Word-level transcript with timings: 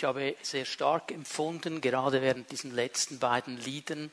Ich 0.00 0.04
habe 0.04 0.34
sehr 0.40 0.64
stark 0.64 1.12
empfunden, 1.12 1.82
gerade 1.82 2.22
während 2.22 2.50
diesen 2.50 2.74
letzten 2.74 3.18
beiden 3.18 3.58
Liedern, 3.58 4.10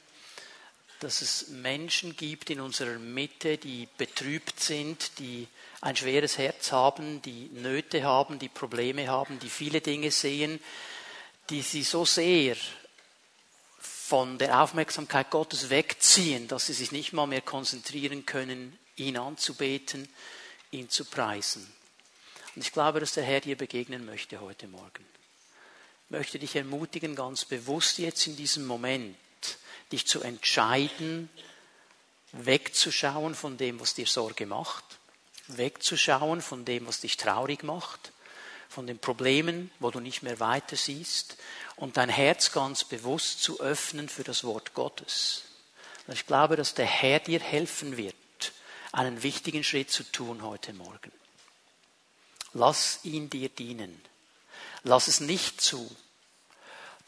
dass 1.00 1.22
es 1.22 1.48
Menschen 1.48 2.18
gibt 2.18 2.50
in 2.50 2.60
unserer 2.60 3.00
Mitte, 3.00 3.58
die 3.58 3.88
betrübt 3.98 4.60
sind, 4.60 5.18
die 5.18 5.48
ein 5.80 5.96
schweres 5.96 6.38
Herz 6.38 6.74
haben, 6.74 7.22
die 7.22 7.48
Nöte 7.54 8.04
haben, 8.04 8.38
die 8.38 8.50
Probleme 8.50 9.08
haben, 9.08 9.40
die 9.40 9.50
viele 9.50 9.80
Dinge 9.80 10.12
sehen, 10.12 10.60
die 11.50 11.62
sie 11.62 11.84
so 11.84 12.04
sehr 12.04 12.58
von 13.80 14.38
der 14.38 14.62
Aufmerksamkeit 14.62 15.30
Gottes 15.30 15.70
wegziehen, 15.70 16.50
dass 16.50 16.66
sie 16.66 16.74
sich 16.74 16.92
nicht 16.92 17.14
mal 17.14 17.28
mehr 17.28 17.40
konzentrieren 17.40 18.26
können, 18.26 18.78
ihn 18.98 19.16
anzubeten, 19.16 20.10
ihn 20.70 20.90
zu 20.90 21.06
preisen. 21.06 21.66
Und 22.58 22.62
ich 22.66 22.74
glaube, 22.74 23.00
dass 23.00 23.14
der 23.14 23.24
Herr 23.24 23.40
dir 23.40 23.56
begegnen 23.56 24.06
möchte 24.06 24.42
heute 24.42 24.68
Morgen. 24.68 25.17
Möchte 26.10 26.40
dich 26.40 26.56
ermutigen, 26.56 27.16
ganz 27.16 27.46
bewusst 27.46 27.98
jetzt 27.98 28.28
in 28.28 28.36
diesem 28.36 28.66
Moment, 28.66 29.18
dich 29.92 30.08
zu 30.08 30.22
entscheiden, 30.22 31.30
wegzuschauen 32.32 33.36
von 33.36 33.58
dem, 33.58 33.80
was 33.80 33.94
dir 33.94 34.08
Sorge 34.08 34.46
macht, 34.46 34.84
wegzuschauen 35.48 36.42
von 36.42 36.66
dem, 36.66 36.88
was 36.88 37.02
dich 37.02 37.18
traurig 37.18 37.64
macht, 37.64 38.12
von 38.70 38.88
den 38.88 39.00
Problemen, 39.00 39.72
wo 39.80 39.92
du 39.92 40.00
nicht 40.00 40.24
mehr 40.24 40.40
weiter 40.40 40.76
siehst 40.76 41.38
und 41.76 41.98
dein 41.98 42.10
Herz 42.10 42.52
ganz 42.52 42.84
bewusst 42.84 43.42
zu 43.42 43.60
öffnen 43.60 44.10
für 44.10 44.24
das 44.24 44.44
Wort 44.44 44.74
Gottes. 44.74 45.44
Ich 46.08 46.26
glaube, 46.26 46.56
dass 46.56 46.74
der 46.74 46.86
Herr 46.86 47.20
dir 47.20 47.40
helfen 47.40 47.98
wird, 47.98 48.16
einen 48.92 49.24
wichtigen 49.24 49.64
Schritt 49.64 49.92
zu 49.92 50.04
tun 50.04 50.42
heute 50.42 50.74
Morgen. 50.74 51.12
Lass 52.54 53.00
ihn 53.04 53.30
dir 53.30 53.50
dienen. 53.50 54.02
Lass 54.88 55.10
es 55.10 55.20
nicht 55.20 55.60
zu, 55.60 55.94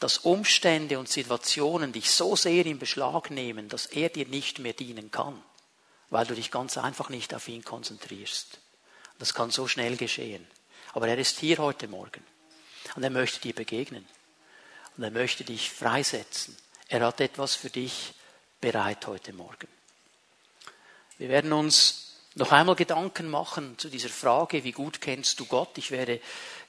dass 0.00 0.18
Umstände 0.18 0.98
und 0.98 1.08
Situationen 1.08 1.92
dich 1.92 2.10
so 2.10 2.36
sehr 2.36 2.66
in 2.66 2.78
Beschlag 2.78 3.30
nehmen, 3.30 3.70
dass 3.70 3.86
er 3.86 4.10
dir 4.10 4.26
nicht 4.26 4.58
mehr 4.58 4.74
dienen 4.74 5.10
kann, 5.10 5.42
weil 6.10 6.26
du 6.26 6.34
dich 6.34 6.50
ganz 6.50 6.76
einfach 6.76 7.08
nicht 7.08 7.34
auf 7.34 7.48
ihn 7.48 7.64
konzentrierst. 7.64 8.58
Das 9.18 9.32
kann 9.32 9.50
so 9.50 9.66
schnell 9.66 9.96
geschehen. 9.96 10.46
Aber 10.92 11.08
er 11.08 11.16
ist 11.16 11.38
hier 11.38 11.56
heute 11.56 11.88
Morgen 11.88 12.22
und 12.96 13.02
er 13.02 13.08
möchte 13.08 13.40
dir 13.40 13.54
begegnen 13.54 14.06
und 14.98 15.04
er 15.04 15.10
möchte 15.10 15.44
dich 15.44 15.70
freisetzen. 15.70 16.54
Er 16.88 17.00
hat 17.00 17.22
etwas 17.22 17.54
für 17.54 17.70
dich 17.70 18.12
bereit 18.60 19.06
heute 19.06 19.32
Morgen. 19.32 19.68
Wir 21.16 21.30
werden 21.30 21.54
uns 21.54 22.09
noch 22.36 22.52
einmal 22.52 22.76
Gedanken 22.76 23.28
machen 23.28 23.76
zu 23.76 23.88
dieser 23.88 24.08
Frage, 24.08 24.62
wie 24.62 24.70
gut 24.70 25.00
kennst 25.00 25.40
du 25.40 25.46
Gott? 25.46 25.76
Ich 25.78 25.90
werde 25.90 26.20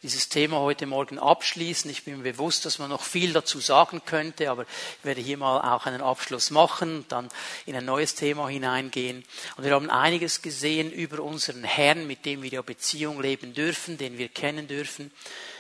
dieses 0.02 0.28
Thema 0.28 0.58
heute 0.59 0.88
Morgen 0.88 1.20
abschließen. 1.20 1.92
Ich 1.92 2.04
bin 2.04 2.17
mir 2.17 2.34
bewusst, 2.34 2.66
dass 2.66 2.80
man 2.80 2.90
noch 2.90 3.04
viel 3.04 3.31
dazu 3.31 3.59
sagen 3.59 4.02
könnte, 4.04 4.50
aber 4.50 4.64
ich 4.64 5.06
werde 5.06 5.22
hier 5.22 5.38
mal 5.38 5.76
auch 5.76 5.86
einen 5.86 6.02
Abschluss 6.02 6.50
machen, 6.50 7.06
dann 7.09 7.30
in 7.67 7.76
ein 7.76 7.86
neues 7.86 8.16
Thema 8.16 8.48
hineingehen. 8.48 9.23
Und 9.56 9.64
wir 9.64 9.76
haben 9.76 9.92
einiges 9.92 10.42
gesehen 10.42 10.92
über 10.92 11.22
unseren 11.22 11.64
Herrn, 11.64 12.08
mit 12.08 12.26
dem 12.26 12.42
wir 12.42 12.50
ja 12.50 12.64
Beziehung 12.64 13.22
leben 13.22 13.54
dürfen, 13.54 14.00
den 14.00 14.17
wir 14.17 14.30
kennen 14.30 14.67
dürfen. 14.67 15.12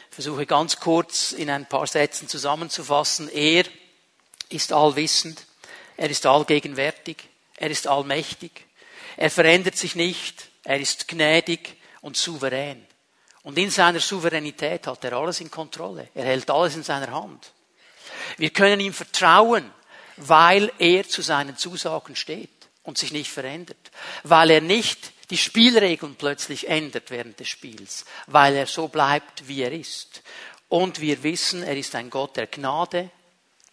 Ich 0.09 0.15
versuche 0.15 0.47
ganz 0.47 0.79
kurz 0.79 1.31
in 1.31 1.51
ein 1.51 1.69
paar 1.69 1.85
Sätzen 1.85 2.27
zusammenzufassen. 2.27 3.29
Er 3.29 3.65
ist 4.49 4.73
allwissend, 4.73 5.45
er 5.95 6.09
ist 6.09 6.25
allgegenwärtig, 6.25 7.17
er 7.57 7.69
ist 7.69 7.85
allmächtig, 7.85 8.65
er 9.17 9.29
verändert 9.29 9.77
sich 9.77 9.95
nicht. 9.95 10.49
Er 10.63 10.79
ist 10.79 11.07
gnädig 11.07 11.77
und 12.01 12.17
souverän. 12.17 12.85
Und 13.43 13.57
in 13.57 13.71
seiner 13.71 13.99
Souveränität 13.99 14.85
hat 14.87 15.03
er 15.03 15.13
alles 15.13 15.41
in 15.41 15.49
Kontrolle. 15.49 16.09
Er 16.13 16.25
hält 16.25 16.49
alles 16.49 16.75
in 16.75 16.83
seiner 16.83 17.11
Hand. 17.11 17.51
Wir 18.37 18.51
können 18.51 18.79
ihm 18.79 18.93
vertrauen, 18.93 19.71
weil 20.17 20.71
er 20.77 21.07
zu 21.07 21.21
seinen 21.21 21.57
Zusagen 21.57 22.15
steht 22.15 22.49
und 22.83 22.97
sich 22.97 23.11
nicht 23.11 23.31
verändert. 23.31 23.91
Weil 24.23 24.51
er 24.51 24.61
nicht 24.61 25.11
die 25.31 25.37
Spielregeln 25.37 26.15
plötzlich 26.15 26.67
ändert 26.67 27.09
während 27.09 27.39
des 27.39 27.47
Spiels. 27.47 28.05
Weil 28.27 28.55
er 28.55 28.67
so 28.67 28.87
bleibt, 28.87 29.47
wie 29.47 29.63
er 29.63 29.71
ist. 29.71 30.21
Und 30.69 31.01
wir 31.01 31.23
wissen, 31.23 31.63
er 31.63 31.75
ist 31.75 31.95
ein 31.95 32.09
Gott 32.09 32.37
der 32.37 32.47
Gnade 32.47 33.09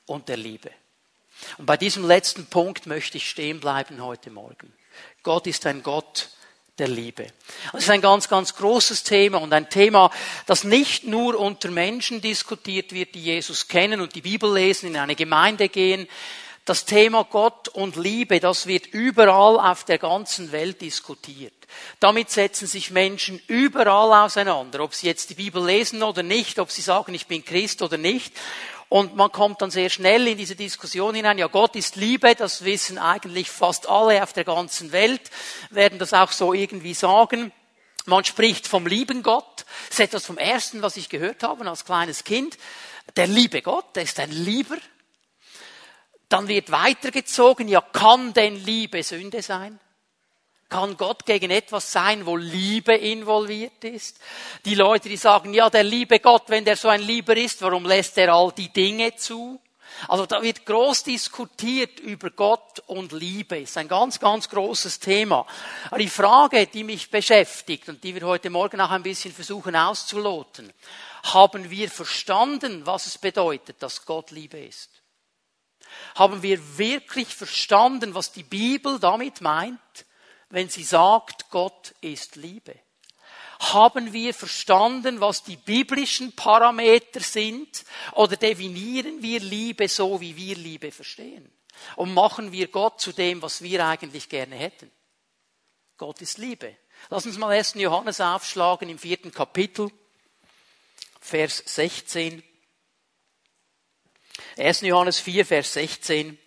und 0.06 0.28
der 0.28 0.36
Liebe. 0.36 0.70
Und 1.58 1.66
bei 1.66 1.76
diesem 1.76 2.06
letzten 2.06 2.46
Punkt 2.46 2.86
möchte 2.86 3.18
ich 3.18 3.28
stehen 3.28 3.60
bleiben 3.60 4.02
heute 4.02 4.30
Morgen. 4.30 4.72
Gott 5.22 5.46
ist 5.46 5.66
ein 5.66 5.82
Gott 5.82 6.30
der 6.78 6.88
Liebe. 6.88 7.26
Das 7.72 7.84
ist 7.84 7.90
ein 7.90 8.00
ganz, 8.00 8.28
ganz 8.28 8.54
großes 8.54 9.02
Thema 9.02 9.38
und 9.38 9.52
ein 9.52 9.68
Thema, 9.68 10.10
das 10.46 10.64
nicht 10.64 11.04
nur 11.04 11.38
unter 11.38 11.70
Menschen 11.70 12.20
diskutiert 12.20 12.92
wird, 12.92 13.14
die 13.14 13.22
Jesus 13.22 13.68
kennen 13.68 14.00
und 14.00 14.14
die 14.14 14.20
Bibel 14.20 14.52
lesen, 14.52 14.88
in 14.88 14.96
eine 14.96 15.16
Gemeinde 15.16 15.68
gehen. 15.68 16.08
Das 16.64 16.84
Thema 16.84 17.24
Gott 17.24 17.68
und 17.68 17.96
Liebe, 17.96 18.40
das 18.40 18.66
wird 18.66 18.86
überall 18.88 19.58
auf 19.58 19.84
der 19.84 19.98
ganzen 19.98 20.52
Welt 20.52 20.82
diskutiert. 20.82 21.54
Damit 21.98 22.30
setzen 22.30 22.66
sich 22.66 22.90
Menschen 22.90 23.40
überall 23.46 24.24
auseinander, 24.24 24.80
ob 24.80 24.94
sie 24.94 25.06
jetzt 25.06 25.30
die 25.30 25.34
Bibel 25.34 25.64
lesen 25.64 26.02
oder 26.02 26.22
nicht, 26.22 26.58
ob 26.58 26.70
sie 26.70 26.82
sagen, 26.82 27.14
ich 27.14 27.26
bin 27.26 27.44
Christ 27.44 27.82
oder 27.82 27.96
nicht. 27.96 28.34
Und 28.88 29.16
man 29.16 29.30
kommt 29.30 29.60
dann 29.60 29.70
sehr 29.70 29.90
schnell 29.90 30.26
in 30.28 30.38
diese 30.38 30.56
Diskussion 30.56 31.14
hinein, 31.14 31.36
ja, 31.36 31.46
Gott 31.46 31.76
ist 31.76 31.96
Liebe, 31.96 32.34
das 32.34 32.64
wissen 32.64 32.98
eigentlich 32.98 33.50
fast 33.50 33.88
alle 33.88 34.22
auf 34.22 34.32
der 34.32 34.44
ganzen 34.44 34.92
Welt, 34.92 35.30
werden 35.70 35.98
das 35.98 36.14
auch 36.14 36.32
so 36.32 36.54
irgendwie 36.54 36.94
sagen. 36.94 37.52
Man 38.06 38.24
spricht 38.24 38.66
vom 38.66 38.86
lieben 38.86 39.22
Gott. 39.22 39.66
Das 39.88 39.98
ist 39.98 40.00
etwas 40.00 40.24
vom 40.24 40.38
Ersten, 40.38 40.80
was 40.80 40.96
ich 40.96 41.10
gehört 41.10 41.42
habe 41.42 41.68
als 41.68 41.84
kleines 41.84 42.24
Kind. 42.24 42.56
Der 43.16 43.26
liebe 43.26 43.60
Gott, 43.60 43.94
der 43.96 44.04
ist 44.04 44.18
ein 44.18 44.30
Lieber. 44.30 44.78
Dann 46.30 46.48
wird 46.48 46.70
weitergezogen, 46.70 47.68
ja, 47.68 47.80
kann 47.80 48.32
denn 48.32 48.56
Liebe 48.56 49.02
Sünde 49.02 49.42
sein? 49.42 49.78
Kann 50.68 50.98
Gott 50.98 51.24
gegen 51.24 51.50
etwas 51.50 51.90
sein, 51.90 52.26
wo 52.26 52.36
Liebe 52.36 52.94
involviert 52.94 53.82
ist? 53.84 54.20
Die 54.66 54.74
Leute, 54.74 55.08
die 55.08 55.16
sagen, 55.16 55.54
ja, 55.54 55.70
der 55.70 55.82
liebe 55.82 56.20
Gott, 56.20 56.44
wenn 56.48 56.64
der 56.64 56.76
so 56.76 56.88
ein 56.88 57.00
Lieber 57.00 57.36
ist, 57.36 57.62
warum 57.62 57.86
lässt 57.86 58.18
er 58.18 58.34
all 58.34 58.52
die 58.52 58.70
Dinge 58.70 59.16
zu? 59.16 59.58
Also 60.06 60.26
da 60.26 60.42
wird 60.42 60.66
groß 60.66 61.04
diskutiert 61.04 61.98
über 62.00 62.30
Gott 62.30 62.80
und 62.86 63.12
Liebe. 63.12 63.58
Ist 63.58 63.78
ein 63.78 63.88
ganz, 63.88 64.20
ganz 64.20 64.48
großes 64.48 65.00
Thema. 65.00 65.46
Aber 65.86 65.98
die 65.98 66.10
Frage, 66.10 66.66
die 66.66 66.84
mich 66.84 67.10
beschäftigt 67.10 67.88
und 67.88 68.04
die 68.04 68.14
wir 68.14 68.26
heute 68.26 68.50
Morgen 68.50 68.80
auch 68.80 68.90
ein 68.90 69.02
bisschen 69.02 69.32
versuchen 69.32 69.74
auszuloten, 69.74 70.70
haben 71.24 71.70
wir 71.70 71.90
verstanden, 71.90 72.84
was 72.84 73.06
es 73.06 73.18
bedeutet, 73.18 73.82
dass 73.82 74.04
Gott 74.04 74.30
Liebe 74.30 74.58
ist? 74.58 74.90
Haben 76.14 76.42
wir 76.42 76.78
wirklich 76.78 77.34
verstanden, 77.34 78.14
was 78.14 78.32
die 78.32 78.42
Bibel 78.42 78.98
damit 79.00 79.40
meint? 79.40 79.80
Wenn 80.50 80.68
sie 80.68 80.84
sagt, 80.84 81.50
Gott 81.50 81.94
ist 82.00 82.36
Liebe? 82.36 82.74
Haben 83.60 84.12
wir 84.12 84.34
verstanden, 84.34 85.20
was 85.20 85.42
die 85.42 85.56
biblischen 85.56 86.34
Parameter 86.36 87.20
sind? 87.20 87.84
Oder 88.12 88.36
definieren 88.36 89.20
wir 89.20 89.40
Liebe 89.40 89.88
so, 89.88 90.20
wie 90.20 90.36
wir 90.36 90.56
Liebe 90.56 90.92
verstehen? 90.92 91.50
Und 91.96 92.14
machen 92.14 92.52
wir 92.52 92.68
Gott 92.68 93.00
zu 93.00 93.12
dem, 93.12 93.42
was 93.42 93.62
wir 93.62 93.84
eigentlich 93.84 94.28
gerne 94.28 94.54
hätten? 94.54 94.90
Gott 95.96 96.20
ist 96.22 96.38
Liebe. 96.38 96.76
Lass 97.10 97.26
uns 97.26 97.38
mal 97.38 97.50
1. 97.50 97.74
Johannes 97.74 98.20
aufschlagen 98.20 98.88
im 98.88 98.98
vierten 98.98 99.32
Kapitel, 99.32 99.90
Vers 101.20 101.62
16. 101.66 102.42
1. 104.56 104.80
Johannes 104.82 105.18
4, 105.20 105.44
Vers 105.44 105.72
16. 105.72 106.38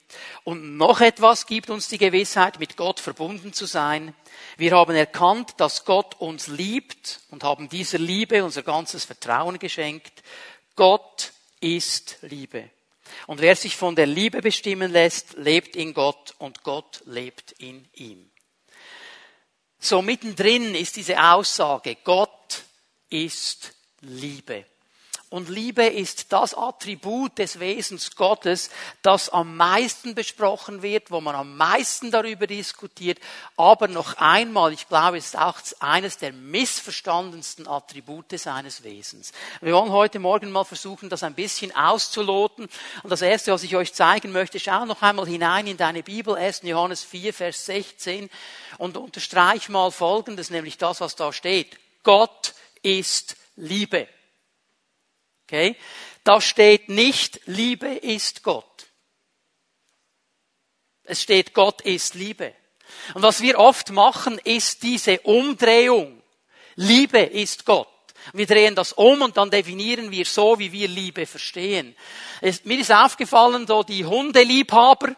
Und 0.43 0.77
noch 0.77 1.01
etwas 1.01 1.45
gibt 1.45 1.69
uns 1.69 1.87
die 1.87 1.97
Gewissheit, 1.97 2.59
mit 2.59 2.77
Gott 2.77 2.99
verbunden 2.99 3.53
zu 3.53 3.65
sein. 3.65 4.13
Wir 4.57 4.71
haben 4.71 4.95
erkannt, 4.95 5.53
dass 5.57 5.85
Gott 5.85 6.19
uns 6.19 6.47
liebt 6.47 7.21
und 7.29 7.43
haben 7.43 7.69
dieser 7.69 7.99
Liebe 7.99 8.43
unser 8.43 8.63
ganzes 8.63 9.05
Vertrauen 9.05 9.59
geschenkt. 9.59 10.23
Gott 10.75 11.31
ist 11.59 12.17
Liebe. 12.21 12.69
Und 13.27 13.41
wer 13.41 13.55
sich 13.55 13.75
von 13.75 13.95
der 13.95 14.07
Liebe 14.07 14.41
bestimmen 14.41 14.91
lässt, 14.91 15.33
lebt 15.37 15.75
in 15.75 15.93
Gott 15.93 16.33
und 16.37 16.63
Gott 16.63 17.01
lebt 17.05 17.51
in 17.53 17.87
ihm. 17.93 18.31
So 19.79 20.01
mittendrin 20.01 20.75
ist 20.75 20.95
diese 20.95 21.21
Aussage, 21.21 21.97
Gott 22.03 22.63
ist 23.09 23.73
Liebe. 24.01 24.65
Und 25.31 25.47
Liebe 25.47 25.85
ist 25.85 26.33
das 26.33 26.53
Attribut 26.53 27.37
des 27.37 27.61
Wesens 27.61 28.17
Gottes, 28.17 28.69
das 29.01 29.29
am 29.29 29.55
meisten 29.55 30.13
besprochen 30.13 30.81
wird, 30.81 31.09
wo 31.09 31.21
man 31.21 31.35
am 31.35 31.55
meisten 31.55 32.11
darüber 32.11 32.47
diskutiert. 32.47 33.17
Aber 33.55 33.87
noch 33.87 34.17
einmal, 34.17 34.73
ich 34.73 34.89
glaube, 34.89 35.17
es 35.17 35.27
ist 35.27 35.37
auch 35.37 35.57
eines 35.79 36.17
der 36.17 36.33
missverstandensten 36.33 37.65
Attribute 37.65 38.37
seines 38.37 38.83
Wesens. 38.83 39.31
Wir 39.61 39.71
wollen 39.71 39.93
heute 39.93 40.19
Morgen 40.19 40.51
mal 40.51 40.65
versuchen, 40.65 41.07
das 41.07 41.23
ein 41.23 41.33
bisschen 41.33 41.73
auszuloten. 41.73 42.67
Und 43.01 43.09
das 43.09 43.21
Erste, 43.21 43.53
was 43.53 43.63
ich 43.63 43.77
euch 43.77 43.93
zeigen 43.93 44.33
möchte, 44.33 44.59
schau 44.59 44.83
noch 44.83 45.01
einmal 45.01 45.27
hinein 45.27 45.65
in 45.65 45.77
deine 45.77 46.03
Bibel, 46.03 46.35
1. 46.35 46.63
Johannes 46.63 47.05
4, 47.05 47.33
Vers 47.33 47.65
16, 47.67 48.29
und 48.79 48.97
unterstreich 48.97 49.69
mal 49.69 49.91
Folgendes, 49.91 50.49
nämlich 50.49 50.77
das, 50.77 50.99
was 50.99 51.15
da 51.15 51.31
steht. 51.31 51.79
Gott 52.03 52.53
ist 52.83 53.37
Liebe. 53.55 54.09
Okay? 55.51 55.75
da 56.23 56.39
steht 56.39 56.89
nicht, 56.89 57.41
Liebe 57.45 57.87
ist 57.87 58.43
Gott. 58.43 58.65
Es 61.03 61.21
steht, 61.21 61.53
Gott 61.53 61.81
ist 61.81 62.13
Liebe. 62.15 62.53
Und 63.15 63.23
was 63.23 63.41
wir 63.41 63.57
oft 63.59 63.91
machen, 63.91 64.39
ist 64.43 64.83
diese 64.83 65.19
Umdrehung. 65.21 66.21
Liebe 66.75 67.19
ist 67.19 67.65
Gott. 67.65 67.87
Wir 68.33 68.45
drehen 68.45 68.75
das 68.75 68.93
um 68.93 69.23
und 69.23 69.35
dann 69.35 69.49
definieren 69.49 70.11
wir 70.11 70.25
so, 70.25 70.59
wie 70.59 70.71
wir 70.71 70.87
Liebe 70.87 71.25
verstehen. 71.25 71.95
Es, 72.39 72.63
mir 72.65 72.79
ist 72.79 72.91
aufgefallen, 72.91 73.65
so 73.65 73.81
die 73.81 74.05
Hundeliebhaber, 74.05 75.15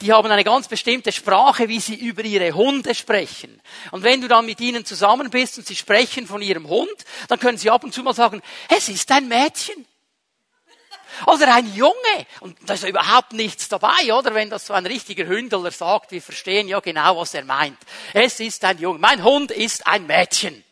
die 0.00 0.12
haben 0.12 0.30
eine 0.30 0.44
ganz 0.44 0.68
bestimmte 0.68 1.12
Sprache, 1.12 1.68
wie 1.68 1.80
sie 1.80 1.94
über 1.94 2.24
ihre 2.24 2.52
Hunde 2.52 2.94
sprechen. 2.94 3.60
Und 3.90 4.02
wenn 4.02 4.20
du 4.20 4.28
dann 4.28 4.46
mit 4.46 4.60
ihnen 4.60 4.84
zusammen 4.84 5.30
bist 5.30 5.58
und 5.58 5.66
sie 5.66 5.76
sprechen 5.76 6.26
von 6.26 6.40
ihrem 6.40 6.68
Hund, 6.68 7.04
dann 7.28 7.38
können 7.38 7.58
sie 7.58 7.70
ab 7.70 7.84
und 7.84 7.92
zu 7.92 8.02
mal 8.02 8.14
sagen, 8.14 8.40
es 8.68 8.88
ist 8.88 9.10
ein 9.12 9.28
Mädchen. 9.28 9.86
Oder 11.26 11.54
ein 11.54 11.74
Junge. 11.74 12.26
Und 12.40 12.56
da 12.66 12.74
ist 12.74 12.84
überhaupt 12.84 13.32
nichts 13.32 13.68
dabei, 13.68 14.12
oder? 14.12 14.34
Wenn 14.34 14.48
das 14.48 14.66
so 14.66 14.72
ein 14.72 14.86
richtiger 14.86 15.26
Hündler 15.26 15.70
sagt, 15.70 16.12
wir 16.12 16.22
verstehen 16.22 16.68
ja 16.68 16.80
genau, 16.80 17.18
was 17.18 17.34
er 17.34 17.44
meint. 17.44 17.78
Es 18.14 18.40
ist 18.40 18.64
ein 18.64 18.78
Junge. 18.78 18.98
Mein 19.00 19.22
Hund 19.22 19.50
ist 19.50 19.86
ein 19.86 20.06
Mädchen. 20.06 20.64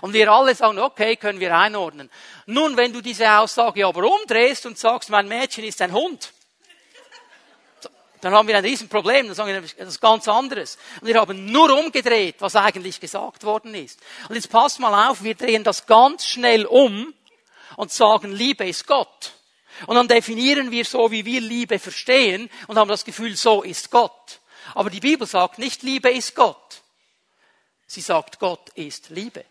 Und 0.00 0.12
wir 0.12 0.30
alle 0.30 0.54
sagen, 0.54 0.78
okay, 0.78 1.16
können 1.16 1.40
wir 1.40 1.56
einordnen. 1.56 2.10
Nun, 2.46 2.76
wenn 2.76 2.92
du 2.92 3.00
diese 3.00 3.30
Aussage 3.30 3.86
aber 3.86 4.04
umdrehst 4.04 4.66
und 4.66 4.78
sagst, 4.78 5.10
mein 5.10 5.28
Mädchen 5.28 5.64
ist 5.64 5.80
ein 5.82 5.92
Hund, 5.92 6.32
dann 8.26 8.34
haben 8.34 8.48
wir 8.48 8.56
ein 8.56 8.64
Riesenproblem, 8.64 9.26
dann 9.26 9.34
sagen 9.36 9.50
wir 9.50 9.58
etwas 9.58 10.00
ganz 10.00 10.26
anderes. 10.26 10.78
Und 11.00 11.06
wir 11.06 11.20
haben 11.20 11.46
nur 11.52 11.78
umgedreht, 11.78 12.36
was 12.40 12.56
eigentlich 12.56 13.00
gesagt 13.00 13.44
worden 13.44 13.74
ist. 13.74 14.00
Und 14.28 14.34
jetzt 14.34 14.50
passt 14.50 14.80
mal 14.80 15.08
auf, 15.08 15.22
wir 15.22 15.34
drehen 15.34 15.62
das 15.62 15.86
ganz 15.86 16.26
schnell 16.26 16.66
um 16.66 17.14
und 17.76 17.92
sagen, 17.92 18.32
Liebe 18.32 18.66
ist 18.66 18.86
Gott. 18.86 19.32
Und 19.86 19.94
dann 19.94 20.08
definieren 20.08 20.70
wir 20.70 20.84
so, 20.84 21.10
wie 21.10 21.24
wir 21.24 21.40
Liebe 21.40 21.78
verstehen 21.78 22.50
und 22.66 22.78
haben 22.78 22.88
das 22.88 23.04
Gefühl, 23.04 23.36
so 23.36 23.62
ist 23.62 23.90
Gott. 23.90 24.40
Aber 24.74 24.90
die 24.90 25.00
Bibel 25.00 25.26
sagt 25.26 25.58
nicht, 25.58 25.82
Liebe 25.82 26.10
ist 26.10 26.34
Gott. 26.34 26.82
Sie 27.86 28.00
sagt, 28.00 28.40
Gott 28.40 28.70
ist 28.70 29.10
Liebe. 29.10 29.44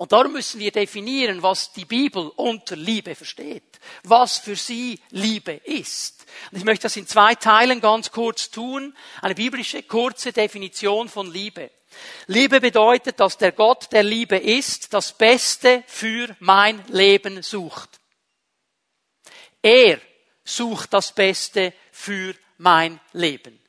Und 0.00 0.12
darum 0.12 0.32
müssen 0.32 0.60
wir 0.60 0.72
definieren, 0.72 1.42
was 1.42 1.72
die 1.72 1.84
Bibel 1.84 2.32
unter 2.36 2.74
Liebe 2.74 3.14
versteht, 3.14 3.78
was 4.02 4.38
für 4.38 4.56
sie 4.56 4.98
Liebe 5.10 5.52
ist. 5.52 6.24
Und 6.50 6.56
ich 6.56 6.64
möchte 6.64 6.84
das 6.84 6.96
in 6.96 7.06
zwei 7.06 7.34
Teilen 7.34 7.82
ganz 7.82 8.10
kurz 8.10 8.50
tun, 8.50 8.96
eine 9.20 9.34
biblische 9.34 9.82
kurze 9.82 10.32
Definition 10.32 11.10
von 11.10 11.30
Liebe. 11.30 11.70
Liebe 12.28 12.62
bedeutet, 12.62 13.20
dass 13.20 13.36
der 13.36 13.52
Gott 13.52 13.92
der 13.92 14.02
Liebe 14.02 14.38
ist, 14.38 14.94
das 14.94 15.12
Beste 15.12 15.84
für 15.86 16.34
mein 16.38 16.82
Leben 16.88 17.42
sucht. 17.42 18.00
Er 19.60 20.00
sucht 20.44 20.94
das 20.94 21.12
Beste 21.14 21.74
für 21.92 22.34
mein 22.56 22.98
Leben. 23.12 23.59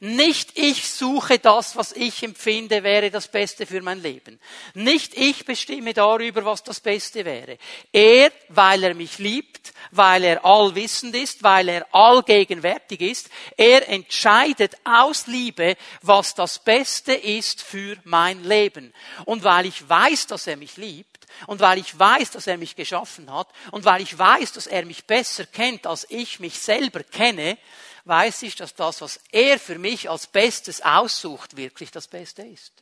Nicht 0.00 0.58
ich 0.58 0.88
suche 0.88 1.38
das, 1.38 1.76
was 1.76 1.92
ich 1.92 2.22
empfinde, 2.22 2.82
wäre 2.82 3.10
das 3.10 3.28
Beste 3.28 3.66
für 3.66 3.80
mein 3.80 4.02
Leben. 4.02 4.38
Nicht 4.74 5.16
ich 5.16 5.44
bestimme 5.44 5.94
darüber, 5.94 6.44
was 6.44 6.62
das 6.62 6.80
Beste 6.80 7.24
wäre. 7.24 7.58
Er, 7.92 8.30
weil 8.48 8.82
er 8.84 8.94
mich 8.94 9.18
liebt, 9.18 9.72
weil 9.90 10.24
er 10.24 10.44
allwissend 10.44 11.14
ist, 11.14 11.42
weil 11.42 11.68
er 11.68 11.94
allgegenwärtig 11.94 13.00
ist, 13.00 13.30
er 13.56 13.88
entscheidet 13.88 14.76
aus 14.84 15.26
Liebe, 15.26 15.76
was 16.02 16.34
das 16.34 16.58
Beste 16.58 17.14
ist 17.14 17.62
für 17.62 17.96
mein 18.04 18.44
Leben. 18.44 18.92
Und 19.24 19.44
weil 19.44 19.66
ich 19.66 19.88
weiß, 19.88 20.26
dass 20.26 20.46
er 20.46 20.56
mich 20.56 20.76
liebt, 20.76 21.16
und 21.46 21.60
weil 21.60 21.78
ich 21.78 21.98
weiß, 21.98 22.30
dass 22.30 22.46
er 22.46 22.56
mich 22.56 22.76
geschaffen 22.76 23.30
hat, 23.32 23.48
und 23.70 23.84
weil 23.84 24.02
ich 24.02 24.18
weiß, 24.18 24.52
dass 24.52 24.66
er 24.66 24.84
mich 24.84 25.04
besser 25.04 25.44
kennt, 25.46 25.86
als 25.86 26.06
ich 26.08 26.40
mich 26.40 26.58
selber 26.58 27.02
kenne, 27.02 27.58
weiß 28.06 28.42
ich, 28.42 28.54
dass 28.54 28.74
das, 28.74 29.00
was 29.00 29.20
er 29.32 29.58
für 29.58 29.78
mich 29.78 30.08
als 30.08 30.28
Bestes 30.28 30.80
aussucht, 30.80 31.56
wirklich 31.56 31.90
das 31.90 32.06
Beste 32.06 32.42
ist. 32.42 32.72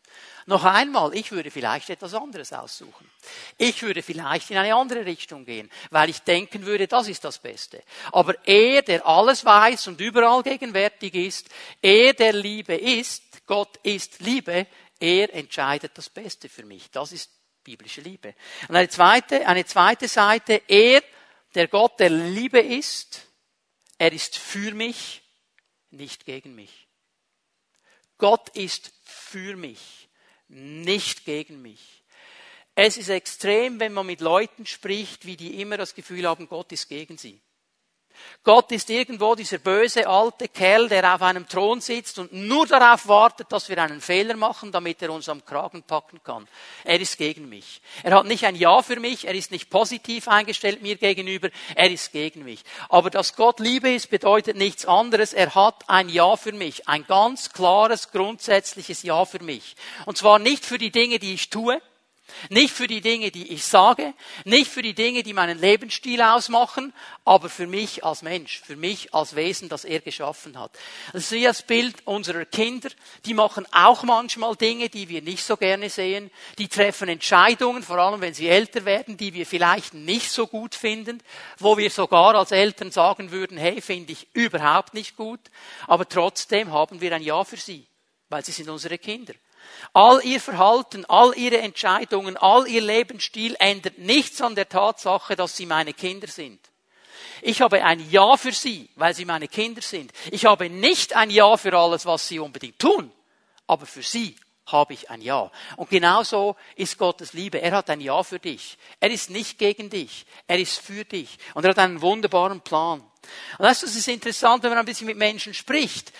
Noch 0.47 0.65
einmal, 0.65 1.15
ich 1.15 1.32
würde 1.32 1.50
vielleicht 1.50 1.88
etwas 1.88 2.12
anderes 2.12 2.53
aussuchen. 2.53 3.11
Ich 3.56 3.82
würde 3.82 4.03
vielleicht 4.03 4.50
in 4.50 4.59
eine 4.59 4.75
andere 4.75 5.06
Richtung 5.06 5.47
gehen, 5.47 5.71
weil 5.91 6.11
ich 6.11 6.21
denken 6.21 6.67
würde, 6.67 6.87
das 6.87 7.09
ist 7.09 7.25
das 7.25 7.38
Beste. 7.38 7.82
Aber 8.12 8.35
er, 8.47 8.82
der 8.82 9.06
alles 9.06 9.44
weiß 9.44 9.88
und 9.88 10.00
überall 10.00 10.43
gegenwärtig 10.43 11.15
ist, 11.15 11.49
er, 11.81 12.12
der 12.12 12.35
Liebe 12.35 12.75
ist, 12.75 13.23
Gott 13.47 13.79
ist 13.82 14.20
Liebe, 14.20 14.67
er 15.00 15.35
entscheidet 15.35 15.97
das 15.97 16.11
Beste 16.11 16.49
für 16.50 16.65
mich. 16.65 16.91
Das 16.91 17.12
ist 17.12 17.31
biblische 17.65 18.03
Liebe. 18.03 18.35
Und 18.69 18.77
eine 18.77 18.88
zweite, 18.91 19.47
eine 19.47 19.65
zweite 19.65 20.06
Seite, 20.06 20.61
er, 20.69 21.03
der 21.55 21.69
Gott 21.69 21.99
der 21.99 22.11
Liebe 22.11 22.61
ist, 22.61 23.27
er 23.99 24.12
ist 24.12 24.37
für 24.37 24.73
mich, 24.75 25.23
nicht 25.91 26.25
gegen 26.25 26.55
mich. 26.55 26.88
Gott 28.19 28.49
ist 28.50 28.93
für 29.05 29.56
mich, 29.56 30.08
nicht 30.49 31.25
gegen 31.25 31.62
mich. 31.62 32.02
Es 32.75 32.96
ist 32.96 33.08
extrem, 33.08 33.79
wenn 33.79 33.93
man 33.93 34.06
mit 34.06 34.20
Leuten 34.20 34.67
spricht, 34.67 35.26
wie 35.26 35.37
die 35.37 35.61
immer 35.61 35.76
das 35.76 35.94
Gefühl 35.94 36.26
haben, 36.26 36.49
Gott 36.49 36.73
ist 36.73 36.88
gegen 36.88 37.19
sie. 37.19 37.41
Gott 38.43 38.73
ist 38.73 38.91
irgendwo 38.91 39.35
dieser 39.35 39.59
böse 39.59 40.07
alte 40.07 40.49
Kerl, 40.49 40.89
der 40.89 41.15
auf 41.15 41.23
einem 41.23 41.49
Thron 41.49 41.81
sitzt 41.81 42.19
und 42.19 42.33
nur 42.33 42.67
darauf 42.67 43.09
wartet, 43.09 43.51
dass 43.51 43.69
wir 43.69 43.79
einen 43.83 44.01
Fehler 44.01 44.37
machen, 44.37 44.71
damit 44.71 45.01
er 45.03 45.11
uns 45.11 45.29
am 45.29 45.45
Kragen 45.45 45.83
packen 45.83 46.21
kann. 46.23 46.47
Er 46.85 47.01
ist 47.01 47.17
gegen 47.17 47.49
mich. 47.49 47.81
Er 48.03 48.15
hat 48.15 48.27
nicht 48.27 48.45
ein 48.45 48.57
Ja 48.57 48.83
für 48.83 49.01
mich, 49.01 49.27
er 49.27 49.35
ist 49.35 49.51
nicht 49.51 49.71
positiv 49.71 50.29
eingestellt 50.29 50.83
mir 50.83 50.97
gegenüber, 50.97 51.49
er 51.75 51.91
ist 51.91 52.13
gegen 52.13 52.45
mich. 52.45 52.61
Aber 52.89 53.11
dass 53.11 53.37
Gott 53.37 53.61
Liebe 53.61 53.91
ist, 53.91 54.11
bedeutet 54.11 54.57
nichts 54.57 54.85
anderes. 54.85 55.33
Er 55.33 55.55
hat 55.55 55.89
ein 55.89 56.09
Ja 56.09 56.37
für 56.37 56.53
mich, 56.53 56.89
ein 56.89 57.07
ganz 57.07 57.53
klares, 57.53 58.11
grundsätzliches 58.13 59.03
Ja 59.03 59.25
für 59.25 59.43
mich. 59.43 59.77
Und 60.07 60.19
zwar 60.19 60.39
nicht 60.39 60.65
für 60.65 60.79
die 60.79 60.91
Dinge, 60.91 61.19
die 61.19 61.35
ich 61.35 61.51
tue, 61.51 61.81
nicht 62.49 62.73
für 62.73 62.87
die 62.87 63.00
Dinge, 63.00 63.31
die 63.31 63.53
ich 63.53 63.65
sage, 63.65 64.15
nicht 64.44 64.71
für 64.71 64.82
die 64.82 64.94
Dinge, 64.94 65.23
die 65.23 65.32
meinen 65.32 65.59
Lebensstil 65.59 66.23
ausmachen, 66.23 66.93
aber 67.25 67.49
für 67.49 67.67
mich 67.67 68.05
als 68.05 68.23
Mensch, 68.23 68.61
für 68.61 68.76
mich 68.76 69.15
als 69.15 69.37
Wesen, 69.37 69.69
das 69.69 69.85
er 69.85 70.00
geschaffen 70.00 70.59
hat. 70.59 70.73
Das 71.12 71.31
ist 71.31 71.44
das 71.44 71.62
Bild 71.62 72.06
unserer 72.06 72.44
Kinder. 72.44 72.88
Die 73.26 73.35
machen 73.35 73.67
auch 73.73 74.03
manchmal 74.05 74.56
Dinge, 74.56 74.88
die 74.88 75.09
wir 75.09 75.23
nicht 75.23 75.44
so 75.44 75.56
gerne 75.56 75.91
sehen. 75.91 76.31
Die 76.59 76.69
treffen 76.69 77.09
Entscheidungen, 77.09 77.82
vor 77.82 77.99
allem 77.99 78.21
wenn 78.21 78.35
sie 78.35 78.49
älter 78.49 78.85
werden, 78.85 79.17
die 79.17 79.35
wir 79.35 79.47
vielleicht 79.47 79.94
nicht 79.94 80.31
so 80.31 80.47
gut 80.47 80.75
finden, 80.75 81.23
wo 81.59 81.77
wir 81.77 81.91
sogar 81.91 82.35
als 82.35 82.53
Eltern 82.53 82.91
sagen 82.91 83.31
würden, 83.31 83.58
hey, 83.58 83.81
finde 83.81 84.13
ich 84.13 84.29
überhaupt 84.32 84.94
nicht 84.94 85.17
gut. 85.17 85.41
Aber 85.87 86.08
trotzdem 86.08 86.72
haben 86.72 87.01
wir 87.01 87.15
ein 87.15 87.22
Ja 87.22 87.44
für 87.44 87.56
sie, 87.56 87.87
weil 88.29 88.44
sie 88.44 88.53
sind 88.53 88.69
unsere 88.69 88.99
Kinder. 88.99 89.34
All 89.93 90.25
ihr 90.25 90.41
Verhalten, 90.41 91.05
all 91.06 91.37
ihre 91.37 91.59
Entscheidungen, 91.59 92.37
all 92.37 92.67
ihr 92.67 92.81
Lebensstil 92.81 93.56
ändert 93.59 93.99
nichts 93.99 94.41
an 94.41 94.55
der 94.55 94.69
Tatsache, 94.69 95.37
dass 95.37 95.56
sie 95.56 95.67
meine 95.67 95.93
Kinder 95.93 96.27
sind. 96.27 96.61
Ich 97.43 97.61
habe 97.61 97.85
ein 97.85 98.11
Ja 98.11 98.37
für 98.37 98.53
sie, 98.53 98.89
weil 98.97 99.15
sie 99.15 99.25
meine 99.25 99.49
Kinder 99.49 99.83
sind. 99.83 100.13
Ich 100.31 100.47
habe 100.47 100.71
nicht 100.71 101.15
ein 101.15 101.31
Ja 101.31 101.56
für 101.56 101.77
alles, 101.77 102.06
was 102.06 102.27
sie 102.27 102.39
unbedingt 102.39 102.79
tun, 102.79 103.13
aber 103.67 103.87
für 103.87 104.03
sie 104.03 104.37
habe 104.67 104.94
ich 104.94 105.11
ein 105.11 105.21
Ja. 105.21 105.51
Und 105.77 105.91
genauso 105.91 106.56
ist 106.77 106.97
Gottes 106.97 107.33
Liebe. 107.33 107.61
Er 107.61 107.73
hat 107.73 107.91
ein 107.91 108.01
Ja 108.01 108.23
für 108.23 108.39
dich. 108.39 108.79
Er 108.99 109.11
ist 109.11 109.31
nicht 109.31 109.59
gegen 109.59 109.91
dich. 109.91 110.27
Er 110.47 110.59
ist 110.59 110.81
für 110.81 111.05
dich. 111.05 111.39
Und 111.55 111.65
er 111.65 111.71
hat 111.71 111.79
einen 111.79 112.01
wunderbaren 112.01 112.61
Plan. 112.63 113.01
Und 113.59 113.65
weißt 113.65 113.83
du, 113.83 113.87
es 113.87 113.97
ist 113.97 114.09
interessant, 114.09 114.63
wenn 114.63 114.71
man 114.71 114.79
ein 114.79 114.87
bisschen 114.87 115.06
mit 115.06 115.17
Menschen 115.17 115.55
spricht. 115.55 116.13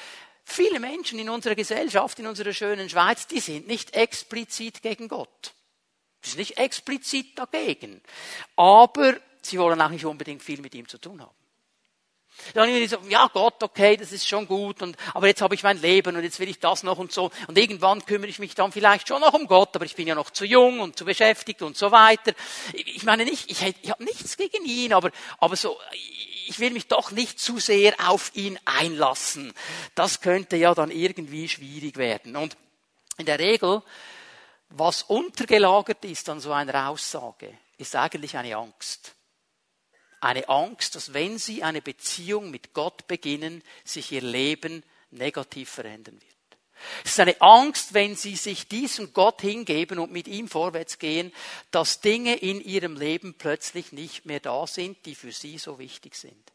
Viele 0.45 0.79
Menschen 0.79 1.19
in 1.19 1.31
unserer 1.31 1.55
Gesellschaft, 1.55 2.19
in 2.19 2.27
unserer 2.27 2.53
schönen 2.53 2.89
Schweiz, 2.89 3.27
die 3.27 3.41
sind 3.41 3.67
nicht 3.67 3.95
explizit 3.95 4.83
gegen 4.83 5.09
Gott. 5.09 5.55
Die 6.23 6.29
sind 6.29 6.39
nicht 6.39 6.59
explizit 6.59 7.39
dagegen. 7.39 8.03
Aber 8.57 9.15
sie 9.43 9.59
wollen 9.59 9.81
auch 9.81 9.89
nicht 9.89 10.05
unbedingt 10.05 10.43
viel 10.43 10.61
mit 10.61 10.75
ihm 10.75 10.89
zu 10.89 10.99
tun 10.99 11.21
haben. 11.23 11.35
Dann 12.53 12.69
irgendwie 12.69 12.89
so, 12.89 12.99
ja 13.09 13.29
Gott, 13.33 13.63
okay, 13.63 13.97
das 13.97 14.13
ist 14.13 14.29
schon 14.29 14.47
gut, 14.47 14.83
und, 14.83 14.97
aber 15.15 15.29
jetzt 15.29 15.41
habe 15.41 15.55
ich 15.55 15.63
mein 15.63 15.81
Leben 15.81 16.17
und 16.17 16.23
jetzt 16.23 16.41
will 16.41 16.49
ich 16.49 16.59
das 16.59 16.83
noch 16.83 16.99
und 16.99 17.13
so. 17.13 17.31
Und 17.47 17.57
irgendwann 17.57 18.05
kümmere 18.05 18.29
ich 18.29 18.39
mich 18.39 18.55
dann 18.55 18.73
vielleicht 18.73 19.09
schon 19.09 19.21
noch 19.21 19.33
um 19.35 19.47
Gott, 19.47 19.75
aber 19.75 19.85
ich 19.85 19.97
bin 19.97 20.07
ja 20.07 20.15
noch 20.15 20.31
zu 20.31 20.45
jung 20.45 20.81
und 20.81 20.99
zu 20.99 21.05
beschäftigt 21.05 21.63
und 21.63 21.77
so 21.77 21.91
weiter. 21.91 22.33
Ich 22.73 23.05
meine 23.05 23.25
nicht, 23.25 23.51
ich, 23.51 23.63
ich 23.83 23.91
habe 23.91 24.05
nichts 24.05 24.37
gegen 24.37 24.65
ihn, 24.65 24.93
aber, 24.93 25.11
aber 25.39 25.57
so, 25.57 25.79
ich 26.47 26.59
will 26.59 26.71
mich 26.71 26.89
doch 26.89 27.11
nicht 27.11 27.41
zu 27.41 27.59
sehr 27.59 27.95
auf 28.09 28.31
ihn 28.35 28.59
einlassen. 28.65 29.53
Das 29.95 30.21
könnte 30.21 30.57
ja 30.57 30.75
dann 30.75 30.91
irgendwie 30.91 31.49
schwierig 31.49 31.97
werden. 31.97 32.37
Und 32.37 32.57
in 33.17 33.27
der 33.27 33.39
Regel, 33.39 33.83
was 34.71 35.03
untergelagert 35.03 36.05
ist 36.05 36.29
an 36.29 36.41
so 36.41 36.53
einer 36.53 36.89
Aussage, 36.89 37.57
ist 37.79 37.97
eigentlich 37.97 38.37
eine 38.37 38.57
Angst. 38.57 39.15
Eine 40.25 40.49
Angst, 40.49 40.95
dass 40.95 41.13
wenn 41.13 41.37
sie 41.37 41.63
eine 41.63 41.83
Beziehung 41.83 42.51
mit 42.51 42.73
Gott 42.73 43.07
beginnen, 43.07 43.63
sich 43.85 44.11
ihr 44.11 44.23
Leben 44.23 44.83
negativ 45.11 45.69
verändern 45.69 46.15
wird. 46.15 46.59
Es 47.05 47.11
ist 47.11 47.21
eine 47.21 47.39
Angst, 47.43 47.93
wenn 47.93 48.17
sie 48.17 48.35
sich 48.37 48.67
diesem 48.67 49.13
Gott 49.13 49.43
hingeben 49.43 49.99
und 49.99 50.13
mit 50.13 50.27
ihm 50.27 50.49
vorwärts 50.49 50.99
gehen, 50.99 51.31
dass 51.71 52.01
Dinge 52.01 52.37
in 52.37 52.63
ihrem 52.63 52.97
Leben 52.97 53.35
plötzlich 53.35 53.93
nicht 53.93 54.25
mehr 54.25 54.41
da 54.41 54.67
sind, 54.67 55.05
die 55.05 55.15
für 55.15 55.31
sie 55.31 55.59
so 55.59 55.79
wichtig 55.79 56.15
sind. 56.15 56.53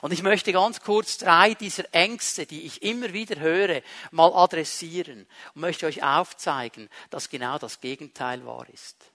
Und 0.00 0.12
ich 0.12 0.24
möchte 0.24 0.52
ganz 0.52 0.80
kurz 0.80 1.16
drei 1.16 1.54
dieser 1.54 1.94
Ängste, 1.94 2.44
die 2.44 2.62
ich 2.62 2.82
immer 2.82 3.12
wieder 3.12 3.38
höre, 3.38 3.82
mal 4.10 4.32
adressieren 4.34 5.28
und 5.54 5.60
möchte 5.60 5.86
euch 5.86 6.02
aufzeigen, 6.02 6.88
dass 7.10 7.30
genau 7.30 7.56
das 7.58 7.80
Gegenteil 7.80 8.44
wahr 8.44 8.66
ist. 8.72 9.11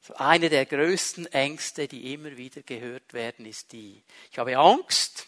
So 0.00 0.14
eine 0.14 0.48
der 0.48 0.64
größten 0.66 1.26
Ängste, 1.26 1.88
die 1.88 2.14
immer 2.14 2.36
wieder 2.36 2.62
gehört 2.62 3.12
werden, 3.12 3.44
ist 3.46 3.72
die, 3.72 4.02
ich 4.30 4.38
habe 4.38 4.56
Angst, 4.56 5.26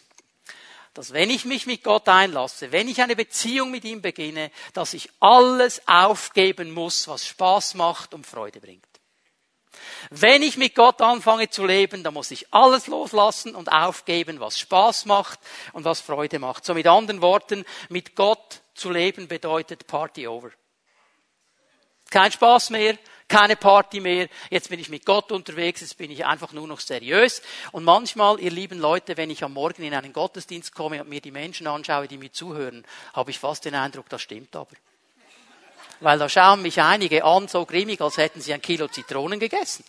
dass 0.93 1.13
wenn 1.13 1.29
ich 1.29 1.45
mich 1.45 1.67
mit 1.67 1.83
Gott 1.83 2.09
einlasse, 2.09 2.71
wenn 2.71 2.87
ich 2.87 3.01
eine 3.01 3.15
Beziehung 3.15 3.71
mit 3.71 3.85
ihm 3.85 4.01
beginne, 4.01 4.51
dass 4.73 4.93
ich 4.93 5.09
alles 5.19 5.87
aufgeben 5.87 6.71
muss, 6.71 7.07
was 7.07 7.25
Spaß 7.25 7.75
macht 7.75 8.13
und 8.13 8.27
Freude 8.27 8.59
bringt. 8.59 8.85
Wenn 10.09 10.43
ich 10.43 10.57
mit 10.57 10.75
Gott 10.75 11.01
anfange 11.01 11.49
zu 11.49 11.65
leben, 11.65 12.03
dann 12.03 12.13
muss 12.13 12.31
ich 12.31 12.53
alles 12.53 12.87
loslassen 12.87 13.55
und 13.55 13.71
aufgeben, 13.71 14.39
was 14.39 14.59
Spaß 14.59 15.05
macht 15.05 15.39
und 15.73 15.85
was 15.85 16.01
Freude 16.01 16.39
macht. 16.39 16.65
So 16.65 16.73
mit 16.73 16.87
anderen 16.87 17.21
Worten, 17.21 17.65
mit 17.89 18.15
Gott 18.15 18.61
zu 18.73 18.89
leben 18.89 19.27
bedeutet 19.27 19.87
Party 19.87 20.27
over. 20.27 20.51
Kein 22.09 22.31
Spaß 22.31 22.71
mehr, 22.71 22.97
keine 23.31 23.55
Party 23.55 24.01
mehr, 24.01 24.27
jetzt 24.49 24.69
bin 24.69 24.79
ich 24.79 24.89
mit 24.89 25.05
Gott 25.05 25.31
unterwegs, 25.31 25.79
jetzt 25.79 25.97
bin 25.97 26.11
ich 26.11 26.25
einfach 26.25 26.51
nur 26.51 26.67
noch 26.67 26.81
seriös. 26.81 27.41
Und 27.71 27.85
manchmal, 27.85 28.39
ihr 28.41 28.51
lieben 28.51 28.77
Leute, 28.77 29.15
wenn 29.15 29.29
ich 29.29 29.43
am 29.43 29.53
Morgen 29.53 29.83
in 29.83 29.93
einen 29.93 30.11
Gottesdienst 30.11 30.75
komme 30.75 31.01
und 31.01 31.09
mir 31.09 31.21
die 31.21 31.31
Menschen 31.31 31.65
anschaue, 31.65 32.09
die 32.09 32.17
mir 32.17 32.33
zuhören, 32.33 32.83
habe 33.13 33.31
ich 33.31 33.39
fast 33.39 33.63
den 33.63 33.73
Eindruck, 33.73 34.09
das 34.09 34.21
stimmt 34.21 34.53
aber. 34.55 34.75
Weil 36.01 36.19
da 36.19 36.27
schauen 36.27 36.61
mich 36.61 36.81
einige 36.81 37.23
an, 37.23 37.47
so 37.47 37.65
grimmig, 37.65 38.01
als 38.01 38.17
hätten 38.17 38.41
sie 38.41 38.53
ein 38.53 38.61
Kilo 38.61 38.89
Zitronen 38.89 39.39
gegessen. 39.39 39.85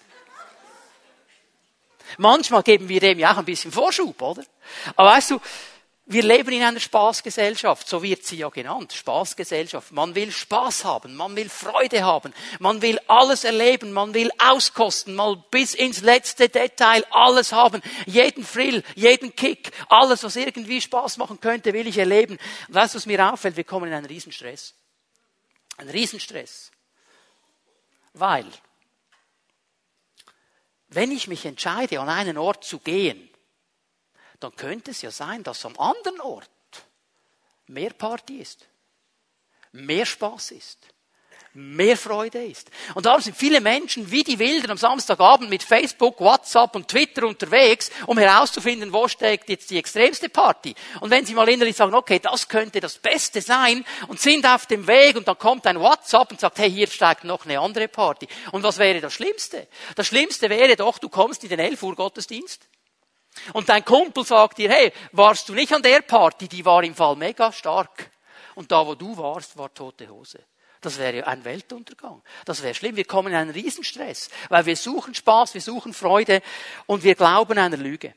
Manchmal 2.19 2.63
geben 2.63 2.89
wir 2.89 3.01
dem 3.01 3.19
ja 3.19 3.33
auch 3.33 3.39
ein 3.39 3.45
bisschen 3.45 3.73
Vorschub, 3.73 4.21
oder? 4.23 4.45
Aber 4.95 5.11
weißt 5.11 5.33
du, 5.33 5.41
wir 6.13 6.23
leben 6.23 6.53
in 6.53 6.63
einer 6.63 6.81
Spaßgesellschaft, 6.81 7.89
so 7.89 8.03
wird 8.03 8.25
sie 8.25 8.37
ja 8.37 8.49
genannt, 8.49 8.93
Spaßgesellschaft. 8.93 9.93
Man 9.93 10.15
will 10.15 10.31
Spaß 10.31 10.85
haben, 10.85 11.15
man 11.15 11.35
will 11.37 11.49
Freude 11.49 12.05
haben, 12.05 12.35
man 12.59 12.83
will 12.83 12.99
alles 13.09 13.45
erleben, 13.45 13.93
man 13.93 14.13
will 14.13 14.31
auskosten, 14.39 15.15
mal 15.15 15.43
bis 15.51 15.75
ins 15.75 16.03
letzte 16.03 16.49
Detail 16.49 17.05
alles 17.11 17.53
haben, 17.53 17.83
jeden 18.07 18.45
Frill, 18.45 18.83
jeden 18.95 19.35
Kick, 19.35 19.73
alles, 19.89 20.23
was 20.25 20.37
irgendwie 20.37 20.81
Spaß 20.81 21.17
machen 21.17 21.41
könnte, 21.41 21.73
will 21.73 21.87
ich 21.87 21.99
erleben. 21.99 22.39
Weißt 22.69 22.95
du, 22.95 22.97
was 22.99 23.07
mir 23.07 23.33
auffällt? 23.33 23.57
Wir 23.57 23.65
kommen 23.65 23.89
in 23.89 23.95
einen 23.95 24.07
Riesenstress. 24.07 24.75
Ein 25.79 25.89
Riesenstress. 25.89 26.71
Weil, 28.13 28.47
wenn 30.89 31.11
ich 31.11 31.29
mich 31.29 31.47
entscheide, 31.47 32.01
an 32.01 32.09
einen 32.09 32.37
Ort 32.37 32.65
zu 32.65 32.79
gehen, 32.79 33.32
dann 34.43 34.57
könnte 34.57 34.91
es 34.91 35.03
ja 35.03 35.11
sein, 35.11 35.43
dass 35.43 35.65
am 35.65 35.79
anderen 35.79 36.21
Ort 36.21 36.49
mehr 37.67 37.91
Party 37.91 38.39
ist, 38.39 38.67
mehr 39.73 40.07
Spaß 40.07 40.53
ist, 40.53 40.79
mehr 41.55 41.97
Freude 41.97 42.43
ist. 42.43 42.71
Und 42.95 43.05
darum 43.05 43.21
sind 43.21 43.37
viele 43.37 43.61
Menschen 43.61 44.11
wie 44.11 44.25
die 44.25 44.39
Wilden 44.39 44.71
am 44.71 44.79
Samstagabend 44.79 45.51
mit 45.51 45.63
Facebook, 45.63 46.21
WhatsApp 46.21 46.75
und 46.75 46.89
Twitter 46.89 47.27
unterwegs, 47.27 47.91
um 48.07 48.17
herauszufinden, 48.17 48.93
wo 48.93 49.07
steckt 49.07 49.49
jetzt 49.51 49.71
die 49.71 49.79
extremste 49.79 50.29
Party. 50.29 50.75
Und 51.01 51.11
wenn 51.11 51.27
sie 51.27 51.35
mal 51.35 51.49
innerlich 51.49 51.77
sagen, 51.77 51.95
okay, 51.95 52.19
das 52.19 52.49
könnte 52.49 52.81
das 52.81 52.99
Beste 52.99 53.43
sein 53.43 53.85
und 54.09 54.21
sind 54.21 54.47
auf 54.47 54.67
dem 54.67 54.87
Weg 54.87 55.17
und 55.17 55.29
dann 55.29 55.39
kommt 55.39 55.67
ein 55.67 55.81
WhatsApp 55.81 56.31
und 56.31 56.41
sagt, 56.41 56.59
hey, 56.59 56.71
hier 56.71 56.87
steigt 56.87 57.25
noch 57.25 57.45
eine 57.45 57.61
andere 57.61 57.89
Party. 57.89 58.27
Und 58.53 58.63
was 58.63 58.79
wäre 58.79 59.01
das 59.01 59.13
Schlimmste? 59.13 59.69
Das 59.95 60.07
Schlimmste 60.07 60.49
wäre 60.49 60.77
doch, 60.77 60.99
du 60.99 61.09
kommst 61.09 61.43
in 61.43 61.51
den 61.51 61.59
11 61.59 61.83
Uhr 61.83 61.95
Gottesdienst 61.95 62.67
und 63.53 63.69
dein 63.69 63.85
Kumpel 63.85 64.25
sagt 64.25 64.59
dir, 64.59 64.71
hey, 64.71 64.93
warst 65.13 65.49
du 65.49 65.55
nicht 65.55 65.73
an 65.73 65.83
der 65.83 66.03
Party? 66.03 66.49
Die 66.49 66.65
war 66.65 66.83
im 66.85 66.95
Fall 66.95 67.17
mega 67.17 67.53
stark. 67.53 68.11
Und 68.55 68.71
da, 68.71 68.87
wo 68.87 68.95
du 68.95 69.17
warst, 69.17 69.57
war 69.57 69.73
tote 69.73 70.09
Hose. 70.09 70.41
Das 70.81 70.99
wäre 70.99 71.27
ein 71.27 71.45
Weltuntergang. 71.45 72.23
Das 72.45 72.63
wäre 72.63 72.75
schlimm. 72.75 72.97
Wir 72.97 73.05
kommen 73.05 73.29
in 73.29 73.39
einen 73.39 73.51
Riesenstress, 73.51 74.29
weil 74.49 74.67
wir 74.67 74.77
suchen 74.77 75.15
Spaß, 75.15 75.55
wir 75.55 75.61
suchen 75.61 75.95
Freude 75.95 76.43
und 76.87 77.05
wir 77.05 77.15
glauben 77.15 77.57
einer 77.57 77.77
Lüge. 77.77 78.15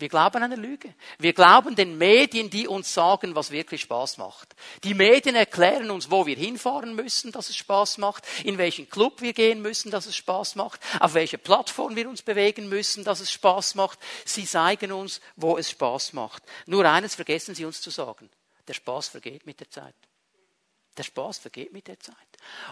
Wir 0.00 0.08
glauben 0.08 0.42
einer 0.42 0.56
Lüge. 0.56 0.94
Wir 1.18 1.34
glauben 1.34 1.76
den 1.76 1.98
Medien, 1.98 2.48
die 2.48 2.66
uns 2.66 2.92
sagen, 2.92 3.34
was 3.34 3.50
wirklich 3.50 3.82
Spaß 3.82 4.16
macht. 4.16 4.54
Die 4.82 4.94
Medien 4.94 5.36
erklären 5.36 5.90
uns, 5.90 6.10
wo 6.10 6.24
wir 6.24 6.36
hinfahren 6.36 6.94
müssen, 6.94 7.32
dass 7.32 7.50
es 7.50 7.56
Spaß 7.56 7.98
macht, 7.98 8.26
in 8.44 8.56
welchen 8.56 8.88
Club 8.88 9.20
wir 9.20 9.34
gehen 9.34 9.60
müssen, 9.60 9.90
dass 9.90 10.06
es 10.06 10.16
Spaß 10.16 10.54
macht, 10.54 10.80
auf 11.00 11.14
welche 11.14 11.36
Plattform 11.36 11.96
wir 11.96 12.08
uns 12.08 12.22
bewegen 12.22 12.68
müssen, 12.68 13.04
dass 13.04 13.20
es 13.20 13.30
Spaß 13.30 13.74
macht. 13.74 13.98
Sie 14.24 14.46
zeigen 14.46 14.90
uns, 14.90 15.20
wo 15.36 15.58
es 15.58 15.70
Spaß 15.70 16.14
macht. 16.14 16.42
Nur 16.66 16.86
eines 16.86 17.14
vergessen 17.14 17.54
sie 17.54 17.66
uns 17.66 17.82
zu 17.82 17.90
sagen. 17.90 18.30
Der 18.66 18.74
Spaß 18.74 19.08
vergeht 19.08 19.44
mit 19.44 19.60
der 19.60 19.70
Zeit. 19.70 19.94
Der 20.96 21.04
Spaß 21.04 21.38
vergeht 21.38 21.72
mit 21.72 21.86
der 21.86 22.00
Zeit. 22.00 22.16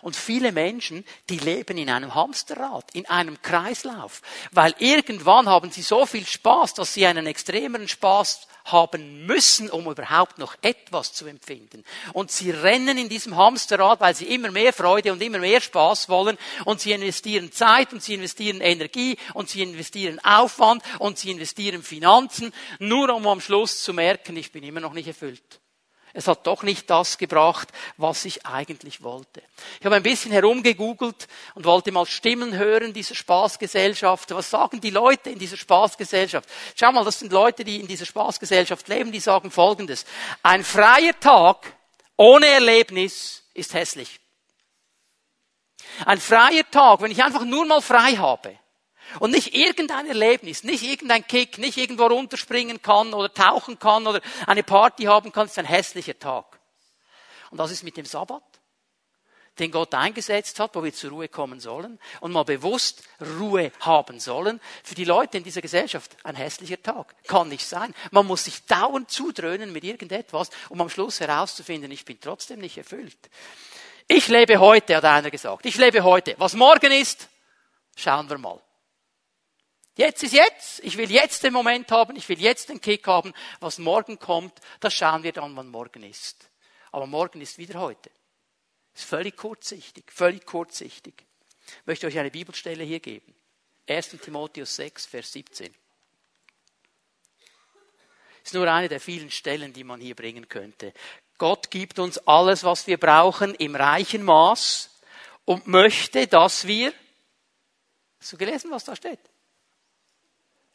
Und 0.03 0.17
viele 0.17 0.51
Menschen, 0.51 1.05
die 1.29 1.39
leben 1.39 1.79
in 1.79 1.89
einem 1.89 2.15
Hamsterrad, 2.15 2.93
in 2.93 3.07
einem 3.07 3.41
Kreislauf, 3.43 4.23
weil 4.51 4.75
irgendwann 4.79 5.49
haben 5.49 5.71
sie 5.71 5.83
so 5.83 6.05
viel 6.05 6.27
Spaß, 6.27 6.75
dass 6.75 6.95
sie 6.95 7.07
einen 7.07 7.27
extremeren 7.27 7.87
Spaß 7.87 8.49
haben 8.65 9.25
müssen, 9.25 9.71
um 9.71 9.87
überhaupt 9.87 10.39
noch 10.39 10.57
etwas 10.63 11.13
zu 11.13 11.27
empfinden. 11.27 11.85
Und 12.13 12.31
sie 12.31 12.51
rennen 12.51 12.99
in 12.99 13.09
diesem 13.09 13.37
Hamsterrad, 13.37 14.01
weil 14.01 14.15
sie 14.15 14.27
immer 14.27 14.51
mehr 14.51 14.73
Freude 14.73 15.13
und 15.13 15.23
immer 15.23 15.39
mehr 15.39 15.61
Spaß 15.61 16.09
wollen. 16.09 16.39
Und 16.65 16.81
sie 16.81 16.93
investieren 16.93 17.53
Zeit 17.53 17.93
und 17.93 18.03
sie 18.03 18.15
investieren 18.15 18.61
Energie 18.61 19.17
und 19.35 19.49
sie 19.49 19.63
investieren 19.63 20.19
Aufwand 20.25 20.83
und 20.99 21.19
sie 21.19 21.31
investieren 21.31 21.83
Finanzen, 21.83 22.53
nur 22.79 23.15
um 23.15 23.27
am 23.27 23.41
Schluss 23.41 23.83
zu 23.83 23.93
merken, 23.93 24.37
ich 24.37 24.53
bin 24.53 24.65
immer 24.65 24.81
noch 24.81 24.93
nicht 24.93 25.09
erfüllt. 25.09 25.61
Es 26.19 26.27
hat 26.27 26.49
doch 26.49 26.65
nicht 26.65 26.91
das 26.91 27.17
gebracht, 27.17 27.69
was 27.97 28.25
ich 28.25 28.45
eigentlich 28.45 29.05
wollte. 29.05 29.41
Ich 29.79 29.87
habe 29.87 29.95
ein 29.95 30.03
bisschen 30.03 30.33
herumgegoogelt 30.33 31.29
und 31.55 31.65
wollte 31.65 31.93
mal 31.93 32.07
Stimmen 32.07 32.59
hören 32.59 32.93
dieser 32.93 33.15
Spaßgesellschaft. 33.15 34.33
Was 34.33 34.51
sagen 34.51 34.81
die 34.81 34.91
Leute 34.91 35.31
in 35.31 35.39
dieser 35.39 35.57
Spaßgesellschaft? 35.57 36.49
Schau 36.75 36.91
mal, 36.91 37.05
das 37.05 37.21
sind 37.21 37.31
Leute, 37.31 37.63
die 37.63 37.79
in 37.79 37.87
dieser 37.87 38.05
Spaßgesellschaft 38.05 38.89
leben, 38.89 39.13
die 39.13 39.21
sagen 39.21 39.53
Folgendes. 39.53 40.07
Ein 40.43 40.65
freier 40.65 41.17
Tag 41.21 41.73
ohne 42.17 42.47
Erlebnis 42.47 43.45
ist 43.55 43.73
hässlich. 43.75 44.19
Ein 46.05 46.19
freier 46.19 46.69
Tag, 46.69 47.01
wenn 47.01 47.13
ich 47.13 47.23
einfach 47.23 47.45
nur 47.45 47.65
mal 47.65 47.81
frei 47.81 48.17
habe, 48.17 48.59
und 49.21 49.31
nicht 49.31 49.55
irgendein 49.55 50.07
Erlebnis, 50.07 50.65
nicht 50.65 50.83
irgendein 50.83 51.27
Kick, 51.27 51.59
nicht 51.59 51.77
irgendwo 51.77 52.07
runterspringen 52.07 52.83
kann 52.83 53.15
oder 53.15 53.33
tauchen 53.33 53.79
kann 53.79 54.07
oder 54.07 54.21
eine 54.47 54.63
Party 54.63 55.05
haben 55.05 55.33
kann, 55.33 55.47
ist 55.47 55.59
ein 55.59 55.65
hässlicher 55.65 56.19
Tag. 56.19 56.59
Und 57.51 57.59
das 57.59 57.71
ist 57.71 57.83
mit 57.83 57.97
dem 57.97 58.05
Sabbat, 58.05 58.43
den 59.59 59.71
Gott 59.71 59.95
eingesetzt 59.95 60.61
hat, 60.61 60.75
wo 60.75 60.85
wir 60.85 60.93
zur 60.93 61.11
Ruhe 61.11 61.29
kommen 61.29 61.61
sollen 61.61 61.99
und 62.21 62.33
mal 62.33 62.45
bewusst 62.45 63.03
Ruhe 63.39 63.73
haben 63.81 64.21
sollen. 64.21 64.61
Für 64.85 64.95
die 64.95 65.05
Leute 65.05 65.39
in 65.39 65.45
dieser 65.45 65.63
Gesellschaft 65.63 66.17
ein 66.25 66.37
hässlicher 66.37 66.81
Tag. 66.83 67.15
Kann 67.27 67.49
nicht 67.49 67.67
sein. 67.67 67.95
Man 68.11 68.27
muss 68.27 68.45
sich 68.45 68.65
dauernd 68.67 69.11
zudröhnen 69.11 69.73
mit 69.73 69.85
irgendetwas, 69.85 70.51
um 70.69 70.81
am 70.81 70.91
Schluss 70.91 71.21
herauszufinden, 71.21 71.91
ich 71.91 72.05
bin 72.05 72.21
trotzdem 72.21 72.61
nicht 72.61 72.79
erfüllt. 72.79 73.19
Ich 74.07 74.29
lebe 74.29 74.59
heute, 74.59 74.97
hat 74.97 75.05
einer 75.05 75.31
gesagt. 75.31 75.67
Ich 75.67 75.77
lebe 75.77 76.03
heute. 76.03 76.35
Was 76.39 76.55
morgen 76.55 76.93
ist, 76.93 77.29
schauen 77.97 78.29
wir 78.31 78.39
mal. 78.39 78.61
Jetzt 79.99 80.23
ist 80.23 80.33
jetzt. 80.33 80.79
Ich 80.85 80.97
will 80.97 81.11
jetzt 81.11 81.43
den 81.43 81.53
Moment 81.53 81.91
haben. 81.91 82.15
Ich 82.15 82.29
will 82.29 82.41
jetzt 82.41 82.69
den 82.69 82.81
Kick 82.81 83.09
haben. 83.09 83.35
Was 83.59 83.79
morgen 83.79 84.21
kommt, 84.21 84.57
das 84.79 84.95
schauen 84.95 85.25
wir 85.25 85.33
dann, 85.33 85.57
wann 85.57 85.69
morgen 85.69 86.05
ist. 86.05 86.49
Aber 86.93 87.09
morgen 87.09 87.41
ist 87.41 87.59
wieder 87.59 87.81
heute. 87.81 88.09
Ist 88.95 89.07
völlig 89.07 89.37
kurzsichtig, 89.37 90.05
völlig 90.13 90.47
kurzsichtig. 90.47 91.27
Ich 91.67 91.87
möchte 91.87 92.07
euch 92.07 92.17
eine 92.17 92.31
Bibelstelle 92.31 92.85
hier 92.85 93.01
geben. 93.01 93.35
1. 93.89 94.11
Timotheus 94.23 94.77
6, 94.77 95.07
Vers 95.07 95.33
17. 95.33 95.75
Ist 98.45 98.55
nur 98.55 98.71
eine 98.71 98.89
der 98.89 99.01
vielen 99.01 99.33
Stellen, 99.33 99.73
die 99.73 99.83
man 99.83 100.01
hier 100.01 100.15
bringen 100.15 100.49
könnte. 100.49 100.95
Gott 101.39 101.73
gibt 101.73 101.99
uns 101.99 102.19
alles, 102.19 102.63
was 102.63 102.87
wir 102.87 102.99
brauchen, 102.99 103.53
im 103.57 103.75
reichen 103.75 104.23
Maß 104.23 104.91
und 105.45 105.67
möchte, 105.67 106.29
dass 106.29 106.69
wir, 106.69 106.93
hast 108.21 108.33
du 108.33 108.37
gelesen, 108.37 108.71
was 108.71 108.85
da 108.85 108.95
steht? 108.95 109.28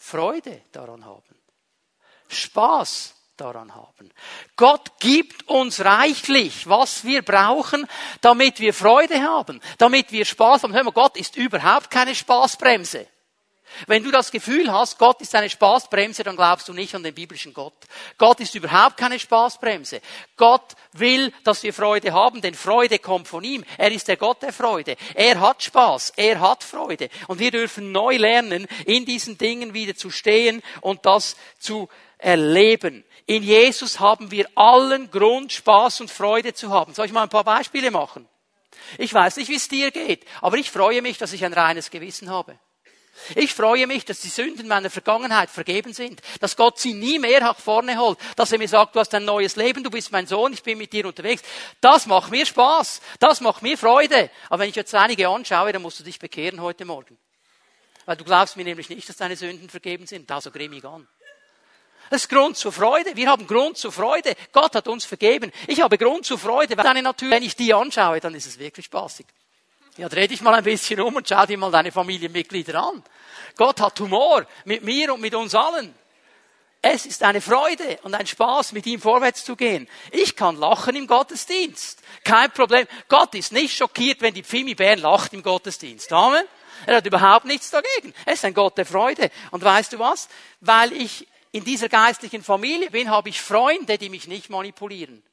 Freude 0.04 0.64
daran 0.74 1.06
haben. 1.06 1.42
Spaß 2.28 3.16
daran 3.38 3.74
haben. 3.74 4.12
Gott 4.58 5.00
gibt 5.00 5.48
uns 5.48 5.80
reichlich, 5.80 6.68
was 6.68 7.06
wir 7.06 7.22
brauchen, 7.22 7.88
damit 8.20 8.60
wir 8.60 8.74
Freude 8.74 9.24
haben, 9.24 9.62
damit 9.78 10.12
wir 10.12 10.26
Spaß 10.26 10.64
haben. 10.64 10.74
Hör 10.74 10.84
mal, 10.84 10.92
Gott 10.92 11.16
ist 11.16 11.38
überhaupt 11.38 11.90
keine 11.90 12.14
Spaßbremse. 12.14 13.08
Wenn 13.88 14.04
du 14.04 14.12
das 14.12 14.32
Gefühl 14.32 14.72
hast, 14.72 14.98
Gott 14.98 15.22
ist 15.22 15.34
eine 15.36 15.50
Spaßbremse, 15.50 16.24
dann 16.24 16.36
glaubst 16.36 16.68
du 16.68 16.74
nicht 16.74 16.94
an 16.96 17.04
den 17.04 17.14
biblischen 17.14 17.54
Gott. 17.54 17.74
Gott 18.18 18.40
ist 18.40 18.56
überhaupt 18.56 18.98
keine 18.98 19.20
Spaßbremse. 19.20 20.02
Gott 20.38 20.74
will, 20.94 21.34
dass 21.44 21.64
wir 21.64 21.74
Freude 21.74 22.14
haben, 22.14 22.42
denn 22.42 22.54
Freude 22.54 23.00
kommt 23.00 23.28
von 23.28 23.44
ihm. 23.44 23.64
Er 23.78 23.92
ist 23.92 24.08
der 24.08 24.18
Gott 24.18 24.42
der 24.42 24.54
Freude. 24.54 24.96
Er 25.16 25.40
hat 25.40 25.64
Spaß, 25.64 26.14
er 26.16 26.40
hat 26.40 26.64
Freude. 26.64 27.10
Und 27.28 27.40
wir 27.40 27.52
dürfen 27.52 27.92
neu 27.92 28.18
lernen, 28.18 28.68
in 28.86 29.06
diesen 29.06 29.38
Dingen 29.38 29.74
wieder 29.74 29.96
zu 29.96 30.10
stehen 30.10 30.62
und 30.82 31.06
das 31.06 31.36
zu 31.60 31.90
erleben. 32.18 33.04
In 33.26 33.44
Jesus 33.44 34.00
haben 34.00 34.32
wir 34.32 34.48
allen 34.56 35.10
Grund, 35.10 35.52
Spaß 35.52 36.02
und 36.02 36.12
Freude 36.12 36.54
zu 36.54 36.72
haben. 36.72 36.94
Soll 36.94 37.06
ich 37.06 37.14
mal 37.14 37.24
ein 37.24 37.30
paar 37.30 37.44
Beispiele 37.44 37.92
machen? 37.92 38.28
Ich 38.98 39.14
weiß 39.14 39.38
nicht, 39.38 39.50
wie 39.50 39.56
es 39.56 39.68
dir 39.68 39.92
geht, 39.92 40.26
aber 40.42 40.58
ich 40.58 40.70
freue 40.70 41.02
mich, 41.02 41.18
dass 41.18 41.34
ich 41.34 41.46
ein 41.46 41.54
reines 41.54 41.90
Gewissen 41.90 42.30
habe. 42.30 42.58
Ich 43.36 43.54
freue 43.54 43.88
mich, 43.88 44.06
dass 44.06 44.20
die 44.20 44.30
Sünden 44.30 44.68
meiner 44.68 44.90
Vergangenheit 44.90 45.50
vergeben 45.50 45.94
sind, 45.94 46.22
dass 46.40 46.56
Gott 46.56 46.80
sie 46.80 46.94
nie 46.94 47.20
mehr 47.20 47.40
nach 47.42 47.58
vorne 47.58 47.98
holt, 47.98 48.18
dass 48.36 48.52
er 48.52 48.58
mir 48.58 48.68
sagt, 48.68 48.96
du 48.96 49.00
hast 49.00 49.14
ein 49.14 49.26
neues 49.26 49.56
Leben, 49.56 49.84
du 49.84 49.90
bist 49.90 50.12
mein 50.12 50.28
Sohn, 50.28 50.52
ich 50.54 50.64
bin 50.64 50.78
mit 50.78 50.92
dir 50.94 51.06
unterwegs. 51.06 51.44
Das 51.80 52.06
macht 52.06 52.32
mir 52.32 52.46
Spaß, 52.46 53.02
das 53.20 53.40
macht 53.42 53.62
mir 53.62 53.78
Freude. 53.78 54.30
Aber 54.50 54.64
wenn 54.64 54.70
ich 54.70 54.76
jetzt 54.76 54.94
einige 54.96 55.30
anschaue, 55.30 55.72
dann 55.72 55.82
musst 55.82 56.00
du 56.00 56.04
dich 56.04 56.20
bekehren 56.20 56.62
heute 56.62 56.86
Morgen. 56.86 57.18
Weil 58.06 58.18
du 58.18 58.24
glaubst 58.24 58.58
mir 58.58 58.66
nämlich 58.66 58.90
nicht, 58.90 59.08
dass 59.08 59.18
deine 59.18 59.36
Sünden 59.36 59.70
vergeben 59.70 60.08
sind. 60.08 60.30
Da 60.30 60.42
so 60.42 60.52
grimmig 60.52 60.84
an. 60.84 61.08
Das 62.10 62.24
ist 62.24 62.30
Grund 62.30 62.58
zur 62.58 62.72
Freude. 62.72 63.16
Wir 63.16 63.30
haben 63.30 63.48
Grund 63.48 63.78
zur 63.78 63.92
Freude. 63.92 64.36
Gott 64.52 64.76
hat 64.76 64.88
uns 64.88 65.06
vergeben. 65.06 65.52
Ich 65.68 65.82
habe 65.82 65.98
Grund 65.98 66.26
zur 66.26 66.38
Freude. 66.38 66.76
Weil 66.78 66.84
deine 66.84 67.02
Natur, 67.02 67.32
wenn 67.32 67.44
ich 67.44 67.56
die 67.56 67.74
anschaue, 67.74 68.20
dann 68.20 68.36
ist 68.36 68.46
es 68.46 68.60
wirklich 68.60 68.88
spaßig. 68.88 69.26
Ja, 69.98 70.10
dreh 70.10 70.28
dich 70.28 70.42
mal 70.42 70.56
ein 70.56 70.64
bisschen 70.64 71.00
um 71.02 71.16
und 71.16 71.30
schau 71.30 71.46
dir 71.46 71.58
mal 71.58 71.72
deine 71.72 71.92
Familienmitglieder 71.92 72.82
an. 72.82 73.04
Gott 73.56 73.80
hat 73.80 74.00
Humor 74.00 74.48
mit 74.66 74.84
mir 74.84 75.14
und 75.14 75.22
mit 75.22 75.36
uns 75.36 75.54
allen. 75.54 75.94
Es 76.82 77.06
ist 77.06 77.24
eine 77.24 77.40
Freude 77.40 78.00
und 78.04 78.14
ein 78.14 78.28
Spaß, 78.28 78.74
mit 78.74 78.86
ihm 78.88 79.00
vorwärts 79.00 79.46
zu 79.46 79.56
gehen. 79.56 79.88
Ich 80.12 80.36
kann 80.36 80.58
lachen 80.58 80.96
im 80.96 81.08
Gottesdienst. 81.08 82.02
Kein 82.24 82.52
Problem. 82.52 82.88
Gott 83.08 83.36
ist 83.36 83.54
nicht 83.54 83.78
schockiert, 83.78 84.22
wenn 84.22 84.34
die 84.34 84.44
Pfimi 84.44 84.76
Bern 84.76 85.00
lacht 85.00 85.32
im 85.34 85.44
Gottesdienst. 85.44 86.12
Amen. 86.12 86.44
Er 86.86 86.98
hat 86.98 87.06
überhaupt 87.06 87.46
nichts 87.46 87.70
dagegen. 87.70 88.14
Er 88.26 88.34
ist 88.34 88.44
ein 88.44 88.54
Gott 88.54 88.78
der 88.78 88.86
Freude. 88.86 89.32
Und 89.52 89.64
weißt 89.64 89.94
du 89.94 90.00
was? 90.00 90.28
Weil 90.60 90.92
ich 90.92 91.26
in 91.54 91.64
dieser 91.64 91.88
geistlichen 91.88 92.44
Familie 92.44 92.90
bin, 92.90 93.10
habe 93.10 93.30
ich 93.30 93.40
Freunde, 93.40 93.98
die 93.98 94.10
mich 94.10 94.28
nicht 94.28 94.50
manipulieren. 94.50 95.24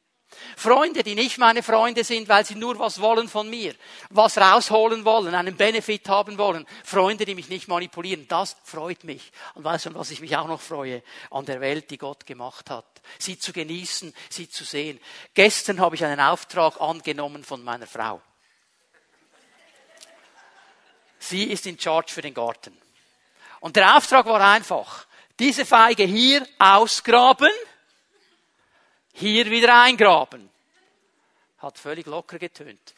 Freunde, 0.57 1.03
die 1.03 1.15
nicht 1.15 1.39
meine 1.39 1.63
Freunde 1.63 2.05
sind, 2.05 2.29
weil 2.29 2.45
sie 2.45 2.55
nur 2.55 2.79
was 2.79 3.01
wollen 3.01 3.29
von 3.29 3.49
mir, 3.49 3.75
was 4.11 4.39
rausholen 4.39 5.05
wollen, 5.05 5.35
einen 5.35 5.57
Benefit 5.57 6.09
haben 6.09 6.39
wollen. 6.39 6.67
Freunde, 6.85 7.25
die 7.25 7.35
mich 7.35 7.49
nicht 7.49 7.69
manipulieren. 7.69 8.27
Das 8.29 8.57
freut 8.65 9.05
mich. 9.05 9.33
Und 9.55 9.65
weißt 9.65 9.87
du, 9.87 9.95
was 9.95 10.11
ich 10.11 10.21
mich 10.21 10.37
auch 10.37 10.47
noch 10.47 10.61
freue? 10.61 11.03
An 11.31 11.45
der 11.47 11.61
Welt, 11.61 11.91
die 11.91 11.99
Gott 11.99 12.27
gemacht 12.27 12.71
hat. 12.71 12.87
Sie 13.19 13.39
zu 13.39 13.53
genießen, 13.53 14.15
sie 14.29 14.49
zu 14.49 14.65
sehen. 14.65 15.01
Gestern 15.35 15.81
habe 15.81 15.97
ich 15.97 16.05
einen 16.05 16.21
Auftrag 16.21 16.81
angenommen 16.81 17.45
von 17.45 17.63
meiner 17.63 17.87
Frau. 17.87 18.21
Sie 21.19 21.45
ist 21.45 21.67
in 21.67 21.79
Charge 21.79 22.13
für 22.13 22.23
den 22.23 22.35
Garten. 22.35 22.77
Und 23.61 23.77
der 23.77 23.97
Auftrag 23.97 24.27
war 24.27 24.41
einfach 24.41 25.07
diese 25.39 25.65
Feige 25.65 26.05
hier 26.05 26.47
ausgraben, 26.59 27.51
hier 29.13 29.47
wieder 29.47 29.83
eingraben. 29.83 30.51
Hat 31.59 31.79
völlig 31.79 32.07
locker 32.07 32.39
getönt. 32.39 32.95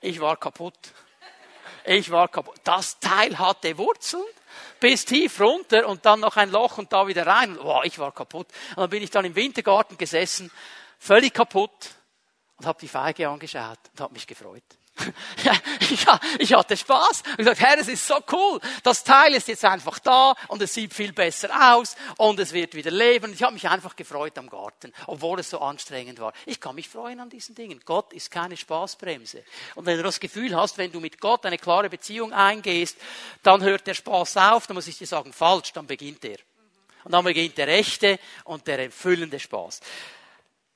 Ich 0.00 0.20
war 0.20 0.36
kaputt. 0.36 0.78
Ich 1.84 2.10
war 2.10 2.28
kaputt. 2.28 2.56
Das 2.64 2.98
Teil 2.98 3.38
hatte 3.38 3.76
Wurzeln 3.78 4.24
bis 4.80 5.04
tief 5.04 5.40
runter 5.40 5.86
und 5.86 6.04
dann 6.04 6.20
noch 6.20 6.36
ein 6.36 6.50
Loch 6.50 6.78
und 6.78 6.92
da 6.92 7.06
wieder 7.06 7.26
rein. 7.26 7.56
Boah, 7.56 7.84
ich 7.84 7.98
war 7.98 8.12
kaputt. 8.12 8.48
Und 8.70 8.78
dann 8.78 8.90
bin 8.90 9.02
ich 9.02 9.10
dann 9.10 9.24
im 9.24 9.34
Wintergarten 9.34 9.96
gesessen, 9.96 10.50
völlig 10.98 11.32
kaputt 11.32 11.90
und 12.56 12.66
habe 12.66 12.80
die 12.80 12.88
Feige 12.88 13.28
angeschaut 13.28 13.78
und 13.92 14.00
habe 14.00 14.12
mich 14.12 14.26
gefreut. 14.26 14.64
Ja, 15.44 16.20
ich 16.38 16.52
hatte 16.54 16.76
Spaß. 16.76 17.22
Ich 17.32 17.36
gesagt, 17.38 17.60
Herr, 17.60 17.78
es 17.78 17.88
ist 17.88 18.06
so 18.06 18.16
cool. 18.32 18.60
Das 18.82 19.04
Teil 19.04 19.34
ist 19.34 19.48
jetzt 19.48 19.64
einfach 19.64 19.98
da 19.98 20.34
und 20.48 20.62
es 20.62 20.74
sieht 20.74 20.94
viel 20.94 21.12
besser 21.12 21.50
aus 21.74 21.96
und 22.16 22.38
es 22.40 22.52
wird 22.52 22.74
wieder 22.74 22.90
leben. 22.90 23.32
Ich 23.32 23.42
habe 23.42 23.54
mich 23.54 23.68
einfach 23.68 23.96
gefreut 23.96 24.36
am 24.38 24.48
Garten, 24.48 24.92
obwohl 25.06 25.40
es 25.40 25.50
so 25.50 25.60
anstrengend 25.60 26.20
war. 26.20 26.32
Ich 26.46 26.60
kann 26.60 26.74
mich 26.74 26.88
freuen 26.88 27.20
an 27.20 27.30
diesen 27.30 27.54
Dingen. 27.54 27.80
Gott 27.84 28.12
ist 28.12 28.30
keine 28.30 28.56
Spaßbremse. 28.56 29.42
Und 29.74 29.86
wenn 29.86 29.96
du 29.96 30.02
das 30.02 30.20
Gefühl 30.20 30.56
hast, 30.56 30.78
wenn 30.78 30.92
du 30.92 31.00
mit 31.00 31.20
Gott 31.20 31.44
eine 31.46 31.58
klare 31.58 31.88
Beziehung 31.88 32.32
eingehst, 32.32 32.96
dann 33.42 33.62
hört 33.62 33.86
der 33.86 33.94
Spaß 33.94 34.36
auf, 34.36 34.66
dann 34.66 34.74
muss 34.74 34.88
ich 34.88 34.98
dir 34.98 35.06
sagen, 35.06 35.32
falsch, 35.32 35.72
dann 35.72 35.86
beginnt 35.86 36.24
er. 36.24 36.38
Und 37.04 37.12
dann 37.12 37.24
beginnt 37.24 37.58
der 37.58 37.68
echte 37.68 38.18
und 38.44 38.66
der 38.66 38.78
erfüllende 38.78 39.40
Spaß. 39.40 39.80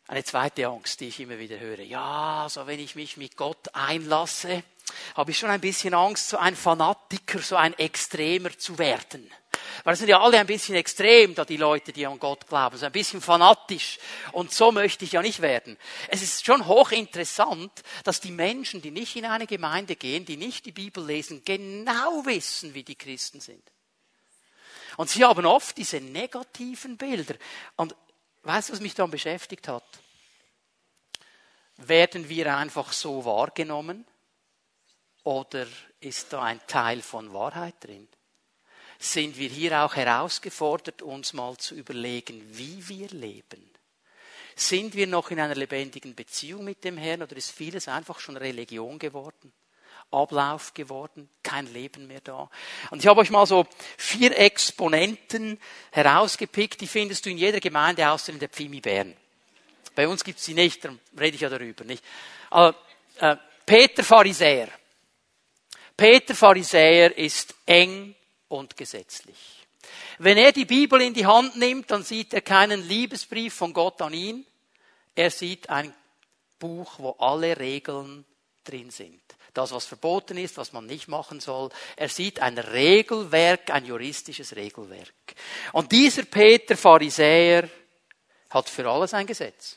Eine 0.09 0.23
zweite 0.23 0.69
Angst, 0.69 1.01
die 1.01 1.09
ich 1.09 1.19
immer 1.19 1.39
wieder 1.39 1.59
höre. 1.59 1.81
Ja, 1.81 2.47
so 2.49 2.67
wenn 2.69 2.79
ich 2.79 2.95
mich 2.95 3.17
mit 3.17 3.37
Gott 3.37 3.75
einlasse, 3.75 4.63
habe 5.17 5.33
ich 5.33 5.39
schon 5.39 5.51
ein 5.51 5.61
bisschen 5.61 5.95
Angst, 5.95 6.29
so 6.29 6.37
ein 6.37 6.55
Fanatiker, 6.55 7.41
so 7.41 7.57
ein 7.57 7.77
Extremer 7.77 8.57
zu 8.57 8.79
werden. 8.79 9.29
Weil 9.83 9.95
es 9.95 9.99
sind 9.99 10.09
ja 10.09 10.21
alle 10.21 10.39
ein 10.39 10.47
bisschen 10.47 10.77
extrem, 10.77 11.35
da 11.35 11.45
die 11.45 11.57
Leute, 11.57 11.93
die 11.93 12.07
an 12.07 12.21
Gott 12.21 12.47
glauben, 12.47 12.77
so 12.77 12.87
ein 12.87 12.93
bisschen 12.93 13.21
fanatisch. 13.21 13.99
Und 14.31 14.53
so 14.53 14.71
möchte 14.71 15.05
ich 15.05 15.13
ja 15.13 15.23
nicht 15.23 15.43
werden. 15.43 15.77
Es 16.07 16.23
ist 16.23 16.47
schon 16.47 16.67
hochinteressant, 16.67 17.73
dass 18.05 18.21
die 18.21 18.31
Menschen, 18.31 18.81
die 18.83 18.93
nicht 18.93 19.17
in 19.17 19.25
eine 19.25 19.49
Gemeinde 19.49 19.97
gehen, 19.97 20.25
die 20.25 20.37
nicht 20.37 20.67
die 20.67 20.73
Bibel 20.73 21.05
lesen, 21.05 21.43
genau 21.45 22.25
wissen, 22.25 22.75
wie 22.75 22.85
die 22.85 22.95
Christen 22.95 23.41
sind. 23.41 23.63
Und 24.97 25.11
sie 25.11 25.25
haben 25.25 25.47
oft 25.47 25.77
diese 25.77 26.01
negativen 26.01 26.97
Bilder. 26.97 27.35
Und 27.75 27.95
Weißt 28.47 28.69
du, 28.69 28.75
was 28.75 28.81
mich 28.81 28.95
dann 28.95 29.11
beschäftigt 29.11 29.67
hat? 29.67 29.83
Werden 31.79 32.29
wir 32.29 32.57
einfach 32.57 32.93
so 32.93 33.25
wahrgenommen? 33.25 34.07
Oder 35.25 35.67
ist 35.99 36.33
da 36.33 36.45
ein 36.45 36.61
Teil 36.69 37.03
von 37.03 37.33
Wahrheit 37.33 37.75
drin? 37.81 38.07
Sind 39.01 39.37
wir 39.37 39.49
hier 39.49 39.83
auch 39.83 39.97
herausgefordert, 39.97 41.03
uns 41.03 41.33
mal 41.33 41.57
zu 41.57 41.75
überlegen, 41.75 42.41
wie 42.57 42.89
wir 42.89 43.09
leben? 43.09 43.69
Sind 44.55 44.95
wir 44.95 45.09
noch 45.09 45.33
in 45.33 45.41
einer 45.41 45.57
lebendigen 45.57 46.15
Beziehung 46.15 46.63
mit 46.63 46.85
dem 46.85 46.99
Herrn 46.99 47.23
oder 47.23 47.37
ist 47.37 47.51
vieles 47.51 47.89
einfach 47.89 48.21
schon 48.21 48.37
Religion 48.37 49.01
geworden? 49.01 49.53
Ablauf 50.11 50.73
geworden, 50.73 51.29
kein 51.43 51.73
Leben 51.73 52.07
mehr 52.07 52.21
da. 52.21 52.49
Und 52.91 53.01
ich 53.01 53.07
habe 53.07 53.21
euch 53.21 53.31
mal 53.31 53.47
so 53.47 53.67
vier 53.97 54.39
Exponenten 54.39 55.59
herausgepickt, 55.91 56.81
die 56.81 56.87
findest 56.87 57.27
du 57.27 57.31
in 57.31 57.39
jeder 57.39 57.61
Gemeinde 57.61 58.09
außer 58.09 58.33
in 58.33 58.39
der 58.39 58.49
Pfimi 58.49 58.81
Bern. 58.81 59.17
Bei 59.95 60.07
uns 60.07 60.23
gibt 60.23 60.39
es 60.39 60.45
sie 60.45 60.55
nicht, 60.55 60.85
darum 60.85 61.01
rede 61.19 61.35
ich 61.35 61.41
ja 61.41 61.49
darüber. 61.49 61.85
Nicht? 61.85 62.05
Also, 62.51 62.79
äh, 63.19 63.37
Peter 63.65 64.05
Pharisäer. 64.05 64.69
Peter 65.97 66.35
Pharisäer 66.35 67.17
ist 67.17 67.55
eng 67.65 68.15
und 68.49 68.77
gesetzlich. 68.77 69.67
Wenn 70.19 70.39
er 70.39 70.53
die 70.53 70.67
Bibel 70.67 71.01
in 71.01 71.15
die 71.15 71.27
Hand 71.27 71.57
nimmt, 71.57 71.91
dann 71.91 72.05
sieht 72.05 72.33
er 72.33 72.43
keinen 72.43 72.87
Liebesbrief 72.87 73.55
von 73.55 73.73
Gott 73.73 74.01
an 74.03 74.13
ihn. 74.13 74.47
Er 75.15 75.31
sieht 75.31 75.69
ein 75.69 75.95
Buch, 76.59 76.99
wo 76.99 77.11
alle 77.19 77.59
Regeln 77.59 78.25
drin 78.65 78.91
sind 78.91 79.21
das, 79.57 79.73
was 79.73 79.87
verboten 79.87 80.37
ist, 80.37 80.57
was 80.57 80.73
man 80.73 80.87
nicht 80.87 81.09
machen 81.09 81.41
soll. 81.41 81.71
Er 81.97 82.09
sieht 82.09 82.41
ein 82.41 82.59
Regelwerk, 82.59 83.71
ein 83.71 83.85
juristisches 83.85 84.55
Regelwerk. 84.55 85.13
Und 85.73 85.93
dieser 85.93 86.25
Peter 86.25 86.77
Pharisäer 86.77 87.69
hat 88.51 88.69
für 88.69 88.89
alles 88.89 89.15
ein 89.15 89.27
Gesetz. 89.27 89.77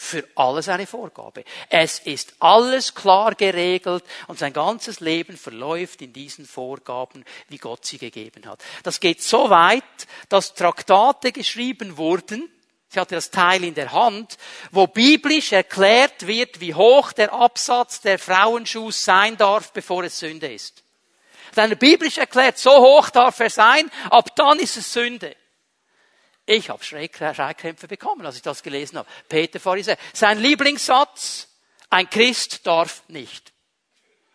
Für 0.00 0.24
alles 0.36 0.68
eine 0.68 0.86
Vorgabe. 0.86 1.42
Es 1.68 1.98
ist 1.98 2.34
alles 2.38 2.94
klar 2.94 3.34
geregelt 3.34 4.04
und 4.28 4.38
sein 4.38 4.52
ganzes 4.52 5.00
Leben 5.00 5.36
verläuft 5.36 6.00
in 6.02 6.12
diesen 6.12 6.46
Vorgaben, 6.46 7.24
wie 7.48 7.58
Gott 7.58 7.84
sie 7.84 7.98
gegeben 7.98 8.46
hat. 8.46 8.62
Das 8.84 9.00
geht 9.00 9.22
so 9.22 9.50
weit, 9.50 9.82
dass 10.28 10.54
Traktate 10.54 11.32
geschrieben 11.32 11.96
wurden, 11.96 12.48
ich 12.90 12.96
hatte 12.96 13.16
das 13.16 13.30
Teil 13.30 13.64
in 13.64 13.74
der 13.74 13.92
Hand, 13.92 14.38
wo 14.70 14.86
biblisch 14.86 15.52
erklärt 15.52 16.26
wird, 16.26 16.60
wie 16.60 16.74
hoch 16.74 17.12
der 17.12 17.32
Absatz 17.32 18.00
der 18.00 18.18
Frauenschuhe 18.18 18.92
sein 18.92 19.36
darf, 19.36 19.72
bevor 19.72 20.04
es 20.04 20.18
Sünde 20.18 20.52
ist. 20.52 20.82
Dann 21.54 21.76
biblisch 21.76 22.18
erklärt, 22.18 22.56
so 22.56 22.70
hoch 22.70 23.10
darf 23.10 23.40
er 23.40 23.50
sein, 23.50 23.90
ab 24.10 24.34
dann 24.36 24.58
ist 24.58 24.76
es 24.76 24.92
Sünde. 24.92 25.36
Ich 26.46 26.70
habe 26.70 26.82
Schreckkämpfe 26.82 27.88
bekommen, 27.88 28.24
als 28.24 28.36
ich 28.36 28.42
das 28.42 28.62
gelesen 28.62 28.98
habe. 28.98 29.08
Peter 29.28 29.60
Pharisäer. 29.60 29.98
Sein 30.14 30.38
Lieblingssatz, 30.38 31.48
ein 31.90 32.08
Christ 32.08 32.66
darf 32.66 33.02
nicht. 33.08 33.52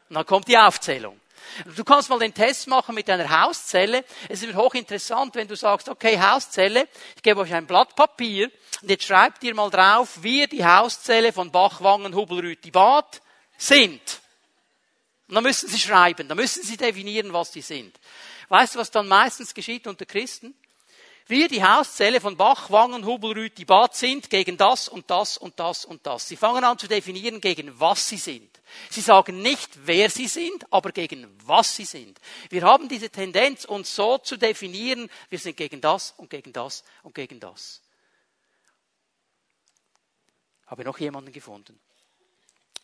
Und 0.10 0.18
dann 0.18 0.26
kommt 0.28 0.48
die 0.48 0.58
Aufzählung. 0.58 1.20
Du 1.76 1.84
kannst 1.84 2.10
mal 2.10 2.20
den 2.20 2.34
Test 2.34 2.68
machen 2.68 2.96
mit 2.96 3.10
einer 3.10 3.30
Hauszelle. 3.30 4.04
Es 4.30 4.44
ist 4.44 4.56
hochinteressant, 4.56 5.36
wenn 5.36 5.48
du 5.48 5.56
sagst, 5.56 5.90
okay, 5.90 6.20
Hauszelle, 6.20 6.88
ich 7.16 7.22
gebe 7.22 7.42
euch 7.42 7.54
ein 7.54 7.68
Blatt 7.68 7.96
Papier 7.96 8.52
und 8.82 8.90
jetzt 8.90 9.06
schreibt 9.06 9.44
ihr 9.44 9.56
mal 9.56 9.70
drauf, 9.70 10.22
wie 10.22 10.48
die 10.48 10.66
Hauszelle 10.66 11.32
von 11.32 11.52
Bachwangen, 11.52 12.16
Hubelrüti, 12.16 12.72
Bad 12.72 13.22
sind. 13.58 14.02
Und 15.28 15.36
dann 15.36 15.44
müssen 15.44 15.70
sie 15.70 15.80
schreiben, 15.80 16.28
dann 16.28 16.38
müssen 16.38 16.64
sie 16.64 16.78
definieren, 16.78 17.34
was 17.34 17.54
sie 17.54 17.62
sind. 17.62 18.00
Weißt 18.50 18.76
du, 18.76 18.80
was 18.80 18.92
dann 18.92 19.08
meistens 19.08 19.54
geschieht 19.54 19.88
unter 19.88 20.06
Christen? 20.06 20.54
Wir, 21.28 21.48
die 21.48 21.64
Hauszelle 21.64 22.20
von 22.20 22.36
Bach, 22.36 22.70
Wangen, 22.70 23.06
Hubelrüth, 23.06 23.66
Bad 23.66 23.96
sind 23.96 24.30
gegen 24.30 24.58
das 24.58 24.90
und 24.90 25.10
das 25.10 25.38
und 25.38 25.58
das 25.58 25.86
und 25.86 26.06
das. 26.06 26.28
Sie 26.28 26.36
fangen 26.36 26.64
an 26.64 26.78
zu 26.78 26.88
definieren, 26.88 27.40
gegen 27.40 27.80
was 27.80 28.10
sie 28.10 28.18
sind. 28.18 28.60
Sie 28.90 29.02
sagen 29.02 29.42
nicht, 29.42 29.70
wer 29.86 30.10
sie 30.10 30.28
sind, 30.28 30.72
aber 30.72 30.92
gegen 30.92 31.28
was 31.46 31.76
sie 31.76 31.86
sind. 31.86 32.20
Wir 32.50 32.64
haben 32.64 32.90
diese 32.90 33.10
Tendenz, 33.10 33.64
uns 33.64 33.96
so 33.96 34.18
zu 34.18 34.36
definieren, 34.36 35.10
wir 35.30 35.40
sind 35.40 35.56
gegen 35.56 35.80
das 35.80 36.14
und 36.18 36.30
gegen 36.30 36.52
das 36.52 36.84
und 37.04 37.16
gegen 37.16 37.40
das. 37.40 37.82
Habe 40.68 40.84
noch 40.84 40.98
jemanden 40.98 41.32
gefunden. 41.32 41.80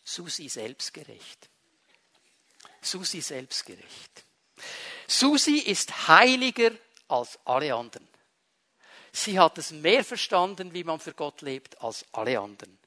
Susi 0.04 0.48
selbstgerecht. 0.48 1.50
Susi 2.80 3.20
selbstgerecht. 3.20 4.24
Susi 5.06 5.58
ist 5.58 6.08
heiliger 6.08 6.70
als 7.08 7.38
alle 7.44 7.74
anderen. 7.74 8.09
Sie 9.12 9.38
hat 9.38 9.58
es 9.58 9.70
mehr 9.70 10.04
verstanden, 10.04 10.72
wie 10.72 10.84
man 10.84 11.00
für 11.00 11.14
Gott 11.14 11.42
lebt, 11.42 11.80
als 11.82 12.04
alle 12.12 12.38
anderen. 12.38 12.78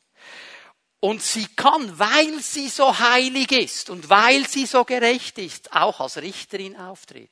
Und 0.99 1.21
sie 1.21 1.47
kann, 1.47 1.99
weil 1.99 2.39
sie 2.39 2.69
so 2.69 2.97
heilig 2.97 3.51
ist 3.51 3.89
und 3.89 4.09
weil 4.09 4.47
sie 4.47 4.65
so 4.65 4.85
gerecht 4.85 5.37
ist, 5.37 5.73
auch 5.73 5.99
als 5.99 6.17
Richterin 6.17 6.77
auftreten. 6.77 7.29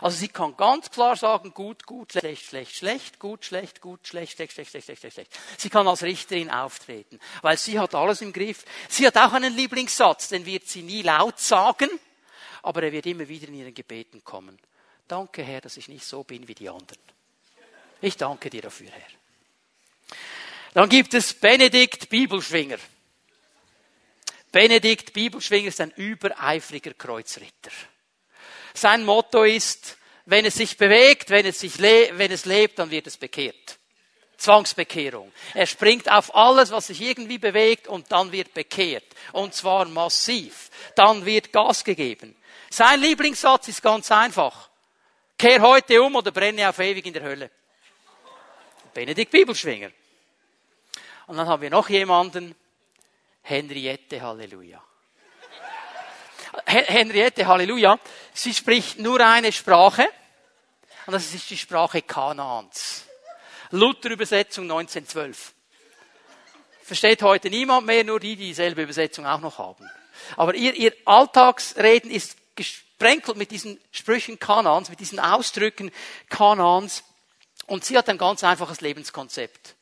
Also 0.00 0.16
sie 0.16 0.28
kann 0.28 0.56
ganz 0.56 0.90
klar 0.90 1.16
sagen, 1.16 1.52
gut, 1.54 1.86
gut, 1.86 2.12
schlecht, 2.12 2.46
schlecht, 2.46 2.74
schlecht, 2.74 3.18
gut, 3.18 3.44
schlecht, 3.44 3.80
gut, 3.80 4.06
schlecht, 4.06 4.32
schlecht, 4.32 4.52
schlecht, 4.52 4.70
schlecht, 4.70 4.86
schlecht, 4.86 5.00
schlecht, 5.00 5.14
schlecht. 5.14 5.38
Sie 5.58 5.70
kann 5.70 5.86
als 5.86 6.02
Richterin 6.02 6.50
auftreten, 6.50 7.20
weil 7.42 7.56
sie 7.58 7.78
hat 7.78 7.94
alles 7.94 8.20
im 8.20 8.32
Griff. 8.32 8.64
Sie 8.88 9.06
hat 9.06 9.16
auch 9.16 9.32
einen 9.32 9.54
Lieblingssatz, 9.54 10.28
den 10.28 10.46
wird 10.46 10.66
sie 10.66 10.82
nie 10.82 11.02
laut 11.02 11.38
sagen, 11.38 11.88
aber 12.62 12.82
er 12.82 12.92
wird 12.92 13.06
immer 13.06 13.28
wieder 13.28 13.48
in 13.48 13.54
ihren 13.54 13.74
Gebeten 13.74 14.24
kommen. 14.24 14.58
Danke, 15.06 15.42
Herr, 15.42 15.60
dass 15.60 15.76
ich 15.76 15.88
nicht 15.88 16.04
so 16.04 16.24
bin 16.24 16.48
wie 16.48 16.54
die 16.54 16.68
anderen. 16.68 17.00
Ich 18.04 18.18
danke 18.18 18.50
dir 18.50 18.60
dafür, 18.60 18.90
Herr. 18.90 20.18
Dann 20.74 20.90
gibt 20.90 21.14
es 21.14 21.32
Benedikt 21.32 22.10
Bibelschwinger. 22.10 22.76
Benedikt 24.52 25.14
Bibelschwinger 25.14 25.68
ist 25.68 25.80
ein 25.80 25.90
übereifriger 25.92 26.92
Kreuzritter. 26.92 27.70
Sein 28.74 29.06
Motto 29.06 29.44
ist, 29.44 29.96
wenn 30.26 30.44
es 30.44 30.56
sich 30.56 30.76
bewegt, 30.76 31.30
wenn 31.30 31.46
es, 31.46 31.60
sich 31.60 31.78
wenn 31.78 32.30
es 32.30 32.44
lebt, 32.44 32.78
dann 32.78 32.90
wird 32.90 33.06
es 33.06 33.16
bekehrt. 33.16 33.78
Zwangsbekehrung. 34.36 35.32
Er 35.54 35.66
springt 35.66 36.10
auf 36.10 36.34
alles, 36.34 36.72
was 36.72 36.88
sich 36.88 37.00
irgendwie 37.00 37.38
bewegt 37.38 37.88
und 37.88 38.12
dann 38.12 38.32
wird 38.32 38.52
bekehrt. 38.52 39.06
Und 39.32 39.54
zwar 39.54 39.86
massiv. 39.86 40.68
Dann 40.94 41.24
wird 41.24 41.52
Gas 41.52 41.82
gegeben. 41.82 42.36
Sein 42.68 43.00
Lieblingssatz 43.00 43.68
ist 43.68 43.82
ganz 43.82 44.12
einfach. 44.12 44.68
Kehr 45.38 45.62
heute 45.62 46.02
um 46.02 46.16
oder 46.16 46.32
brenne 46.32 46.68
auf 46.68 46.78
ewig 46.80 47.06
in 47.06 47.14
der 47.14 47.22
Hölle. 47.22 47.50
Benedikt 48.94 49.30
Bibelschwinger. 49.30 49.90
Und 51.26 51.36
dann 51.36 51.48
haben 51.48 51.62
wir 51.62 51.70
noch 51.70 51.88
jemanden, 51.88 52.54
Henriette 53.42 54.22
Halleluja. 54.22 54.82
Henriette 56.66 57.46
Halleluja, 57.46 57.98
sie 58.32 58.54
spricht 58.54 58.98
nur 58.98 59.20
eine 59.20 59.52
Sprache 59.52 60.08
und 61.06 61.12
das 61.12 61.34
ist 61.34 61.50
die 61.50 61.58
Sprache 61.58 62.02
Kanaans. 62.02 63.04
Luther-Übersetzung 63.70 64.64
1912. 64.64 65.52
Versteht 66.82 67.22
heute 67.22 67.50
niemand 67.50 67.86
mehr, 67.86 68.04
nur 68.04 68.20
die, 68.20 68.36
die 68.36 68.46
dieselbe 68.46 68.82
Übersetzung 68.82 69.26
auch 69.26 69.40
noch 69.40 69.58
haben. 69.58 69.88
Aber 70.36 70.54
ihr, 70.54 70.74
ihr 70.74 70.94
Alltagsreden 71.04 72.10
ist 72.10 72.36
gesprenkelt 72.54 73.36
mit 73.36 73.50
diesen 73.50 73.80
Sprüchen 73.90 74.38
Kanaans, 74.38 74.90
mit 74.90 75.00
diesen 75.00 75.18
Ausdrücken 75.18 75.90
Kanaans. 76.28 77.04
Und 77.66 77.84
sie 77.84 77.96
hat 77.96 78.08
ein 78.08 78.18
ganz 78.18 78.44
einfaches 78.44 78.80
Lebenskonzept. 78.80 79.76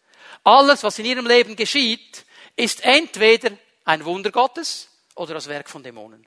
Alles, 0.45 0.83
was 0.83 0.99
in 0.99 1.05
ihrem 1.05 1.27
Leben 1.27 1.57
geschieht, 1.57 2.25
ist 2.57 2.85
entweder 2.85 3.51
ein 3.85 4.05
Wunder 4.05 4.31
Gottes 4.31 4.88
oder 5.14 5.35
das 5.35 5.49
Werk 5.49 5.68
von 5.68 5.83
Dämonen. 5.83 6.27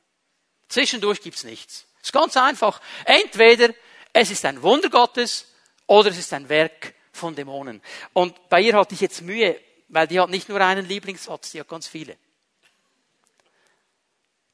Zwischendurch 0.67 1.21
gibt's 1.21 1.43
nichts. 1.43 1.85
Es 2.01 2.09
ist 2.09 2.13
ganz 2.13 2.37
einfach. 2.37 2.81
Entweder 3.05 3.73
es 4.13 4.31
ist 4.31 4.45
ein 4.45 4.61
Wunder 4.61 4.89
Gottes 4.89 5.53
oder 5.87 6.09
es 6.09 6.17
ist 6.17 6.33
ein 6.33 6.49
Werk 6.49 6.93
von 7.11 7.35
Dämonen. 7.35 7.81
Und 8.13 8.49
bei 8.49 8.61
ihr 8.61 8.75
hatte 8.75 8.93
ich 8.93 9.01
jetzt 9.01 9.21
Mühe, 9.21 9.59
weil 9.87 10.07
die 10.07 10.19
hat 10.19 10.29
nicht 10.29 10.49
nur 10.49 10.59
einen 10.61 10.87
Lieblingssatz, 10.87 11.51
die 11.51 11.59
hat 11.59 11.67
ganz 11.67 11.87
viele. 11.87 12.17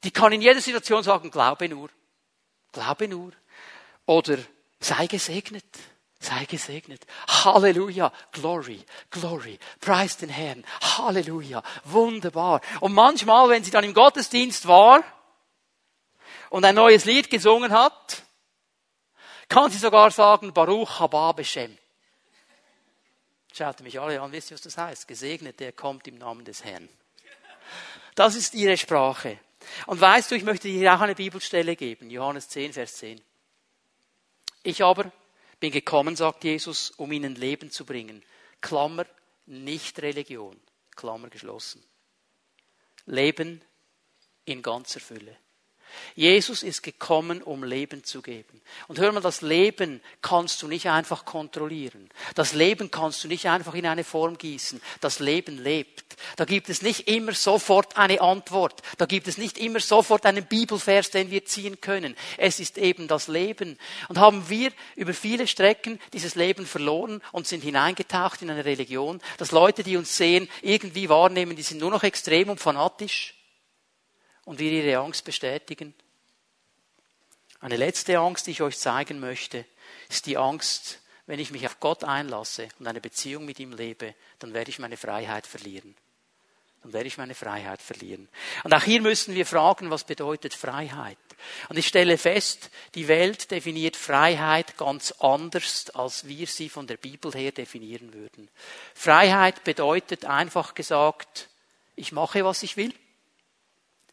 Die 0.04 0.10
kann 0.10 0.32
in 0.32 0.42
jeder 0.42 0.60
Situation 0.60 1.02
sagen, 1.02 1.30
glaube 1.30 1.68
nur, 1.68 1.90
glaube 2.72 3.08
nur. 3.08 3.32
Oder 4.06 4.38
sei 4.80 5.06
gesegnet. 5.06 5.64
Sei 6.22 6.44
gesegnet. 6.44 7.04
Halleluja. 7.26 8.12
Glory. 8.30 8.84
Glory. 9.10 9.58
Preis 9.80 10.16
den 10.16 10.28
Herrn. 10.28 10.64
Halleluja. 10.80 11.64
Wunderbar. 11.82 12.60
Und 12.78 12.92
manchmal, 12.92 13.48
wenn 13.48 13.64
sie 13.64 13.72
dann 13.72 13.82
im 13.82 13.92
Gottesdienst 13.92 14.68
war 14.68 15.02
und 16.50 16.64
ein 16.64 16.76
neues 16.76 17.06
Lied 17.06 17.28
gesungen 17.28 17.72
hat, 17.72 18.22
kann 19.48 19.72
sie 19.72 19.78
sogar 19.78 20.12
sagen, 20.12 20.52
Baruch 20.52 21.00
haba 21.00 21.32
Beshem. 21.32 21.76
Schaut 23.52 23.80
mich 23.80 23.98
alle 23.98 24.20
an, 24.20 24.30
wisst 24.30 24.52
ihr, 24.52 24.54
was 24.54 24.62
das 24.62 24.78
heißt? 24.78 25.08
Gesegnet, 25.08 25.58
der 25.58 25.72
kommt 25.72 26.06
im 26.06 26.18
Namen 26.18 26.44
des 26.44 26.62
Herrn. 26.62 26.88
Das 28.14 28.36
ist 28.36 28.54
ihre 28.54 28.76
Sprache. 28.76 29.40
Und 29.86 30.00
weißt 30.00 30.30
du, 30.30 30.36
ich 30.36 30.44
möchte 30.44 30.68
dir 30.68 30.94
auch 30.94 31.00
eine 31.00 31.16
Bibelstelle 31.16 31.74
geben. 31.74 32.10
Johannes 32.10 32.48
10, 32.48 32.74
Vers 32.74 32.98
10. 32.98 33.20
Ich 34.62 34.84
aber 34.84 35.10
bin 35.62 35.70
gekommen, 35.70 36.16
sagt 36.16 36.42
Jesus, 36.42 36.90
um 36.90 37.12
ihnen 37.12 37.36
Leben 37.36 37.70
zu 37.70 37.86
bringen. 37.86 38.24
Klammer, 38.60 39.06
nicht 39.46 40.02
Religion. 40.02 40.60
Klammer 40.96 41.30
geschlossen. 41.30 41.84
Leben 43.06 43.62
in 44.44 44.60
ganzer 44.60 44.98
Fülle. 44.98 45.36
Jesus 46.14 46.62
ist 46.62 46.82
gekommen, 46.82 47.42
um 47.42 47.64
Leben 47.64 48.04
zu 48.04 48.22
geben. 48.22 48.60
Und 48.88 48.98
hör 48.98 49.12
mal, 49.12 49.20
das 49.20 49.42
Leben 49.42 50.00
kannst 50.20 50.62
du 50.62 50.68
nicht 50.68 50.88
einfach 50.88 51.24
kontrollieren. 51.24 52.10
Das 52.34 52.52
Leben 52.52 52.90
kannst 52.90 53.24
du 53.24 53.28
nicht 53.28 53.48
einfach 53.48 53.74
in 53.74 53.86
eine 53.86 54.04
Form 54.04 54.38
gießen. 54.38 54.80
Das 55.00 55.18
Leben 55.18 55.58
lebt. 55.58 56.04
Da 56.36 56.44
gibt 56.44 56.68
es 56.68 56.82
nicht 56.82 57.08
immer 57.08 57.32
sofort 57.32 57.96
eine 57.96 58.20
Antwort. 58.20 58.82
Da 58.98 59.06
gibt 59.06 59.28
es 59.28 59.38
nicht 59.38 59.58
immer 59.58 59.80
sofort 59.80 60.26
einen 60.26 60.44
Bibelvers, 60.44 61.10
den 61.10 61.30
wir 61.30 61.44
ziehen 61.44 61.80
können. 61.80 62.16
Es 62.36 62.60
ist 62.60 62.78
eben 62.78 63.08
das 63.08 63.28
Leben. 63.28 63.78
Und 64.08 64.18
haben 64.18 64.48
wir 64.48 64.70
über 64.96 65.14
viele 65.14 65.46
Strecken 65.46 65.98
dieses 66.12 66.34
Leben 66.34 66.66
verloren 66.66 67.22
und 67.32 67.46
sind 67.46 67.62
hineingetaucht 67.62 68.42
in 68.42 68.50
eine 68.50 68.64
Religion, 68.64 69.20
dass 69.38 69.52
Leute, 69.52 69.82
die 69.82 69.96
uns 69.96 70.16
sehen, 70.16 70.48
irgendwie 70.62 71.08
wahrnehmen, 71.08 71.56
die 71.56 71.62
sind 71.62 71.80
nur 71.80 71.90
noch 71.90 72.02
extrem 72.02 72.50
und 72.50 72.60
fanatisch 72.60 73.34
und 74.44 74.58
wir 74.58 74.70
ihre 74.70 74.98
Angst 74.98 75.24
bestätigen. 75.24 75.94
Eine 77.60 77.76
letzte 77.76 78.18
Angst, 78.18 78.46
die 78.46 78.52
ich 78.52 78.62
euch 78.62 78.78
zeigen 78.78 79.20
möchte, 79.20 79.64
ist 80.08 80.26
die 80.26 80.36
Angst, 80.36 80.98
wenn 81.26 81.38
ich 81.38 81.52
mich 81.52 81.64
auf 81.64 81.78
Gott 81.78 82.02
einlasse 82.02 82.68
und 82.80 82.86
eine 82.88 83.00
Beziehung 83.00 83.44
mit 83.44 83.60
ihm 83.60 83.72
lebe, 83.72 84.14
dann 84.40 84.52
werde 84.52 84.70
ich 84.70 84.80
meine 84.80 84.96
Freiheit 84.96 85.46
verlieren. 85.46 85.94
Dann 86.82 86.92
werde 86.92 87.06
ich 87.06 87.16
meine 87.16 87.36
Freiheit 87.36 87.80
verlieren. 87.80 88.28
Und 88.64 88.74
auch 88.74 88.82
hier 88.82 89.00
müssen 89.00 89.36
wir 89.36 89.46
fragen, 89.46 89.90
was 89.90 90.02
bedeutet 90.02 90.52
Freiheit? 90.52 91.16
Und 91.68 91.78
ich 91.78 91.86
stelle 91.86 92.18
fest, 92.18 92.70
die 92.96 93.06
Welt 93.06 93.52
definiert 93.52 93.94
Freiheit 93.94 94.76
ganz 94.76 95.12
anders, 95.20 95.90
als 95.90 96.26
wir 96.26 96.48
sie 96.48 96.68
von 96.68 96.88
der 96.88 96.96
Bibel 96.96 97.32
her 97.32 97.52
definieren 97.52 98.12
würden. 98.12 98.48
Freiheit 98.94 99.62
bedeutet 99.62 100.24
einfach 100.24 100.74
gesagt, 100.74 101.48
ich 101.94 102.10
mache, 102.10 102.44
was 102.44 102.64
ich 102.64 102.76
will 102.76 102.92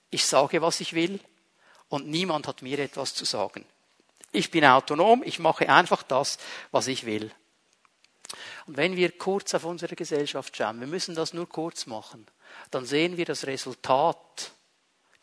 ich 0.10 0.26
sage, 0.26 0.62
was 0.62 0.80
ich 0.80 0.94
will 0.94 1.20
und 1.90 2.08
niemand 2.08 2.48
hat 2.48 2.62
mir 2.62 2.80
etwas 2.80 3.14
zu 3.14 3.26
sagen. 3.26 3.66
Ich 4.32 4.52
bin 4.52 4.66
autonom, 4.66 5.24
ich 5.24 5.40
mache 5.40 5.70
einfach 5.70 6.04
das, 6.04 6.38
was 6.72 6.88
ich 6.88 7.06
will. 7.06 7.32
Und 8.68 8.78
wenn 8.78 8.96
wir 8.96 9.18
kurz 9.18 9.56
auf 9.56 9.66
unsere 9.66 9.96
Gesellschaft 9.96 10.56
schauen, 10.56 10.80
wir 10.80 10.88
müssen 10.88 11.16
das 11.16 11.34
nur 11.34 11.50
kurz 11.50 11.88
machen, 11.88 12.28
dann 12.70 12.86
sehen 12.86 13.18
wir 13.18 13.26
das 13.26 13.48
Resultat, 13.48 14.52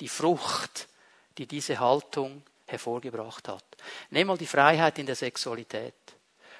die 0.00 0.08
Frucht, 0.08 0.88
die 1.38 1.46
diese 1.46 1.78
Haltung 1.78 2.42
hervorgebracht 2.66 3.48
hat. 3.48 3.64
Nehmen 4.10 4.28
mal 4.28 4.38
die 4.38 4.46
Freiheit 4.46 4.98
in 4.98 5.06
der 5.06 5.14
Sexualität 5.14 5.94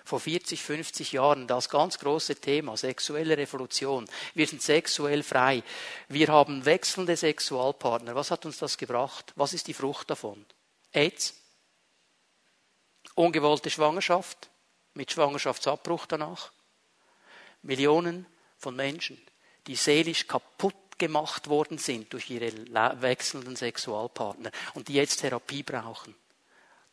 vor 0.06 0.20
40, 0.20 0.62
50 0.62 1.12
Jahren 1.12 1.48
das 1.48 1.68
ganz 1.68 1.98
große 1.98 2.36
Thema, 2.36 2.76
sexuelle 2.76 3.36
Revolution. 3.36 4.08
Wir 4.34 4.46
sind 4.46 4.62
sexuell 4.62 5.24
frei. 5.24 5.64
Wir 6.08 6.28
haben 6.28 6.64
wechselnde 6.64 7.16
Sexualpartner. 7.16 8.14
Was 8.14 8.30
hat 8.30 8.46
uns 8.46 8.58
das 8.58 8.78
gebracht? 8.78 9.32
Was 9.34 9.52
ist 9.52 9.66
die 9.66 9.74
Frucht 9.74 10.08
davon? 10.08 10.46
AIDS? 10.92 11.34
Ungewollte 13.16 13.68
Schwangerschaft 13.68 14.48
mit 14.94 15.10
Schwangerschaftsabbruch 15.10 16.06
danach? 16.06 16.52
Millionen 17.62 18.26
von 18.58 18.76
Menschen, 18.76 19.20
die 19.66 19.74
seelisch 19.74 20.28
kaputt 20.28 20.74
gemacht 20.98 21.48
worden 21.48 21.78
sind 21.78 22.12
durch 22.12 22.30
ihre 22.30 22.52
wechselnden 23.02 23.56
Sexualpartner 23.56 24.52
und 24.74 24.86
die 24.86 24.94
jetzt 24.94 25.20
Therapie 25.20 25.64
brauchen. 25.64 26.14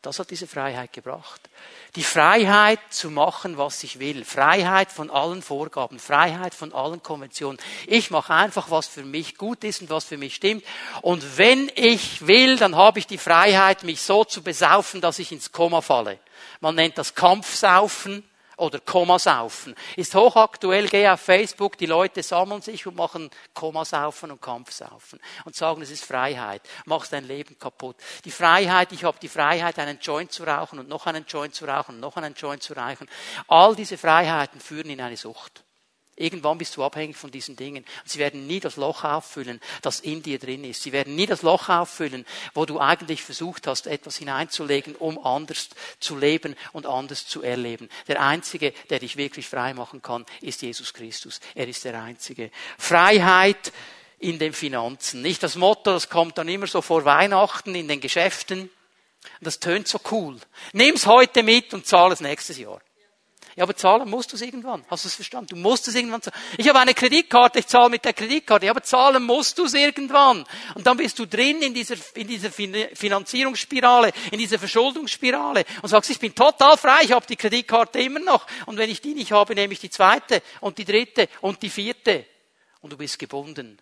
Das 0.04 0.20
hat 0.20 0.32
diese 0.32 0.48
Freiheit 0.48 0.92
gebracht. 0.92 1.50
Die 1.96 2.04
Freiheit 2.04 2.80
zu 2.90 3.10
machen, 3.10 3.58
was 3.58 3.82
ich 3.84 4.00
will. 4.00 4.26
Freiheit 4.26 4.92
von 4.92 5.10
allen 5.10 5.42
Vorgaben. 5.42 5.98
Freiheit 5.98 6.54
von 6.54 6.74
allen 6.74 7.02
Konventionen. 7.02 7.58
Ich 7.88 8.12
mache 8.12 8.34
einfach, 8.34 8.70
was 8.70 8.86
für 8.86 9.04
mich 9.04 9.38
gut 9.38 9.64
ist 9.64 9.82
und 9.82 9.90
was 9.90 10.04
für 10.04 10.18
mich 10.18 10.36
stimmt. 10.36 10.66
Und 11.02 11.38
wenn 11.38 11.72
ich 11.76 12.28
will, 12.28 12.58
dann 12.58 12.76
habe 12.76 13.00
ich 13.00 13.08
die 13.08 13.18
Freiheit, 13.18 13.84
mich 13.84 14.02
so 14.02 14.26
zu 14.26 14.44
besaufen, 14.44 15.00
dass 15.00 15.20
ich 15.20 15.32
ins 15.32 15.54
Koma 15.54 15.80
falle. 15.80 16.20
Man 16.60 16.76
nennt 16.76 16.98
das 16.98 17.16
Kampfsaufen 17.16 18.24
oder 18.58 18.80
Komasaufen. 18.80 19.76
Ist 19.96 20.16
hochaktuell, 20.16 20.88
geh 20.88 21.08
auf 21.08 21.22
Facebook, 21.22 21.78
die 21.78 21.86
Leute 21.86 22.24
sammeln 22.24 22.62
sich 22.62 22.86
und 22.88 22.96
machen 22.96 23.30
Komasaufen 23.54 24.32
und 24.32 24.42
Kampfsaufen 24.42 25.20
und 25.46 25.56
sagen, 25.56 25.82
es 25.82 25.92
ist 25.92 26.06
Freiheit, 26.06 26.62
machst 26.86 27.14
dein 27.14 27.26
Leben 27.26 27.58
kaputt. 27.58 27.96
Die 28.26 28.32
Freiheit, 28.32 28.92
ich 28.92 29.04
habe 29.04 29.18
die 29.22 29.30
Freiheit, 29.30 29.80
einen 29.80 30.00
Joint 30.00 30.32
zu 30.32 30.44
rauchen 30.44 30.80
und 30.80 30.90
noch 30.90 31.06
einen 31.06 31.26
Joint 31.26 31.56
zu 31.56 31.66
rauchen 31.66 31.96
und 31.96 32.02
noch 32.02 32.18
einen 32.18 32.34
Joint 32.34 32.64
zu 32.64 32.74
rauchen. 32.74 33.10
All 33.48 33.76
diese 33.76 33.98
Freiheiten 33.98 34.60
führen 34.60 34.90
in 34.90 35.02
eine 35.02 35.18
Sucht. 35.18 35.63
Irgendwann 36.16 36.60
bist 36.60 36.78
du 36.78 36.84
abhängig 36.84 37.18
von 37.18 37.32
diesen 37.32 37.56
Dingen. 37.56 37.84
Sie 38.06 38.20
werden 38.20 38.46
nie 38.46 38.60
das 38.60 38.76
Loch 38.76 39.04
auffüllen, 39.04 39.60
das 39.82 40.00
in 40.00 40.22
dir 40.22 40.38
drin 40.38 40.64
ist. 40.64 40.84
Sie 40.84 40.92
werden 40.92 41.16
nie 41.16 41.26
das 41.26 41.42
Loch 41.42 41.70
auffüllen, 41.70 42.26
wo 42.54 42.66
du 42.66 42.80
eigentlich 42.80 43.24
versucht 43.24 43.66
hast, 43.66 43.88
etwas 43.88 44.18
hineinzulegen, 44.18 44.96
um 44.96 45.24
anders 45.26 45.70
zu 46.00 46.16
leben 46.16 46.56
und 46.72 46.86
anders 46.86 47.26
zu 47.26 47.42
erleben. 47.42 47.90
Der 48.08 48.22
Einzige, 48.22 48.74
der 48.92 49.00
dich 49.00 49.18
wirklich 49.18 49.48
frei 49.48 49.74
machen 49.74 50.04
kann, 50.04 50.26
ist 50.42 50.62
Jesus 50.62 50.94
Christus. 50.94 51.40
Er 51.56 51.68
ist 51.68 51.84
der 51.84 52.00
Einzige. 52.00 52.52
Freiheit 52.78 53.74
in 54.20 54.38
den 54.38 54.54
Finanzen. 54.54 55.24
Nicht 55.24 55.42
das 55.42 55.56
Motto, 55.56 55.92
das 55.92 56.10
kommt 56.10 56.38
dann 56.38 56.48
immer 56.48 56.68
so 56.68 56.82
vor 56.82 57.06
Weihnachten 57.06 57.74
in 57.74 57.88
den 57.88 58.02
Geschäften. 58.02 58.70
Das 59.42 59.60
tönt 59.60 59.88
so 59.88 60.00
cool. 60.12 60.38
Nimm's 60.74 61.08
heute 61.08 61.42
mit 61.42 61.74
und 61.74 61.88
zahl 61.88 62.12
es 62.12 62.20
nächstes 62.20 62.58
Jahr. 62.58 62.82
Ja, 63.56 63.64
aber 63.64 63.76
zahlen 63.76 64.10
musst 64.10 64.32
du 64.32 64.36
es 64.36 64.42
irgendwann. 64.42 64.84
Hast 64.90 65.04
du 65.04 65.08
es 65.08 65.16
verstanden? 65.16 65.50
Du 65.50 65.56
musst 65.56 65.88
es 65.88 65.94
irgendwann 65.94 66.24
zahlen. 66.24 66.38
Ich 66.58 66.68
habe 66.68 66.80
eine 66.80 66.96
Kreditkarte, 66.96 67.60
ich 67.60 67.68
zahle 67.68 67.90
mit 67.90 68.04
der 68.04 68.14
Kreditkarte. 68.14 68.66
Ja, 68.66 68.72
aber 68.72 68.82
zahlen 68.82 69.24
musst 69.24 69.60
du 69.60 69.66
es 69.66 69.76
irgendwann. 69.76 70.44
Und 70.74 70.88
dann 70.88 70.98
bist 70.98 71.20
du 71.20 71.28
drin 71.28 71.62
in 71.62 71.74
dieser, 71.74 71.96
in 72.16 72.28
dieser 72.28 72.50
Finanzierungsspirale, 72.52 74.12
in 74.32 74.40
dieser 74.40 74.58
Verschuldungsspirale 74.58 75.66
und 75.84 75.90
sagst, 75.90 76.10
ich 76.10 76.20
bin 76.20 76.34
total 76.34 76.78
frei, 76.78 77.02
ich 77.04 77.12
habe 77.12 77.28
die 77.28 77.36
Kreditkarte 77.36 78.00
immer 78.00 78.20
noch. 78.20 78.48
Und 78.66 78.78
wenn 78.78 78.90
ich 78.90 79.02
die 79.02 79.14
nicht 79.14 79.32
habe, 79.32 79.54
nehme 79.54 79.74
ich 79.74 79.80
die 79.80 79.92
zweite 79.92 80.42
und 80.60 80.80
die 80.80 80.86
dritte 80.86 81.30
und 81.42 81.62
die 81.62 81.70
vierte. 81.70 82.26
Und 82.82 82.92
du 82.92 82.98
bist 82.98 83.20
gebunden. 83.20 83.80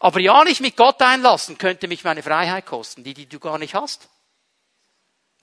Aber 0.00 0.20
ja 0.20 0.44
nicht 0.44 0.60
mit 0.60 0.76
Gott 0.76 1.00
einlassen, 1.00 1.56
könnte 1.56 1.88
mich 1.88 2.04
meine 2.04 2.22
Freiheit 2.22 2.66
kosten, 2.66 3.04
die, 3.04 3.14
die 3.14 3.26
du 3.26 3.38
gar 3.38 3.58
nicht 3.58 3.74
hast. 3.74 4.08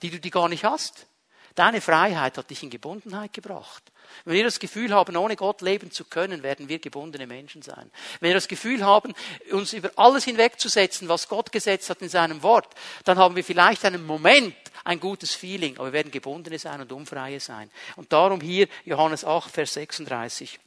Die 0.02 0.10
du 0.10 0.20
die 0.20 0.30
gar 0.30 0.48
nicht 0.48 0.64
hast. 0.64 1.06
Deine 1.54 1.80
Freiheit 1.80 2.38
hat 2.38 2.50
dich 2.50 2.62
in 2.62 2.70
Gebundenheit 2.70 3.32
gebracht. 3.32 3.82
Wenn 4.24 4.34
wir 4.34 4.44
das 4.44 4.58
Gefühl 4.58 4.92
haben, 4.92 5.16
ohne 5.16 5.36
Gott 5.36 5.60
leben 5.60 5.90
zu 5.90 6.04
können, 6.04 6.42
werden 6.42 6.68
wir 6.68 6.78
gebundene 6.78 7.26
Menschen 7.26 7.62
sein. 7.62 7.90
Wenn 8.20 8.30
wir 8.30 8.34
das 8.34 8.48
Gefühl 8.48 8.84
haben, 8.84 9.14
uns 9.50 9.72
über 9.72 9.90
alles 9.96 10.24
hinwegzusetzen, 10.24 11.08
was 11.08 11.28
Gott 11.28 11.52
gesetzt 11.52 11.90
hat 11.90 12.02
in 12.02 12.08
seinem 12.08 12.42
Wort, 12.42 12.74
dann 13.04 13.18
haben 13.18 13.36
wir 13.36 13.44
vielleicht 13.44 13.84
einen 13.84 14.06
Moment 14.06 14.54
ein 14.84 15.00
gutes 15.00 15.34
Feeling, 15.34 15.76
aber 15.76 15.86
wir 15.86 15.92
werden 15.92 16.12
gebundene 16.12 16.58
sein 16.58 16.80
und 16.80 16.92
unfreie 16.92 17.40
sein. 17.40 17.70
Und 17.96 18.12
darum 18.12 18.40
hier 18.40 18.68
Johannes 18.84 19.24
8, 19.24 19.50
Vers 19.50 19.74
36. 19.74 20.58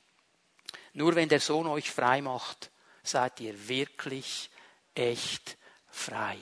Nur 0.93 1.15
wenn 1.15 1.29
der 1.29 1.39
Sohn 1.39 1.67
euch 1.67 1.91
frei 1.91 2.21
macht, 2.21 2.71
seid 3.03 3.39
ihr 3.41 3.67
wirklich 3.67 4.49
echt 4.93 5.57
frei. 5.89 6.37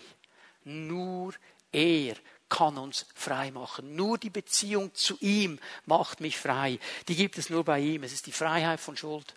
Nur 0.63 1.33
er 1.71 2.15
kann 2.53 2.77
uns 2.77 3.07
frei 3.15 3.49
machen. 3.49 3.95
Nur 3.95 4.19
die 4.19 4.29
Beziehung 4.29 4.93
zu 4.93 5.17
ihm 5.21 5.57
macht 5.87 6.21
mich 6.21 6.37
frei. 6.37 6.77
Die 7.07 7.15
gibt 7.15 7.39
es 7.39 7.49
nur 7.49 7.63
bei 7.63 7.79
ihm. 7.79 8.03
Es 8.03 8.13
ist 8.13 8.27
die 8.27 8.31
Freiheit 8.31 8.79
von 8.79 8.95
Schuld. 8.95 9.33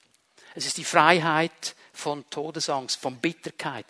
Es 0.55 0.67
ist 0.67 0.77
die 0.77 0.85
Freiheit 0.85 1.75
von 1.95 2.29
Todesangst, 2.29 3.01
von 3.01 3.17
Bitterkeit. 3.17 3.87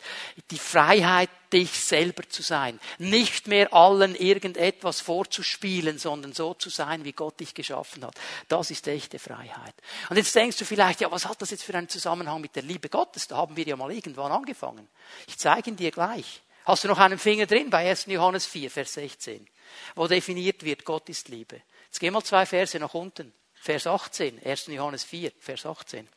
Die 0.53 0.59
Freiheit, 0.59 1.29
dich 1.53 1.73
selber 1.73 2.23
zu 2.29 2.43
sein. 2.43 2.79
Nicht 2.99 3.49
mehr 3.49 3.75
allen 3.75 4.15
irgendetwas 4.15 5.01
vorzuspielen, 5.01 5.99
sondern 5.99 6.33
so 6.33 6.55
zu 6.55 6.71
sein, 6.71 7.05
wie 7.05 7.13
Gott 7.13 7.41
dich 7.41 7.53
geschaffen 7.53 8.05
hat. 8.05 8.15
Das 8.47 8.71
ist 8.71 8.87
echte 8.87 9.19
Freiheit. 9.19 9.75
Und 10.09 10.19
jetzt 10.19 10.37
denkst 10.37 10.59
du 10.59 10.65
vielleicht, 10.65 11.01
ja, 11.01 11.11
was 11.11 11.27
hat 11.27 11.43
das 11.43 11.51
jetzt 11.51 11.65
für 11.65 11.75
einen 11.75 11.89
Zusammenhang 11.89 12.41
mit 12.41 12.55
der 12.55 12.63
Liebe 12.63 12.89
Gottes? 12.89 13.27
Da 13.27 13.39
haben 13.39 13.57
wir 13.57 13.65
ja 13.65 13.75
mal 13.75 13.91
irgendwann 13.91 14.31
angefangen. 14.31 14.87
Ich 15.27 15.37
zeige 15.37 15.71
ihn 15.71 15.77
dir 15.77 15.91
gleich. 15.91 16.43
Hast 16.67 16.83
du 16.83 16.89
noch 16.89 16.99
einen 16.99 17.19
Finger 17.19 17.47
drin 17.47 17.71
bei 17.71 17.89
1. 17.89 18.07
Johannes 18.07 18.45
4, 18.45 18.73
Vers 18.73 18.95
16, 18.95 19.49
wo 19.95 20.09
definiert 20.09 20.65
wird, 20.65 20.85
Gott 20.85 21.09
ist 21.09 21.29
Liebe. 21.29 21.63
Jetzt 21.85 22.01
geh 22.01 22.11
mal 22.11 22.25
zwei 22.25 22.45
Verse 22.45 22.77
nach 22.81 22.93
unten. 22.93 23.33
Vers 23.55 23.87
18, 23.87 24.45
1. 24.45 24.67
Johannes 24.67 25.05
4, 25.05 25.31
Vers 25.39 25.65
18. 25.65 26.09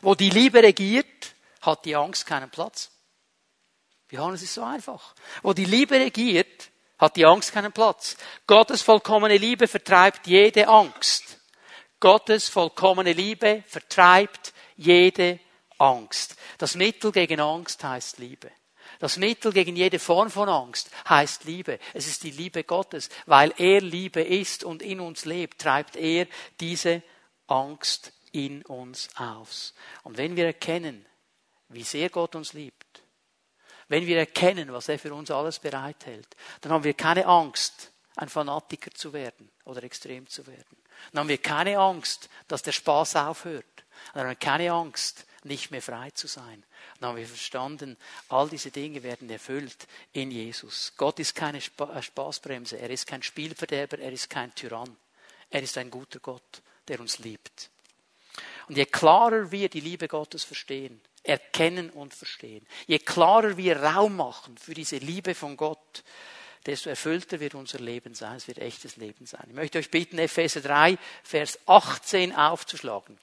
Wo 0.00 0.16
die 0.16 0.30
Liebe 0.30 0.60
regiert, 0.60 1.36
hat 1.60 1.84
die 1.84 1.94
Angst 1.94 2.26
keinen 2.26 2.50
Platz. 2.50 2.90
Johannes 4.10 4.42
ist 4.42 4.54
so 4.54 4.64
einfach. 4.64 5.14
Wo 5.42 5.52
die 5.52 5.66
Liebe 5.66 5.94
regiert, 5.94 6.70
hat 6.98 7.14
die 7.14 7.24
Angst 7.24 7.52
keinen 7.52 7.72
Platz. 7.72 8.16
Gottes 8.48 8.82
vollkommene 8.82 9.36
Liebe 9.36 9.68
vertreibt 9.68 10.26
jede 10.26 10.66
Angst. 10.66 11.38
Gottes 12.00 12.48
vollkommene 12.48 13.12
Liebe 13.12 13.62
vertreibt 13.68 14.52
jede 14.76 15.38
Angst. 15.78 16.34
Das 16.58 16.74
Mittel 16.74 17.12
gegen 17.12 17.38
Angst 17.38 17.84
heißt 17.84 18.18
Liebe. 18.18 18.50
Das 19.02 19.16
Mittel 19.16 19.52
gegen 19.52 19.74
jede 19.74 19.98
Form 19.98 20.30
von 20.30 20.48
Angst 20.48 20.88
heißt 21.08 21.42
Liebe. 21.42 21.80
Es 21.92 22.06
ist 22.06 22.22
die 22.22 22.30
Liebe 22.30 22.62
Gottes. 22.62 23.08
Weil 23.26 23.52
er 23.58 23.80
Liebe 23.80 24.22
ist 24.22 24.62
und 24.62 24.80
in 24.80 25.00
uns 25.00 25.24
lebt, 25.24 25.60
treibt 25.60 25.96
er 25.96 26.28
diese 26.60 27.02
Angst 27.48 28.12
in 28.30 28.62
uns 28.62 29.08
aus. 29.16 29.74
Und 30.04 30.18
wenn 30.18 30.36
wir 30.36 30.46
erkennen, 30.46 31.04
wie 31.68 31.82
sehr 31.82 32.10
Gott 32.10 32.36
uns 32.36 32.52
liebt, 32.52 33.02
wenn 33.88 34.06
wir 34.06 34.18
erkennen, 34.18 34.72
was 34.72 34.88
er 34.88 35.00
für 35.00 35.12
uns 35.12 35.32
alles 35.32 35.58
bereithält, 35.58 36.36
dann 36.60 36.70
haben 36.70 36.84
wir 36.84 36.94
keine 36.94 37.26
Angst, 37.26 37.90
ein 38.14 38.28
Fanatiker 38.28 38.92
zu 38.92 39.12
werden 39.12 39.50
oder 39.64 39.82
extrem 39.82 40.28
zu 40.28 40.46
werden. 40.46 40.76
Dann 41.10 41.22
haben 41.22 41.28
wir 41.28 41.42
keine 41.42 41.76
Angst, 41.76 42.28
dass 42.46 42.62
der 42.62 42.70
Spaß 42.70 43.16
aufhört. 43.16 43.84
Dann 44.14 44.22
haben 44.22 44.30
wir 44.30 44.36
keine 44.36 44.70
Angst, 44.70 45.26
nicht 45.44 45.70
mehr 45.70 45.82
frei 45.82 46.10
zu 46.10 46.26
sein. 46.26 46.62
Dann 47.00 47.10
haben 47.10 47.16
wir 47.16 47.26
verstanden, 47.26 47.96
all 48.28 48.48
diese 48.48 48.70
Dinge 48.70 49.02
werden 49.02 49.28
erfüllt 49.30 49.86
in 50.12 50.30
Jesus. 50.30 50.92
Gott 50.96 51.18
ist 51.18 51.34
keine 51.34 51.58
äh, 51.58 52.02
Spaßbremse, 52.02 52.78
er 52.78 52.90
ist 52.90 53.06
kein 53.06 53.22
Spielverderber, 53.22 53.98
er 53.98 54.12
ist 54.12 54.30
kein 54.30 54.54
Tyrann. 54.54 54.96
Er 55.50 55.62
ist 55.62 55.76
ein 55.78 55.90
guter 55.90 56.18
Gott, 56.18 56.62
der 56.88 57.00
uns 57.00 57.18
liebt. 57.18 57.70
Und 58.68 58.76
je 58.76 58.86
klarer 58.86 59.50
wir 59.50 59.68
die 59.68 59.80
Liebe 59.80 60.08
Gottes 60.08 60.44
verstehen, 60.44 61.00
erkennen 61.22 61.90
und 61.90 62.14
verstehen, 62.14 62.66
je 62.86 62.98
klarer 62.98 63.56
wir 63.56 63.82
Raum 63.82 64.16
machen 64.16 64.56
für 64.56 64.74
diese 64.74 64.96
Liebe 64.96 65.34
von 65.34 65.56
Gott, 65.56 66.04
desto 66.64 66.90
erfüllter 66.90 67.40
wird 67.40 67.54
unser 67.54 67.80
Leben 67.80 68.14
sein. 68.14 68.36
Es 68.36 68.48
wird 68.48 68.58
echtes 68.58 68.96
Leben 68.96 69.26
sein. 69.26 69.44
Ich 69.48 69.54
möchte 69.54 69.78
euch 69.78 69.90
bitten, 69.90 70.18
Epheser 70.18 70.60
3, 70.60 70.96
Vers 71.22 71.58
18 71.66 72.34
aufzuschlagen. 72.34 73.18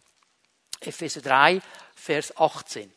Epheser 0.81 1.21
3, 1.21 1.61
Vers 1.95 2.35
18. 2.37 2.91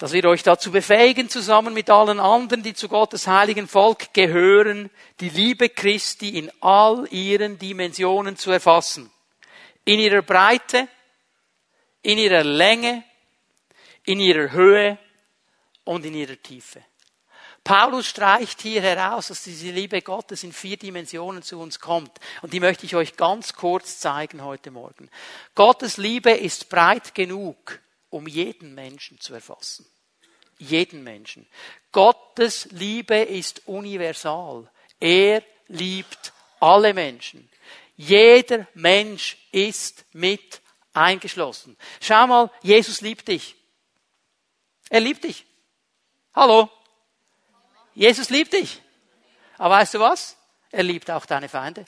dass 0.00 0.14
wir 0.14 0.24
euch 0.24 0.42
dazu 0.42 0.72
befähigen, 0.72 1.28
zusammen 1.28 1.74
mit 1.74 1.90
allen 1.90 2.20
anderen, 2.20 2.62
die 2.62 2.72
zu 2.72 2.88
Gottes 2.88 3.26
heiligen 3.26 3.68
Volk 3.68 4.14
gehören, 4.14 4.88
die 5.20 5.28
Liebe 5.28 5.68
Christi 5.68 6.38
in 6.38 6.50
all 6.62 7.06
ihren 7.10 7.58
Dimensionen 7.58 8.38
zu 8.38 8.50
erfassen. 8.50 9.12
In 9.84 10.00
ihrer 10.00 10.22
Breite, 10.22 10.88
in 12.00 12.16
ihrer 12.16 12.44
Länge, 12.44 13.04
in 14.04 14.20
ihrer 14.20 14.50
Höhe 14.52 14.96
und 15.84 16.06
in 16.06 16.14
ihrer 16.14 16.40
Tiefe. 16.40 16.82
Paulus 17.64 18.06
streicht 18.06 18.62
hier 18.62 18.80
heraus, 18.80 19.28
dass 19.28 19.44
diese 19.44 19.70
Liebe 19.70 20.00
Gottes 20.02 20.42
in 20.44 20.52
vier 20.52 20.76
Dimensionen 20.76 21.42
zu 21.42 21.60
uns 21.60 21.78
kommt. 21.78 22.10
Und 22.42 22.52
die 22.52 22.60
möchte 22.60 22.86
ich 22.86 22.96
euch 22.96 23.16
ganz 23.16 23.52
kurz 23.52 23.98
zeigen 23.98 24.42
heute 24.42 24.70
Morgen. 24.70 25.10
Gottes 25.54 25.96
Liebe 25.96 26.30
ist 26.30 26.70
breit 26.70 27.14
genug, 27.14 27.80
um 28.08 28.26
jeden 28.26 28.74
Menschen 28.74 29.20
zu 29.20 29.34
erfassen. 29.34 29.86
Jeden 30.58 31.04
Menschen. 31.04 31.46
Gottes 31.92 32.66
Liebe 32.70 33.16
ist 33.16 33.66
universal. 33.66 34.70
Er 34.98 35.42
liebt 35.68 36.32
alle 36.60 36.94
Menschen. 36.94 37.48
Jeder 37.96 38.66
Mensch 38.74 39.36
ist 39.52 40.04
mit 40.12 40.60
eingeschlossen. 40.92 41.76
Schau 42.00 42.26
mal, 42.26 42.50
Jesus 42.62 43.00
liebt 43.00 43.28
dich. 43.28 43.56
Er 44.88 45.00
liebt 45.00 45.24
dich. 45.24 45.46
Hallo? 46.34 46.70
Jesus 48.00 48.30
liebt 48.30 48.54
dich. 48.54 48.80
Aber 49.58 49.74
weißt 49.74 49.92
du 49.92 50.00
was? 50.00 50.34
Er 50.70 50.82
liebt 50.84 51.10
auch 51.10 51.26
deine 51.26 51.50
Feinde. 51.50 51.84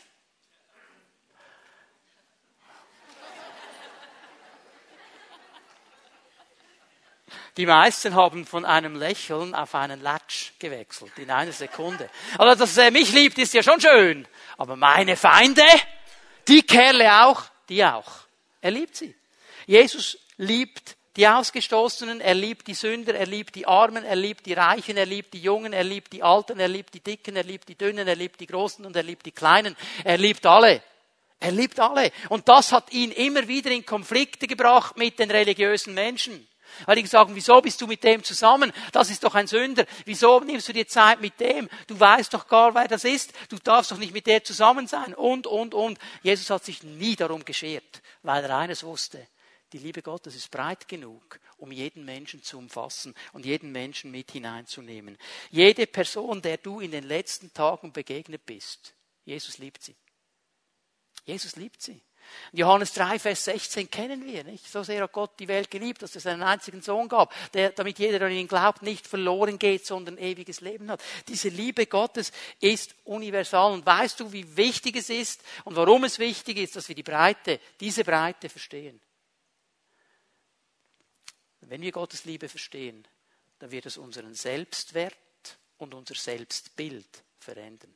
Die 7.57 7.65
meisten 7.65 8.15
haben 8.15 8.45
von 8.45 8.67
einem 8.67 8.95
Lächeln 8.97 9.55
auf 9.55 9.75
einen 9.75 10.03
Latsch 10.03 10.53
gewechselt 10.59 11.13
in 11.17 11.31
einer 11.31 11.53
Sekunde. 11.53 12.11
Aber 12.37 12.57
dass 12.57 12.77
er 12.77 12.91
mich 12.91 13.11
liebt, 13.15 13.39
ist 13.39 13.55
ja 13.55 13.63
schon 13.63 13.81
schön. 13.81 14.29
Aber 14.59 14.77
meine 14.77 15.17
Feinde, 15.17 15.65
die 16.47 16.61
Kerle 16.61 17.25
auch, 17.25 17.45
die 17.71 17.83
auch. 17.83 18.13
Er 18.61 18.73
liebt 18.73 18.97
sie. 18.97 19.15
Jesus 19.65 20.19
liebt 20.37 20.95
die 21.17 21.29
Ausgestoßenen, 21.29 22.21
er 22.21 22.35
liebt 22.35 22.67
die 22.67 22.75
Sünder, 22.75 23.15
er 23.15 23.27
liebt 23.27 23.55
die 23.55 23.67
Armen, 23.67 24.05
er 24.05 24.17
liebt 24.17 24.47
die 24.47 24.55
Reichen, 24.55 24.97
er 24.97 25.05
liebt 25.05 25.35
die 25.35 25.41
Jungen, 25.41 25.75
er 25.75 25.85
liebt 25.85 26.13
die 26.13 26.23
Alten, 26.23 26.59
er 26.59 26.69
liebt 26.69 26.95
die 26.95 27.01
Dicken, 27.01 27.37
er 27.37 27.45
liebt 27.45 27.69
die 27.69 27.75
Dünnen, 27.75 28.09
er 28.09 28.17
liebt 28.17 28.41
die 28.41 28.47
Großen 28.47 28.85
und 28.87 28.97
er 28.97 29.03
liebt 29.03 29.27
die 29.27 29.33
Kleinen. 29.33 29.77
Er 30.05 30.17
liebt 30.17 30.47
alle. 30.47 30.83
Er 31.39 31.53
liebt 31.53 31.79
alle. 31.81 32.13
Und 32.29 32.49
das 32.49 32.73
hat 32.73 32.93
ihn 32.93 33.11
immer 33.11 33.47
wieder 33.47 33.71
in 33.71 33.85
Konflikte 33.85 34.47
gebracht 34.47 34.97
mit 34.97 35.19
den 35.19 35.31
religiösen 35.31 35.93
Menschen. 35.93 36.49
Weil 36.87 36.97
die 36.97 37.07
sagen, 37.07 37.35
wieso 37.35 37.61
bist 37.61 37.81
du 37.81 37.87
mit 37.87 38.03
dem 38.03 38.25
zusammen? 38.25 38.73
Das 38.93 39.11
ist 39.11 39.23
doch 39.23 39.35
ein 39.35 39.47
Sünder. 39.47 39.85
Wieso 40.07 40.41
nimmst 40.41 40.69
du 40.69 40.73
dir 40.73 40.87
Zeit 40.87 41.21
mit 41.21 41.39
dem? 41.39 41.69
Du 41.87 41.99
weißt 41.99 42.33
doch 42.33 42.49
gar, 42.49 42.75
wer 42.75 42.89
das 42.89 43.05
ist. 43.05 43.33
Du 43.51 43.59
darfst 43.59 43.91
doch 43.91 43.99
nicht 43.99 44.15
mit 44.15 44.27
der 44.27 44.43
zusammen 44.45 44.87
sein. 44.87 45.15
Und, 45.15 45.47
und, 45.47 45.75
und. 45.75 45.99
Jesus 46.23 46.49
hat 46.49 46.65
sich 46.65 46.83
nie 46.83 47.17
darum 47.17 47.45
geschert, 47.45 48.01
weil 48.23 48.45
er 48.45 48.57
eines 48.57 48.85
wusste. 48.85 49.27
Die 49.73 49.79
Liebe 49.79 50.03
Gottes 50.03 50.35
ist 50.35 50.51
breit 50.51 50.87
genug, 50.87 51.41
um 51.57 51.73
jeden 51.73 52.05
Menschen 52.05 52.43
zu 52.43 52.59
umfassen 52.59 53.15
und 53.33 53.47
jeden 53.47 53.73
Menschen 53.73 54.11
mit 54.11 54.31
hineinzunehmen. 54.33 55.17
Jede 55.51 55.87
Person, 55.87 56.43
der 56.43 56.59
du 56.59 56.81
in 56.81 56.91
den 56.91 57.05
letzten 57.05 57.53
Tagen 57.55 57.93
begegnet 57.93 58.45
bist, 58.45 58.95
Jesus 59.25 59.59
liebt 59.59 59.83
sie. 59.83 59.97
Jesus 61.25 61.57
liebt 61.57 61.81
sie. 61.81 62.03
Johannes 62.53 62.93
3, 62.93 63.19
Vers 63.19 63.45
16 63.45 63.91
kennen 63.91 64.25
wir, 64.25 64.45
nicht? 64.45 64.71
So 64.71 64.83
sehr 64.83 65.03
hat 65.03 65.13
Gott 65.13 65.39
die 65.39 65.49
Welt 65.49 65.71
geliebt, 65.71 66.03
dass 66.03 66.15
es 66.15 66.27
einen 66.27 66.43
einzigen 66.43 66.81
Sohn 66.81 67.09
gab, 67.09 67.33
der, 67.53 67.71
damit 67.71 67.99
jeder, 67.99 68.19
der 68.19 68.29
an 68.29 68.35
ihn 68.35 68.49
glaubt, 68.49 68.83
nicht 68.83 69.07
verloren 69.07 69.59
geht, 69.59 69.87
sondern 69.87 70.19
ewiges 70.19 70.61
Leben 70.61 70.91
hat. 70.91 71.03
Diese 71.29 71.49
Liebe 71.49 71.87
Gottes 71.87 72.33
ist 72.61 72.95
universal. 73.05 73.73
Und 73.73 73.87
weißt 73.87 74.21
du, 74.21 74.33
wie 74.33 74.57
wichtig 74.57 74.97
es 74.97 75.11
ist 75.11 75.43
und 75.65 75.77
warum 75.77 76.05
es 76.05 76.19
wichtig 76.19 76.59
ist, 76.59 76.77
dass 76.77 76.89
wir 76.89 76.95
die 76.95 77.03
Breite, 77.03 77.59
diese 77.81 78.05
Breite 78.05 78.49
verstehen? 78.49 79.01
Wenn 81.73 81.81
wir 81.81 81.91
Gottes 81.93 82.27
Liebe 82.27 82.51
verstehen, 82.51 83.09
dann 83.59 83.71
wird 83.71 83.87
es 83.87 83.97
unseren 83.97 84.35
Selbstwert 84.35 85.59
und 85.79 85.95
unser 85.95 86.15
Selbstbild 86.15 87.25
verändern. 87.39 87.95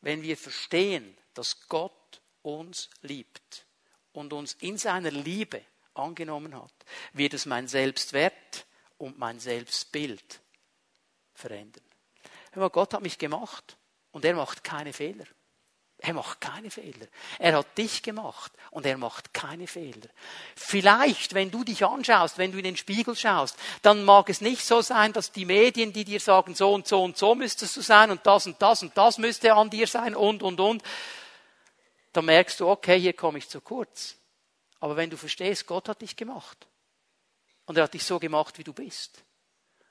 Wenn 0.00 0.20
wir 0.20 0.36
verstehen, 0.36 1.16
dass 1.34 1.68
Gott 1.68 2.20
uns 2.42 2.90
liebt 3.02 3.64
und 4.12 4.32
uns 4.32 4.54
in 4.54 4.76
seiner 4.76 5.12
Liebe 5.12 5.62
angenommen 5.94 6.60
hat, 6.60 6.74
wird 7.12 7.32
es 7.32 7.46
mein 7.46 7.68
Selbstwert 7.68 8.66
und 8.98 9.16
mein 9.16 9.38
Selbstbild 9.38 10.40
verändern. 11.32 11.84
Gott 12.72 12.92
hat 12.92 13.02
mich 13.02 13.18
gemacht 13.18 13.76
und 14.10 14.24
er 14.24 14.34
macht 14.34 14.64
keine 14.64 14.92
Fehler. 14.92 15.26
Er 16.02 16.14
macht 16.14 16.40
keine 16.40 16.70
Fehler. 16.70 17.06
Er 17.38 17.58
hat 17.58 17.76
dich 17.76 18.02
gemacht 18.02 18.52
und 18.70 18.86
er 18.86 18.96
macht 18.96 19.34
keine 19.34 19.66
Fehler. 19.66 20.08
Vielleicht, 20.56 21.34
wenn 21.34 21.50
du 21.50 21.62
dich 21.62 21.84
anschaust, 21.84 22.38
wenn 22.38 22.52
du 22.52 22.58
in 22.58 22.64
den 22.64 22.78
Spiegel 22.78 23.14
schaust, 23.14 23.56
dann 23.82 24.04
mag 24.04 24.30
es 24.30 24.40
nicht 24.40 24.64
so 24.64 24.80
sein, 24.80 25.12
dass 25.12 25.30
die 25.30 25.44
Medien, 25.44 25.92
die 25.92 26.06
dir 26.06 26.20
sagen, 26.20 26.54
so 26.54 26.72
und 26.72 26.88
so 26.88 27.04
und 27.04 27.18
so 27.18 27.34
müsstest 27.34 27.76
du 27.76 27.82
sein 27.82 28.10
und 28.10 28.24
das 28.24 28.46
und 28.46 28.60
das 28.62 28.82
und 28.82 28.96
das 28.96 29.18
müsste 29.18 29.52
an 29.52 29.68
dir 29.68 29.86
sein 29.86 30.16
und 30.16 30.42
und 30.42 30.58
und, 30.58 30.82
dann 32.14 32.24
merkst 32.24 32.58
du, 32.60 32.68
okay, 32.68 32.98
hier 32.98 33.12
komme 33.12 33.38
ich 33.38 33.48
zu 33.48 33.60
kurz. 33.60 34.16
Aber 34.80 34.96
wenn 34.96 35.10
du 35.10 35.18
verstehst, 35.18 35.66
Gott 35.66 35.88
hat 35.90 36.00
dich 36.00 36.16
gemacht 36.16 36.66
und 37.66 37.76
er 37.76 37.84
hat 37.84 37.92
dich 37.92 38.04
so 38.04 38.18
gemacht, 38.18 38.56
wie 38.56 38.64
du 38.64 38.72
bist 38.72 39.22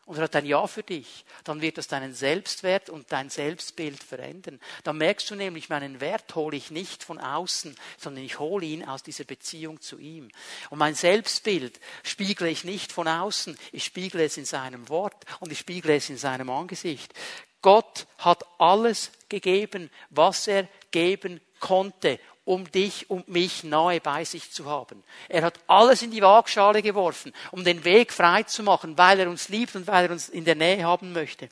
und 0.09 0.17
er 0.17 0.23
hat 0.23 0.35
ein 0.35 0.47
Ja 0.47 0.65
für 0.65 0.81
dich, 0.81 1.23
dann 1.43 1.61
wird 1.61 1.77
das 1.77 1.87
deinen 1.87 2.15
Selbstwert 2.15 2.89
und 2.89 3.11
dein 3.11 3.29
Selbstbild 3.29 4.01
verändern. 4.01 4.59
Dann 4.83 4.97
merkst 4.97 5.29
du 5.29 5.35
nämlich, 5.35 5.69
meinen 5.69 6.01
Wert 6.01 6.33
hole 6.33 6.57
ich 6.57 6.71
nicht 6.71 7.03
von 7.03 7.19
außen, 7.19 7.77
sondern 7.95 8.23
ich 8.23 8.39
hole 8.39 8.65
ihn 8.65 8.83
aus 8.83 9.03
dieser 9.03 9.25
Beziehung 9.25 9.81
zu 9.81 9.99
ihm. 9.99 10.29
Und 10.71 10.79
mein 10.79 10.95
Selbstbild 10.95 11.79
spiegle 12.01 12.49
ich 12.49 12.63
nicht 12.63 12.91
von 12.91 13.07
außen, 13.07 13.55
ich 13.71 13.83
spiegle 13.83 14.23
es 14.23 14.35
in 14.37 14.45
seinem 14.45 14.89
Wort 14.89 15.25
und 15.41 15.51
ich 15.51 15.59
spiegle 15.59 15.95
es 15.95 16.09
in 16.09 16.17
seinem 16.17 16.49
Angesicht. 16.49 17.13
Gott 17.61 18.07
hat 18.17 18.43
alles 18.57 19.11
gegeben, 19.29 19.91
was 20.09 20.47
er 20.47 20.67
geben 20.89 21.39
konnte 21.59 22.19
um 22.49 22.71
dich 22.71 23.07
und 23.11 23.27
mich 23.27 23.63
nahe 23.63 24.01
bei 24.01 24.25
sich 24.25 24.51
zu 24.51 24.65
haben. 24.65 25.03
Er 25.27 25.43
hat 25.43 25.59
alles 25.67 26.01
in 26.01 26.09
die 26.09 26.23
Waagschale 26.23 26.81
geworfen, 26.81 27.31
um 27.51 27.63
den 27.63 27.83
Weg 27.83 28.11
frei 28.11 28.41
zu 28.41 28.63
machen, 28.63 28.97
weil 28.97 29.19
er 29.19 29.29
uns 29.29 29.49
liebt 29.49 29.75
und 29.75 29.85
weil 29.85 30.05
er 30.05 30.11
uns 30.11 30.29
in 30.29 30.45
der 30.45 30.55
Nähe 30.55 30.83
haben 30.83 31.13
möchte. 31.13 31.47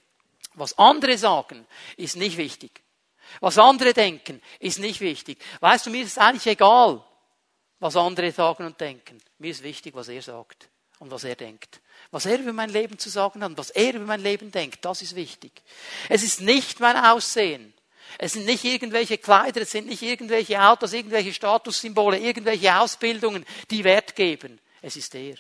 Was 0.56 0.76
andere 0.80 1.16
sagen, 1.20 1.68
ist 1.98 2.16
nicht 2.16 2.38
wichtig. 2.38 2.82
Was 3.42 3.60
andere 3.60 3.94
denken, 3.94 4.42
ist 4.60 4.80
nicht 4.80 5.00
wichtig. 5.00 5.38
Weißt 5.60 5.86
du, 5.86 5.92
mir 5.92 6.02
ist 6.02 6.14
es 6.14 6.18
eigentlich 6.18 6.48
egal, 6.48 7.04
was 7.78 7.96
andere 7.96 8.32
sagen 8.32 8.66
und 8.66 8.82
denken. 8.82 9.22
Mir 9.38 9.52
ist 9.52 9.62
wichtig, 9.62 9.94
was 9.94 10.08
er 10.08 10.24
sagt 10.24 10.68
und 10.98 11.12
was 11.12 11.26
er 11.26 11.36
denkt. 11.36 11.80
Was 12.10 12.26
er 12.26 12.40
über 12.40 12.54
mein 12.54 12.72
Leben 12.72 12.98
zu 12.98 13.10
sagen 13.10 13.44
hat, 13.44 13.56
was 13.56 13.70
er 13.70 13.94
über 13.94 14.06
mein 14.06 14.24
Leben 14.24 14.52
denkt, 14.52 14.84
das 14.84 15.04
ist 15.04 15.16
wichtig. 15.16 15.52
Es 16.10 16.24
ist 16.24 16.42
nicht 16.42 16.80
mein 16.80 16.98
Aussehen. 16.98 17.76
Es 18.18 18.34
sind 18.34 18.46
nicht 18.46 18.64
irgendwelche 18.64 19.18
Kleider, 19.18 19.62
es 19.62 19.72
sind 19.72 19.88
nicht 19.88 20.02
irgendwelche 20.02 20.62
Autos, 20.62 20.94
irgendwelche 20.94 21.34
Statussymbole, 21.34 22.20
irgendwelche 22.20 22.76
Ausbildungen, 22.80 23.46
die 23.70 23.84
Wert 23.84 24.16
geben. 24.16 24.60
Es 24.82 24.96
ist 24.96 25.14
er. 25.16 25.36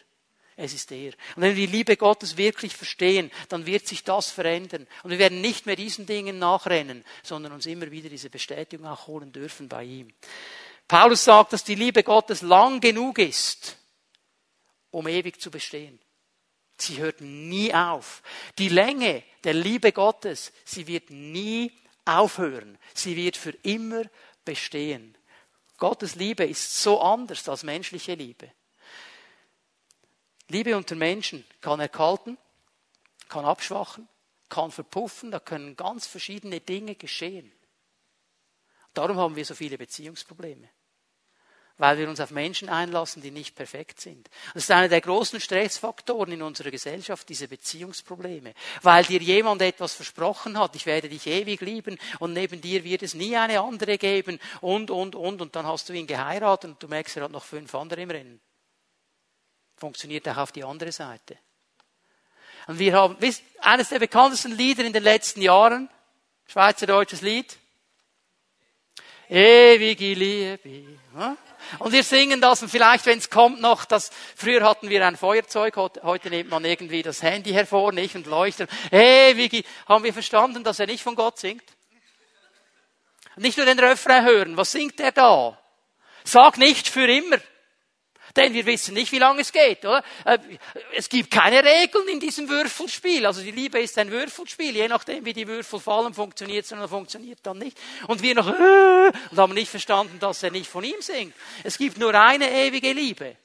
Es 0.56 0.74
ist 0.74 0.92
er. 0.92 1.13
Und 1.36 1.44
wenn 1.44 1.56
wir 1.56 1.68
die 1.68 1.72
Liebe 1.72 1.98
Gottes 1.98 2.36
wirklich 2.36 2.76
verstehen, 2.76 3.32
dann 3.50 3.68
wird 3.68 3.88
sich 3.88 4.04
das 4.04 4.32
verändern. 4.32 4.88
Und 5.04 5.12
wir 5.12 5.20
werden 5.20 5.40
nicht 5.40 5.68
mehr 5.68 5.76
diesen 5.76 6.08
Dingen 6.08 6.40
nachrennen, 6.40 7.06
sondern 7.24 7.52
uns 7.52 7.68
immer 7.68 7.92
wieder 7.92 8.10
diese 8.10 8.30
Bestätigung 8.30 8.88
auch 8.88 9.06
holen 9.06 9.32
dürfen 9.32 9.70
bei 9.70 9.84
ihm. 9.84 10.13
Paulus 10.88 11.24
sagt, 11.24 11.54
dass 11.54 11.63
die 11.63 11.76
Liebe 11.76 12.04
Gottes 12.04 12.42
lang 12.42 12.80
genug 12.80 13.20
ist, 13.20 13.78
um 14.90 15.08
ewig 15.08 15.40
zu 15.40 15.52
bestehen. 15.52 16.00
Sie 16.78 16.98
hört 16.98 17.22
nie 17.22 17.74
auf. 17.74 18.22
Die 18.58 18.70
Länge 18.70 19.24
der 19.44 19.54
Liebe 19.54 19.92
Gottes, 19.92 20.52
sie 20.63 20.88
wird 20.88 21.10
nie 21.10 21.72
aufhören. 22.08 22.78
Sie 22.93 23.15
wird 23.15 23.38
für 23.38 23.52
immer 23.63 24.04
bestehen. 24.46 25.17
Gottes 25.78 26.15
Liebe 26.15 26.46
ist 26.46 26.82
so 26.82 27.02
anders 27.02 27.48
als 27.48 27.63
menschliche 27.63 28.15
Liebe. 28.15 28.52
Liebe 30.50 30.76
unter 30.76 30.96
Menschen 30.96 31.46
kann 31.62 31.80
erkalten, 31.80 32.38
kann 33.28 33.46
abschwachen, 33.46 34.08
kann 34.50 34.72
verpuffen, 34.72 35.32
da 35.32 35.39
können 35.39 35.76
ganz 35.76 36.08
verschiedene 36.08 36.62
Dinge 36.62 36.96
geschehen. 36.96 37.52
Darum 38.93 39.17
haben 39.17 39.36
wir 39.36 39.46
so 39.46 39.54
viele 39.54 39.78
Beziehungsprobleme 39.78 40.70
weil 41.78 41.98
wir 41.98 42.10
uns 42.10 42.20
auf 42.20 42.32
Menschen 42.32 42.70
einlassen, 42.70 43.22
die 43.22 43.32
nicht 43.32 43.56
perfekt 43.56 44.02
sind. 44.02 44.30
Das 44.54 44.63
ist 44.63 44.72
einer 44.72 44.90
der 44.90 45.02
großen 45.02 45.40
Stressfaktoren 45.40 46.34
in 46.34 46.42
unserer 46.42 46.72
Gesellschaft, 46.72 47.30
diese 47.30 47.48
Beziehungsprobleme. 47.48 48.54
Weil 48.82 49.04
dir 49.04 49.22
jemand 49.22 49.62
etwas 49.62 49.94
versprochen 49.94 50.58
hat, 50.58 50.76
ich 50.76 50.86
werde 50.86 51.10
dich 51.10 51.28
ewig 51.28 51.62
lieben 51.62 52.00
und 52.20 52.34
neben 52.34 52.62
dir 52.62 52.84
wird 52.84 53.04
es 53.04 53.13
nie 53.13 53.36
eine 53.36 53.62
andere 53.62 53.98
geben 53.98 54.40
und, 54.62 54.90
und, 54.90 55.16
und, 55.16 55.42
und 55.42 55.56
dann 55.56 55.68
hast 55.68 55.90
du 55.90 55.94
ihn 55.94 56.08
geheiratet 56.08 56.72
und 56.72 56.84
du 56.84 56.88
merkst, 56.88 57.18
er 57.18 57.24
hat 57.24 57.32
noch 57.32 57.44
fünf 57.46 57.74
andere 57.76 58.02
im 58.02 58.10
Rennen. 58.10 58.42
Funktioniert 59.76 60.28
auch 60.30 60.38
auf 60.38 60.52
die 60.52 60.63
andere 60.63 60.92
Seite. 60.92 61.38
Und 62.66 62.80
wir 62.80 62.94
haben, 62.94 63.16
wisst, 63.20 63.44
eines 63.60 63.90
der 63.90 64.00
bekanntesten 64.00 64.52
Lieder 64.52 64.84
in 64.84 64.94
den 64.94 65.04
letzten 65.04 65.42
Jahren, 65.42 65.90
Schweizerdeutsches 66.48 67.22
Lied, 67.22 67.58
ewige 69.30 70.13
Liebe. 70.13 70.98
Und 71.80 71.91
wir 71.91 72.03
singen 72.03 72.41
das 72.41 72.62
und 72.62 72.69
vielleicht, 72.69 73.06
wenn 73.06 73.17
es 73.17 73.30
kommt, 73.30 73.62
noch, 73.62 73.86
dass 73.86 74.12
früher 74.36 74.63
hatten 74.63 74.89
wir 74.89 75.06
ein 75.06 75.17
Feuerzeug, 75.17 75.75
heute 75.75 76.30
nimmt 76.30 76.49
man 76.49 76.65
irgendwie 76.65 77.03
das 77.03 77.21
Handy 77.21 77.51
hervor, 77.51 77.91
nicht 77.91 78.15
und 78.15 78.27
leuchtet. 78.27 78.69
Ewige, 78.91 79.63
haben 79.88 80.03
wir 80.03 80.13
verstanden, 80.13 80.63
dass 80.63 80.80
er 80.80 80.88
nicht 80.88 81.03
von 81.03 81.15
Gott 81.15 81.39
singt? 81.39 81.63
Nicht 83.36 83.58
nur 83.58 83.65
den 83.65 83.80
Refrain 83.80 84.25
hören. 84.25 84.58
Was 84.58 84.71
singt 84.71 84.99
er 84.99 85.12
da? 85.12 85.58
Sag 86.23 86.58
nicht 86.58 86.88
für 86.88 87.08
immer. 87.08 87.38
Denn 88.36 88.54
wir 88.54 88.65
wissen 88.65 88.94
nicht, 88.94 89.12
wie 89.12 89.19
lange 89.19 89.42
es 89.42 89.52
geht, 89.52 89.86
oder? 89.86 90.04
Äh, 90.25 90.38
es 90.96 91.10
gibt 91.10 91.32
keine 91.32 91.63
Regeln 91.63 92.08
in 92.10 92.19
diesem 92.19 92.50
Würfelspiel. 92.50 93.25
Also 93.25 93.42
die 93.42 93.52
Liebe 93.52 93.80
ist 93.80 93.98
ein 93.98 94.12
Würfelspiel. 94.12 94.75
Je 94.75 94.88
nachdem, 94.88 95.25
wie 95.25 95.34
die 95.34 95.48
Würfel 95.48 95.80
fallen, 95.80 96.13
funktioniert 96.13 96.65
es 96.65 96.73
oder 96.73 96.88
funktioniert 96.88 97.40
dann 97.44 97.58
nicht. 97.58 97.78
Und 98.08 98.21
wir 98.21 98.36
noch, 98.36 98.48
äh, 98.48 99.12
und 99.32 99.38
haben 99.38 99.54
nicht 99.54 99.69
verstanden, 99.69 100.19
dass 100.19 100.44
er 100.44 100.52
nicht 100.52 100.69
von 100.69 100.84
ihm 100.84 101.02
singt. 101.02 101.34
Es 101.63 101.78
gibt 101.78 101.98
nur 101.98 102.13
eine 102.13 102.52
ewige 102.52 102.92
Liebe. 102.92 103.38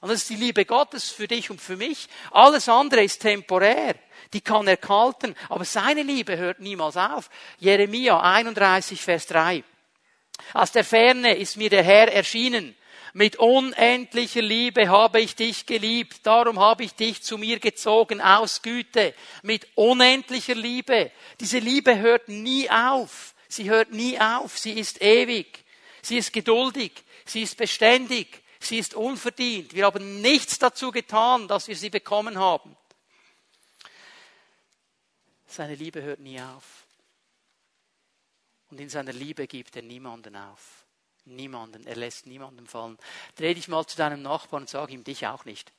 Und 0.00 0.10
das 0.10 0.20
ist 0.20 0.30
die 0.30 0.36
Liebe 0.36 0.64
Gottes 0.64 1.10
für 1.10 1.26
dich 1.26 1.50
und 1.50 1.60
für 1.60 1.76
mich. 1.76 2.08
Alles 2.30 2.68
andere 2.68 3.02
ist 3.02 3.20
temporär. 3.20 3.96
Die 4.32 4.40
kann 4.40 4.68
erkalten. 4.68 5.34
Aber 5.48 5.64
seine 5.64 6.02
Liebe 6.02 6.36
hört 6.36 6.60
niemals 6.60 6.96
auf. 6.96 7.30
Jeremia 7.58 8.20
31, 8.20 9.02
Vers 9.02 9.26
3. 9.26 9.64
Aus 10.54 10.70
der 10.70 10.84
Ferne 10.84 11.36
ist 11.36 11.56
mir 11.56 11.68
der 11.68 11.82
Herr 11.82 12.12
erschienen 12.12 12.76
Mit 13.12 13.36
unendlicher 13.36 14.42
Liebe 14.42 14.88
habe 14.88 15.20
ich 15.20 15.34
dich 15.34 15.66
geliebt, 15.66 16.26
darum 16.26 16.58
habe 16.58 16.84
ich 16.84 16.94
dich 16.94 17.22
zu 17.22 17.38
mir 17.38 17.58
gezogen 17.58 18.20
aus 18.20 18.62
Güte. 18.62 19.14
Mit 19.42 19.66
unendlicher 19.74 20.54
Liebe. 20.54 21.10
Diese 21.40 21.58
Liebe 21.58 21.98
hört 21.98 22.28
nie 22.28 22.68
auf. 22.70 23.34
Sie 23.48 23.70
hört 23.70 23.92
nie 23.92 24.20
auf. 24.20 24.58
Sie 24.58 24.72
ist 24.72 25.00
ewig. 25.00 25.64
Sie 26.02 26.18
ist 26.18 26.32
geduldig. 26.32 26.92
Sie 27.24 27.42
ist 27.42 27.56
beständig. 27.56 28.42
Sie 28.60 28.78
ist 28.78 28.94
unverdient. 28.94 29.74
Wir 29.74 29.86
haben 29.86 30.20
nichts 30.20 30.58
dazu 30.58 30.90
getan, 30.90 31.48
dass 31.48 31.68
wir 31.68 31.76
sie 31.76 31.90
bekommen 31.90 32.38
haben. 32.38 32.76
Seine 35.46 35.74
Liebe 35.74 36.02
hört 36.02 36.20
nie 36.20 36.40
auf. 36.40 36.86
Und 38.70 38.80
in 38.80 38.90
seiner 38.90 39.12
Liebe 39.12 39.46
gibt 39.46 39.76
er 39.76 39.82
niemanden 39.82 40.36
auf. 40.36 40.84
Niemanden. 41.36 41.86
Er 41.86 41.96
lässt 41.96 42.26
niemanden 42.26 42.66
fallen. 42.66 42.98
Dreh 43.36 43.54
dich 43.54 43.68
mal 43.68 43.86
zu 43.86 43.96
deinem 43.96 44.22
Nachbarn 44.22 44.62
und 44.62 44.68
sag 44.68 44.90
ihm 44.90 45.04
dich 45.04 45.26
auch 45.26 45.44
nicht. 45.44 45.72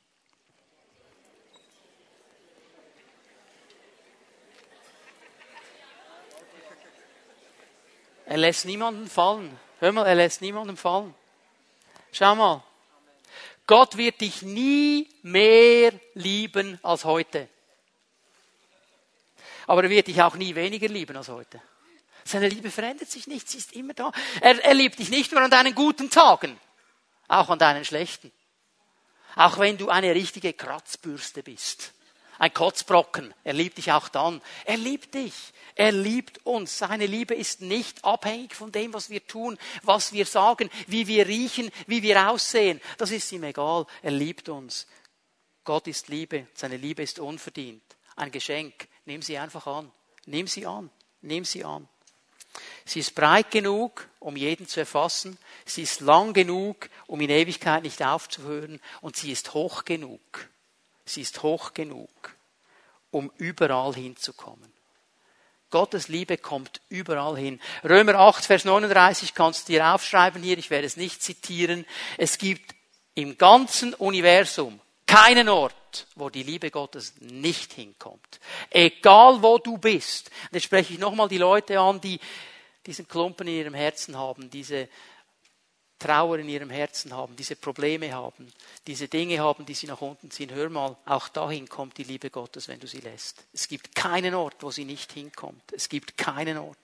Er 8.25 8.37
lässt 8.37 8.65
niemanden 8.65 9.07
fallen. 9.07 9.59
Hör 9.79 9.91
mal, 9.91 10.05
er 10.05 10.13
lässt 10.13 10.41
niemanden 10.41 10.77
fallen. 10.77 11.15
Schau 12.11 12.35
mal. 12.35 12.63
Gott 13.65 13.97
wird 13.97 14.21
dich 14.21 14.43
nie 14.43 15.09
mehr 15.23 15.93
lieben 16.13 16.79
als 16.83 17.05
heute. 17.05 17.47
Aber 19.65 19.83
er 19.83 19.89
wird 19.89 20.07
dich 20.07 20.21
auch 20.21 20.35
nie 20.35 20.53
weniger 20.53 20.87
lieben 20.87 21.17
als 21.17 21.29
heute. 21.29 21.61
Seine 22.26 22.49
Liebe 22.49 22.72
verändert 22.72 23.09
sich 23.09 23.28
nicht, 23.28 23.49
sie 23.49 23.57
ist 23.57 23.74
immer 23.74 23.93
da. 23.93 24.11
Er, 24.41 24.63
er 24.63 24.74
liebt 24.74 24.99
dich 24.99 25.09
nicht 25.09 25.32
nur 25.32 25.41
an 25.41 25.51
deinen 25.51 25.76
guten 25.76 26.09
Tagen, 26.09 26.59
auch 27.28 27.49
an 27.49 27.59
deinen 27.59 27.86
schlechten. 27.86 28.32
Auch 29.36 29.59
wenn 29.59 29.78
du 29.78 29.89
eine 29.89 30.13
richtige 30.15 30.53
Kratzbürste 30.53 31.43
bist. 31.43 31.93
Ein 32.39 32.53
Kotzbrocken. 32.53 33.34
Er 33.43 33.53
liebt 33.53 33.78
dich 33.78 33.91
auch 33.91 34.07
dann. 34.07 34.41
Er 34.63 34.78
liebt 34.78 35.13
dich. 35.13 35.34
Er 35.76 35.91
liebt 35.91 36.45
uns. 36.45 36.78
Seine 36.78 37.05
Liebe 37.05 37.36
ist 37.36 37.61
nicht 37.61 38.03
abhängig 38.05 38.55
von 38.55 38.72
dem, 38.72 38.93
was 38.93 39.09
wir 39.09 39.26
tun, 39.28 39.57
was 39.84 40.13
wir 40.13 40.26
sagen, 40.26 40.70
wie 40.88 41.07
wir 41.07 41.28
riechen, 41.28 41.70
wie 41.86 42.01
wir 42.01 42.30
aussehen. 42.30 42.80
Das 42.97 43.11
ist 43.11 43.32
ihm 43.34 43.43
egal. 43.43 43.86
Er 44.01 44.11
liebt 44.11 44.47
uns. 44.47 44.88
Gott 45.65 45.88
ist 45.88 46.07
Liebe. 46.07 46.47
Seine 46.53 46.78
Liebe 46.78 47.03
ist 47.03 47.20
unverdient. 47.20 47.84
Ein 48.15 48.32
Geschenk. 48.32 48.88
Nimm 49.03 49.22
sie 49.22 49.38
einfach 49.38 49.67
an. 49.67 49.91
Nimm 50.26 50.47
sie 50.47 50.65
an. 50.65 50.89
Nimm 51.22 51.43
sie 51.43 51.65
an. 51.65 51.89
Sie 52.86 52.99
ist 52.99 53.16
breit 53.16 53.51
genug, 53.51 54.07
um 54.20 54.36
jeden 54.36 54.68
zu 54.68 54.80
erfassen. 54.80 55.38
Sie 55.66 55.84
ist 55.84 56.01
lang 56.01 56.34
genug, 56.34 56.89
um 57.07 57.22
in 57.22 57.30
Ewigkeit 57.30 57.84
nicht 57.84 58.03
aufzuhören. 58.03 58.80
Und 59.01 59.16
sie 59.16 59.32
ist 59.32 59.53
hoch 59.53 59.86
genug. 59.86 60.47
Sie 61.05 61.22
ist 61.22 61.41
hoch 61.41 61.74
genug, 61.74 62.36
um 63.12 63.32
überall 63.38 63.93
hinzukommen. 63.93 64.72
Gottes 65.72 66.07
Liebe 66.07 66.38
kommt 66.38 66.82
überall 66.89 67.38
hin. 67.38 67.60
Römer 67.84 68.16
8, 68.16 68.45
Vers 68.45 68.66
39 68.66 69.34
kannst 69.34 69.68
du 69.68 69.74
dir 69.74 69.93
aufschreiben 69.93 70.41
hier, 70.41 70.57
ich 70.57 70.72
werde 70.72 70.88
es 70.88 70.97
nicht 70.97 71.22
zitieren. 71.22 71.86
Es 72.18 72.39
gibt 72.39 72.76
im 73.14 73.38
ganzen 73.38 73.93
Universum 73.93 74.80
keinen 75.10 75.49
Ort, 75.49 76.05
wo 76.16 76.30
die 76.30 76.43
Liebe 76.43 76.70
Gottes 76.70 77.16
nicht 77.20 77.74
hinkommt. 77.74 78.39
Egal 78.70 79.41
wo 79.41 79.57
du 79.57 79.80
bist. 79.80 80.30
Und 80.43 80.53
jetzt 80.53 80.66
spreche 80.66 80.93
ich 80.93 80.99
nochmal 80.99 81.28
die 81.28 81.39
Leute 81.39 81.80
an, 81.80 81.99
die 81.99 82.20
diesen 82.86 83.07
Klumpen 83.07 83.47
in 83.47 83.55
ihrem 83.55 83.74
Herzen 83.74 84.16
haben, 84.16 84.51
diese 84.51 84.88
Trauer 85.97 86.38
in 86.38 86.47
ihrem 86.47 86.70
Herzen 86.70 87.12
haben, 87.12 87.36
diese 87.36 87.55
Probleme 87.55 88.14
haben, 88.14 88.53
diese 88.86 89.07
Dinge 89.07 89.39
haben, 89.39 89.66
die 89.66 89.74
sie 89.74 89.88
nach 89.88 89.99
unten 89.99 90.30
ziehen. 90.30 90.53
Hör 90.53 90.70
mal, 90.70 90.95
auch 91.05 91.28
dahin 91.28 91.68
kommt 91.68 91.97
die 91.97 92.03
Liebe 92.03 92.30
Gottes, 92.30 92.68
wenn 92.68 92.80
du 92.80 92.86
sie 92.88 93.01
lässt. 93.01 93.43
Es 93.51 93.68
gibt 93.68 93.95
keinen 93.95 94.36
Ort, 94.36 94.57
wo 94.60 94.70
sie 94.70 94.86
nicht 94.86 95.12
hinkommt. 95.12 95.74
Es 95.74 95.89
gibt 95.89 96.18
keinen 96.18 96.60
Ort. 96.60 96.78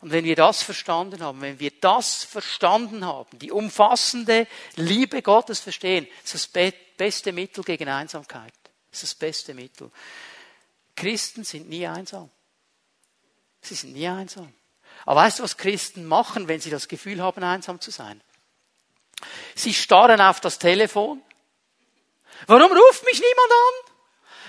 Und 0.00 0.10
wenn 0.12 0.24
wir 0.24 0.36
das 0.36 0.62
verstanden 0.62 1.22
haben, 1.22 1.42
wenn 1.42 1.60
wir 1.60 1.72
das 1.82 2.24
verstanden 2.24 3.04
haben, 3.04 3.38
die 3.38 3.52
umfassende 3.52 4.46
Liebe 4.76 5.20
Gottes 5.20 5.60
verstehen, 5.60 6.06
ist 6.24 6.34
das 6.34 6.46
beste 7.00 7.32
Mittel 7.32 7.64
gegen 7.64 7.88
Einsamkeit. 7.88 8.52
Das 8.90 9.02
ist 9.02 9.14
das 9.14 9.18
beste 9.18 9.54
Mittel. 9.54 9.90
Christen 10.94 11.44
sind 11.44 11.66
nie 11.66 11.86
einsam. 11.86 12.30
Sie 13.62 13.74
sind 13.74 13.94
nie 13.94 14.06
einsam. 14.06 14.52
Aber 15.06 15.22
weißt 15.22 15.38
du, 15.38 15.42
was 15.42 15.56
Christen 15.56 16.04
machen, 16.04 16.46
wenn 16.46 16.60
sie 16.60 16.68
das 16.68 16.88
Gefühl 16.88 17.22
haben, 17.22 17.42
einsam 17.42 17.80
zu 17.80 17.90
sein? 17.90 18.20
Sie 19.54 19.72
starren 19.72 20.20
auf 20.20 20.40
das 20.40 20.58
Telefon. 20.58 21.22
Warum 22.46 22.70
ruft 22.70 23.04
mich 23.06 23.18
niemand 23.18 23.50
an? 23.50 23.89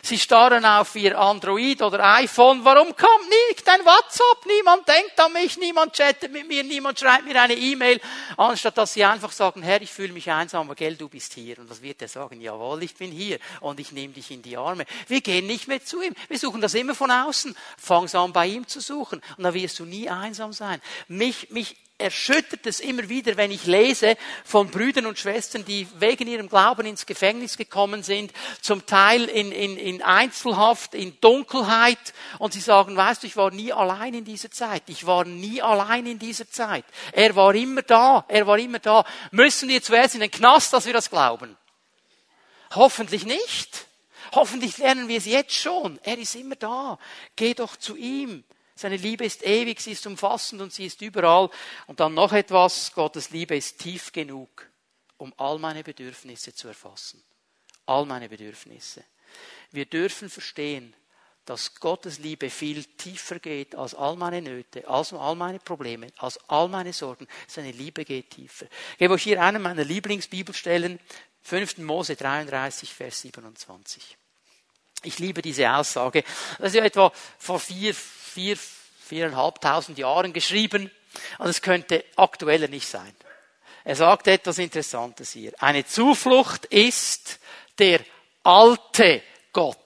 Sie 0.03 0.17
starren 0.17 0.65
auf 0.65 0.95
ihr 0.95 1.17
Android 1.17 1.81
oder 1.81 2.03
iPhone. 2.15 2.65
Warum 2.65 2.95
kommt 2.95 3.29
nicht 3.49 3.67
ein 3.69 3.85
WhatsApp? 3.85 4.45
Niemand 4.47 4.87
denkt 4.87 5.19
an 5.19 5.33
mich, 5.33 5.57
niemand 5.57 5.93
chattet 5.93 6.31
mit 6.31 6.47
mir, 6.47 6.63
niemand 6.63 6.99
schreibt 6.99 7.25
mir 7.25 7.39
eine 7.39 7.53
E-Mail. 7.53 8.01
Anstatt 8.37 8.77
dass 8.77 8.93
sie 8.93 9.05
einfach 9.05 9.31
sagen, 9.31 9.61
Herr, 9.61 9.81
ich 9.81 9.91
fühle 9.91 10.13
mich 10.13 10.29
einsam, 10.31 10.65
aber 10.65 10.75
gell, 10.75 10.95
du 10.95 11.07
bist 11.07 11.33
hier. 11.33 11.59
Und 11.59 11.69
was 11.69 11.81
wird 11.81 12.01
er 12.01 12.07
sagen? 12.07 12.41
Jawohl, 12.41 12.81
ich 12.83 12.95
bin 12.95 13.11
hier 13.11 13.37
und 13.59 13.79
ich 13.79 13.91
nehme 13.91 14.13
dich 14.13 14.31
in 14.31 14.41
die 14.41 14.57
Arme. 14.57 14.85
Wir 15.07 15.21
gehen 15.21 15.45
nicht 15.45 15.67
mehr 15.67 15.83
zu 15.83 16.01
ihm. 16.01 16.15
Wir 16.27 16.39
suchen 16.39 16.61
das 16.61 16.73
immer 16.73 16.95
von 16.95 17.11
außen. 17.11 17.55
Fang's 17.77 18.15
an, 18.15 18.33
bei 18.33 18.47
ihm 18.47 18.67
zu 18.67 18.79
suchen. 18.79 19.21
Und 19.37 19.43
dann 19.43 19.53
wirst 19.53 19.77
du 19.79 19.85
nie 19.85 20.09
einsam 20.09 20.51
sein. 20.51 20.81
Mich, 21.07 21.51
mich 21.51 21.75
erschüttert 22.01 22.65
es 22.65 22.79
immer 22.79 23.07
wieder, 23.07 23.37
wenn 23.37 23.51
ich 23.51 23.65
lese 23.65 24.17
von 24.43 24.69
Brüdern 24.69 25.05
und 25.05 25.19
Schwestern, 25.19 25.63
die 25.63 25.87
wegen 25.99 26.27
ihrem 26.27 26.49
Glauben 26.49 26.85
ins 26.85 27.05
Gefängnis 27.05 27.57
gekommen 27.57 28.03
sind, 28.03 28.33
zum 28.61 28.85
Teil 28.85 29.25
in, 29.25 29.51
in, 29.51 29.77
in 29.77 30.01
Einzelhaft, 30.01 30.93
in 30.93 31.19
Dunkelheit, 31.21 32.13
und 32.39 32.53
sie 32.53 32.59
sagen, 32.59 32.95
weißt 32.95 33.23
du, 33.23 33.27
ich 33.27 33.37
war 33.37 33.51
nie 33.51 33.71
allein 33.71 34.13
in 34.13 34.25
dieser 34.25 34.51
Zeit. 34.51 34.83
Ich 34.87 35.05
war 35.05 35.25
nie 35.25 35.61
allein 35.61 36.05
in 36.05 36.19
dieser 36.19 36.49
Zeit. 36.49 36.85
Er 37.11 37.35
war 37.35 37.53
immer 37.55 37.81
da. 37.81 38.25
Er 38.27 38.47
war 38.47 38.57
immer 38.57 38.79
da. 38.79 39.05
Müssen 39.31 39.69
wir 39.69 39.81
zuerst 39.81 40.15
in 40.15 40.21
den 40.21 40.31
Knast, 40.31 40.73
dass 40.73 40.85
wir 40.85 40.93
das 40.93 41.09
glauben? 41.09 41.57
Hoffentlich 42.73 43.25
nicht. 43.25 43.85
Hoffentlich 44.33 44.77
lernen 44.77 45.07
wir 45.07 45.17
es 45.17 45.25
jetzt 45.25 45.53
schon. 45.53 45.99
Er 46.03 46.17
ist 46.17 46.35
immer 46.35 46.55
da. 46.55 46.97
Geh 47.35 47.53
doch 47.53 47.75
zu 47.75 47.95
ihm. 47.97 48.43
Seine 48.75 48.97
Liebe 48.97 49.25
ist 49.25 49.43
ewig, 49.45 49.79
sie 49.79 49.91
ist 49.91 50.07
umfassend 50.07 50.61
und 50.61 50.73
sie 50.73 50.85
ist 50.85 51.01
überall. 51.01 51.49
Und 51.87 51.99
dann 51.99 52.13
noch 52.13 52.33
etwas, 52.33 52.93
Gottes 52.93 53.29
Liebe 53.31 53.55
ist 53.55 53.79
tief 53.79 54.11
genug, 54.11 54.67
um 55.17 55.33
all 55.37 55.59
meine 55.59 55.83
Bedürfnisse 55.83 56.53
zu 56.53 56.67
erfassen. 56.67 57.21
All 57.85 58.05
meine 58.05 58.29
Bedürfnisse. 58.29 59.03
Wir 59.71 59.85
dürfen 59.85 60.29
verstehen, 60.29 60.95
dass 61.45 61.75
Gottes 61.75 62.19
Liebe 62.19 62.49
viel 62.49 62.83
tiefer 62.83 63.39
geht 63.39 63.75
als 63.75 63.95
all 63.95 64.15
meine 64.15 64.41
Nöte, 64.41 64.87
als 64.87 65.11
all 65.11 65.35
meine 65.35 65.59
Probleme, 65.59 66.07
als 66.17 66.37
all 66.49 66.67
meine 66.67 66.93
Sorgen. 66.93 67.27
Seine 67.47 67.71
Liebe 67.71 68.05
geht 68.05 68.29
tiefer. 68.29 68.67
Ich 68.93 68.99
gebe 68.99 69.13
euch 69.15 69.23
hier 69.23 69.41
eine 69.41 69.59
meiner 69.59 69.83
Lieblingsbibelstellen, 69.83 70.99
5. 71.41 71.79
Mose 71.79 72.15
33, 72.15 72.93
Vers 72.93 73.21
27. 73.21 74.17
Ich 75.03 75.19
liebe 75.19 75.41
diese 75.41 75.71
Aussage. 75.71 76.23
Das 76.59 76.69
ist 76.69 76.75
ja 76.75 76.83
etwa 76.83 77.11
vor 77.37 77.59
vier, 77.59 77.93
vier, 77.93 78.57
viereinhalbtausend 78.57 79.97
Jahren 79.97 80.33
geschrieben 80.33 80.91
und 81.39 81.47
es 81.47 81.61
könnte 81.61 82.03
aktueller 82.15 82.67
nicht 82.67 82.87
sein. 82.87 83.13
Er 83.83 83.95
sagt 83.95 84.27
etwas 84.27 84.59
Interessantes 84.59 85.31
hier. 85.31 85.53
Eine 85.59 85.85
Zuflucht 85.85 86.65
ist 86.65 87.39
der 87.79 88.01
alte 88.43 89.23
Gott. 89.51 89.77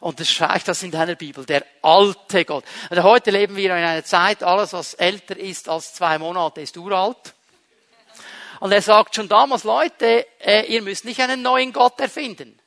Und 0.00 0.20
das 0.20 0.28
schreibt 0.28 0.68
das 0.68 0.82
in 0.82 0.90
deiner 0.90 1.14
Bibel, 1.14 1.46
der 1.46 1.64
alte 1.80 2.44
Gott. 2.44 2.64
Und 2.90 3.02
heute 3.02 3.30
leben 3.30 3.56
wir 3.56 3.76
in 3.76 3.84
einer 3.84 4.04
Zeit, 4.04 4.42
alles 4.42 4.72
was 4.72 4.94
älter 4.94 5.36
ist 5.36 5.68
als 5.68 5.94
zwei 5.94 6.18
Monate 6.18 6.60
ist 6.60 6.76
uralt. 6.76 7.34
Und 8.60 8.72
er 8.72 8.82
sagt 8.82 9.14
schon 9.14 9.28
damals, 9.28 9.64
Leute, 9.64 10.26
äh, 10.40 10.66
ihr 10.66 10.82
müsst 10.82 11.04
nicht 11.04 11.20
einen 11.20 11.42
neuen 11.42 11.72
Gott 11.72 11.98
erfinden. 12.00 12.58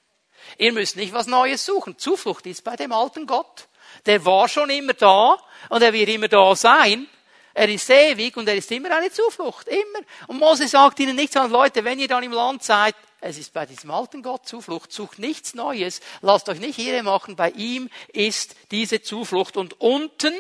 Ihr 0.58 0.74
müsst 0.74 0.96
nicht 0.96 1.14
was 1.14 1.28
Neues 1.28 1.66
suchen. 1.66 1.98
Zuflucht 1.98 2.46
ist 2.46 2.64
bei 2.64 2.76
dem 2.76 2.92
alten 2.92 3.26
Gott 3.28 3.68
der 4.06 4.24
war 4.26 4.48
schon 4.48 4.70
immer 4.70 4.94
da 4.94 5.38
und 5.70 5.82
er 5.82 5.94
wird 5.94 6.10
immer 6.10 6.28
da 6.28 6.56
sein. 6.56 7.08
Er 7.54 7.70
ist 7.70 7.90
ewig 7.90 8.38
und 8.38 8.48
er 8.48 8.56
ist 8.56 8.72
immer 8.72 8.96
eine 8.96 9.12
Zuflucht. 9.12 9.68
Immer. 9.68 10.06
Und 10.28 10.40
Mose 10.40 10.68
sagt 10.68 11.00
ihnen 11.00 11.16
nicht, 11.16 11.34
sondern 11.34 11.52
Leute, 11.52 11.84
wenn 11.84 12.00
ihr 12.00 12.08
dann 12.08 12.24
im 12.24 12.32
Land 12.32 12.64
seid, 12.64 12.96
es 13.20 13.40
ist 13.40 13.52
bei 13.52 13.66
diesem 13.66 13.90
alten 13.90 14.22
Gott 14.22 14.48
Zuflucht, 14.48 14.92
sucht 14.92 15.18
nichts 15.18 15.56
Neues, 15.56 16.02
lasst 16.22 16.50
euch 16.50 16.60
nicht 16.60 16.78
irre 16.78 17.02
machen, 17.02 17.36
bei 17.36 17.50
ihm 17.50 17.90
ist 18.14 18.56
diese 18.70 19.02
Zuflucht. 19.02 19.58
Und 19.58 19.82
unten 19.82 20.34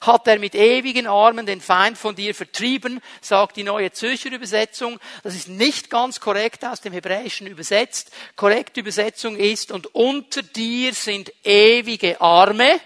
hat 0.00 0.26
er 0.26 0.38
mit 0.38 0.54
ewigen 0.54 1.06
Armen 1.06 1.46
den 1.46 1.60
Feind 1.60 1.98
von 1.98 2.14
dir 2.14 2.34
vertrieben, 2.34 3.00
sagt 3.20 3.56
die 3.56 3.62
neue 3.62 3.92
Zürcher 3.92 4.32
Übersetzung. 4.32 4.98
Das 5.22 5.34
ist 5.34 5.48
nicht 5.48 5.90
ganz 5.90 6.20
korrekt 6.20 6.64
aus 6.64 6.80
dem 6.80 6.92
Hebräischen 6.92 7.46
übersetzt. 7.46 8.10
Korrekte 8.36 8.80
Übersetzung 8.80 9.36
ist, 9.36 9.72
und 9.72 9.94
unter 9.94 10.42
dir 10.42 10.92
sind 10.94 11.32
ewige 11.44 12.20
Arme 12.20 12.80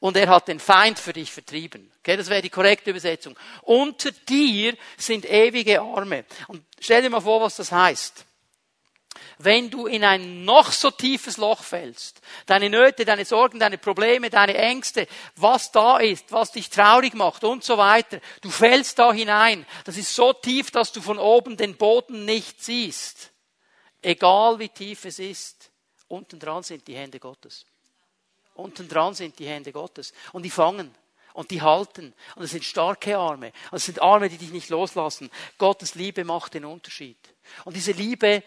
und 0.00 0.16
er 0.16 0.28
hat 0.28 0.48
den 0.48 0.60
Feind 0.60 0.98
für 0.98 1.12
dich 1.12 1.32
vertrieben. 1.32 1.90
Okay, 2.00 2.16
das 2.16 2.28
wäre 2.28 2.42
die 2.42 2.50
korrekte 2.50 2.90
Übersetzung. 2.90 3.36
Unter 3.62 4.10
dir 4.12 4.76
sind 4.96 5.28
ewige 5.28 5.80
Arme. 5.80 6.24
Und 6.48 6.62
stell 6.78 7.02
dir 7.02 7.10
mal 7.10 7.20
vor, 7.20 7.40
was 7.40 7.56
das 7.56 7.72
heißt. 7.72 8.25
Wenn 9.38 9.68
du 9.68 9.86
in 9.86 10.02
ein 10.02 10.44
noch 10.44 10.72
so 10.72 10.90
tiefes 10.90 11.36
Loch 11.36 11.62
fällst, 11.62 12.20
deine 12.46 12.70
Nöte, 12.70 13.04
deine 13.04 13.26
Sorgen, 13.26 13.58
deine 13.58 13.76
Probleme, 13.76 14.30
deine 14.30 14.56
Ängste, 14.56 15.06
was 15.36 15.70
da 15.72 15.98
ist, 15.98 16.32
was 16.32 16.52
dich 16.52 16.70
traurig 16.70 17.14
macht 17.14 17.44
und 17.44 17.62
so 17.62 17.76
weiter, 17.76 18.20
du 18.40 18.50
fällst 18.50 18.98
da 18.98 19.12
hinein. 19.12 19.66
Das 19.84 19.98
ist 19.98 20.14
so 20.14 20.32
tief, 20.32 20.70
dass 20.70 20.92
du 20.92 21.02
von 21.02 21.18
oben 21.18 21.58
den 21.58 21.76
Boden 21.76 22.24
nicht 22.24 22.64
siehst. 22.64 23.30
Egal 24.00 24.58
wie 24.58 24.70
tief 24.70 25.04
es 25.04 25.18
ist, 25.18 25.70
unten 26.08 26.38
dran 26.38 26.62
sind 26.62 26.86
die 26.88 26.96
Hände 26.96 27.20
Gottes. 27.20 27.66
Unten 28.54 28.88
dran 28.88 29.14
sind 29.14 29.38
die 29.38 29.46
Hände 29.46 29.72
Gottes. 29.72 30.12
Und 30.32 30.44
die 30.44 30.50
fangen. 30.50 30.94
Und 31.34 31.50
die 31.50 31.60
halten. 31.60 32.14
Und 32.34 32.44
es 32.44 32.52
sind 32.52 32.64
starke 32.64 33.18
Arme. 33.18 33.52
Und 33.70 33.76
es 33.76 33.84
sind 33.84 34.00
Arme, 34.00 34.30
die 34.30 34.38
dich 34.38 34.50
nicht 34.50 34.70
loslassen. 34.70 35.30
Gottes 35.58 35.94
Liebe 35.94 36.24
macht 36.24 36.54
den 36.54 36.64
Unterschied. 36.64 37.18
Und 37.64 37.76
diese 37.76 37.92
Liebe 37.92 38.42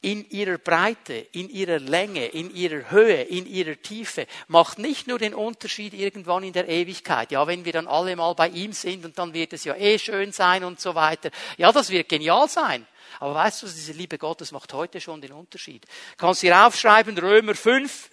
in 0.00 0.28
ihrer 0.30 0.58
Breite, 0.58 1.14
in 1.32 1.48
ihrer 1.50 1.80
Länge, 1.80 2.26
in 2.26 2.54
ihrer 2.54 2.90
Höhe, 2.90 3.22
in 3.22 3.46
ihrer 3.46 3.80
Tiefe 3.80 4.26
macht 4.46 4.78
nicht 4.78 5.08
nur 5.08 5.18
den 5.18 5.34
Unterschied 5.34 5.92
irgendwann 5.92 6.44
in 6.44 6.52
der 6.52 6.68
Ewigkeit. 6.68 7.32
Ja, 7.32 7.46
wenn 7.46 7.64
wir 7.64 7.72
dann 7.72 7.88
alle 7.88 8.14
mal 8.14 8.34
bei 8.34 8.48
ihm 8.48 8.72
sind 8.72 9.04
und 9.04 9.18
dann 9.18 9.34
wird 9.34 9.52
es 9.52 9.64
ja 9.64 9.74
eh 9.74 9.98
schön 9.98 10.30
sein 10.30 10.62
und 10.62 10.80
so 10.80 10.94
weiter. 10.94 11.30
Ja, 11.56 11.72
das 11.72 11.90
wird 11.90 12.08
genial 12.08 12.48
sein. 12.48 12.86
Aber 13.18 13.34
weißt 13.34 13.62
du, 13.62 13.66
diese 13.66 13.92
Liebe 13.92 14.18
Gottes 14.18 14.52
macht 14.52 14.72
heute 14.72 15.00
schon 15.00 15.20
den 15.20 15.32
Unterschied. 15.32 15.84
Kannst 16.16 16.42
du 16.42 16.46
hier 16.46 16.64
aufschreiben, 16.64 17.18
Römer 17.18 17.56
5, 17.56 18.10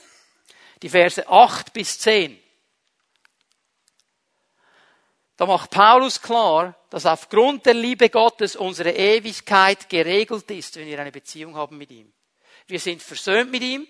die 0.82 0.90
Verse 0.90 1.28
8 1.28 1.72
bis 1.72 2.00
10. 2.00 2.40
Da 5.38 5.46
macht 5.46 5.70
Paulus 5.72 6.22
klar, 6.22 6.76
dass 6.90 7.06
aufgrund 7.06 7.66
der 7.66 7.74
Liebe 7.74 8.10
Gottes 8.10 8.56
unsere 8.56 8.92
Ewigkeit 8.92 9.90
geregelt 9.90 10.50
ist, 10.50 10.78
wenn 10.78 10.88
wir 10.88 11.00
eine 11.00 11.12
Beziehung 11.12 11.56
haben 11.56 11.78
mit 11.78 11.92
ihm. 11.92 12.14
Wir 12.68 12.80
sind 12.80 13.02
versöhnt 13.02 13.52
mit 13.52 13.62
ihm, 13.62 13.86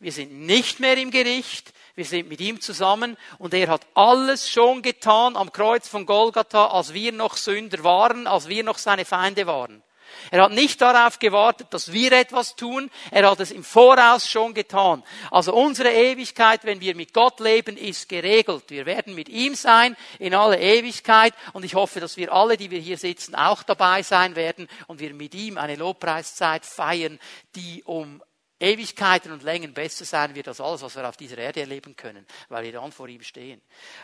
wir 0.00 0.12
sind 0.12 0.32
nicht 0.32 0.80
mehr 0.80 0.96
im 0.98 1.10
Gericht, 1.10 1.72
wir 1.94 2.04
sind 2.04 2.28
mit 2.28 2.40
ihm 2.40 2.60
zusammen 2.60 3.16
und 3.38 3.54
er 3.54 3.68
hat 3.68 3.86
alles 3.94 4.50
schon 4.50 4.82
getan 4.82 5.36
am 5.36 5.52
Kreuz 5.52 5.88
von 5.88 6.04
Golgatha, 6.04 6.66
als 6.66 6.92
wir 6.92 7.12
noch 7.12 7.36
Sünder 7.36 7.84
waren, 7.84 8.26
als 8.26 8.48
wir 8.48 8.64
noch 8.64 8.78
seine 8.78 9.04
Feinde 9.04 9.46
waren. 9.46 9.82
Er 10.30 10.42
hat 10.42 10.52
nicht 10.52 10.80
darauf 10.80 11.18
gewartet, 11.18 11.68
dass 11.70 11.92
wir 11.92 12.12
etwas 12.12 12.56
tun. 12.56 12.90
Er 13.10 13.30
hat 13.30 13.40
es 13.40 13.50
im 13.50 13.64
Voraus 13.64 14.28
schon 14.28 14.54
getan. 14.54 15.02
Also 15.30 15.54
unsere 15.54 15.92
Ewigkeit, 15.92 16.64
wenn 16.64 16.80
wir 16.80 16.94
mit 16.94 17.12
Gott 17.12 17.40
leben, 17.40 17.76
ist 17.76 18.08
geregelt. 18.08 18.64
Wir 18.68 18.86
werden 18.86 19.14
mit 19.14 19.28
ihm 19.28 19.54
sein 19.54 19.96
in 20.18 20.34
alle 20.34 20.58
Ewigkeit. 20.58 21.34
Und 21.52 21.64
ich 21.64 21.74
hoffe, 21.74 22.00
dass 22.00 22.16
wir 22.16 22.32
alle, 22.32 22.56
die 22.56 22.70
wir 22.70 22.80
hier 22.80 22.98
sitzen, 22.98 23.34
auch 23.34 23.62
dabei 23.62 24.02
sein 24.02 24.36
werden 24.36 24.68
und 24.86 25.00
wir 25.00 25.14
mit 25.14 25.34
ihm 25.34 25.58
eine 25.58 25.76
Lobpreiszeit 25.76 26.64
feiern, 26.64 27.18
die 27.54 27.82
um 27.84 28.22
Ewigkeiten 28.62 29.32
und 29.32 29.42
Längen 29.42 29.74
besser 29.74 30.04
sein 30.04 30.36
wird 30.36 30.46
als 30.46 30.60
alles, 30.60 30.82
was 30.82 30.94
wir 30.94 31.08
auf 31.08 31.16
dieser 31.16 31.36
Erde 31.36 31.60
erleben 31.60 31.96
können, 31.96 32.24
weil 32.48 32.62
wir 32.62 32.72
dann 32.72 32.92
vor 32.92 33.08
ihm 33.08 33.22
stehen. 33.22 33.60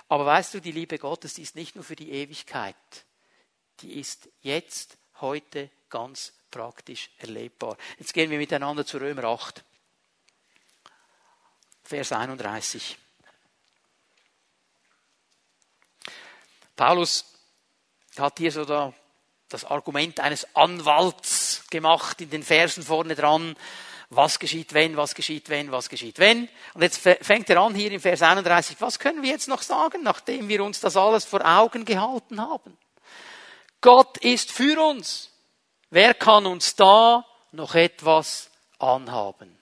Aber 0.09 0.27
weißt 0.27 0.55
du, 0.55 0.61
die 0.61 0.73
Liebe 0.73 0.99
Gottes, 0.99 1.35
die 1.35 1.43
ist 1.43 1.55
nicht 1.55 1.77
nur 1.77 1.85
für 1.85 1.95
die 1.95 2.11
Ewigkeit. 2.11 2.75
Die 3.81 4.01
ist 4.01 4.29
jetzt, 4.41 4.99
heute 5.21 5.71
ganz 5.91 6.33
praktisch 6.51 7.11
erlebbar. 7.19 7.77
Jetzt 7.99 8.15
gehen 8.15 8.31
wir 8.31 8.39
miteinander 8.39 8.85
zu 8.85 8.99
Römer 8.99 9.25
8, 9.25 9.65
Vers 11.83 12.13
31. 12.13 12.99
Paulus 16.77 17.25
hat 18.19 18.39
hier 18.39 18.53
so 18.53 18.65
da 18.65 18.93
das 19.49 19.65
Argument 19.65 20.21
eines 20.21 20.47
Anwalts 20.55 21.65
gemacht 21.71 22.21
in 22.21 22.31
den 22.31 22.43
Versen 22.43 22.83
vorne 22.83 23.15
dran. 23.15 23.57
Was 24.11 24.39
geschieht 24.39 24.73
wenn, 24.73 24.97
was 24.97 25.15
geschieht 25.15 25.49
wenn, 25.49 25.71
was 25.71 25.89
geschieht 25.89 26.19
wenn. 26.19 26.49
Und 26.75 26.83
jetzt 26.83 26.99
fängt 26.99 27.51
er 27.51 27.61
an 27.61 27.75
hier 27.75 27.91
im 27.91 28.01
Vers 28.01 28.23
31. 28.23 28.81
Was 28.81 28.99
können 28.99 29.23
wir 29.23 29.31
jetzt 29.31 29.49
noch 29.49 29.63
sagen, 29.63 30.03
nachdem 30.03 30.49
wir 30.49 30.63
uns 30.63 30.81
das 30.81 30.97
alles 30.97 31.25
vor 31.25 31.45
Augen 31.45 31.85
gehalten 31.85 32.41
haben? 32.41 32.77
Gott 33.81 34.19
ist 34.19 34.51
für 34.51 34.83
uns. 34.83 35.31
Wer 35.91 36.15
kann 36.15 36.47
uns 36.47 36.77
da 36.77 37.25
noch 37.53 37.75
etwas 37.75 38.51
anhaben? 38.79 39.59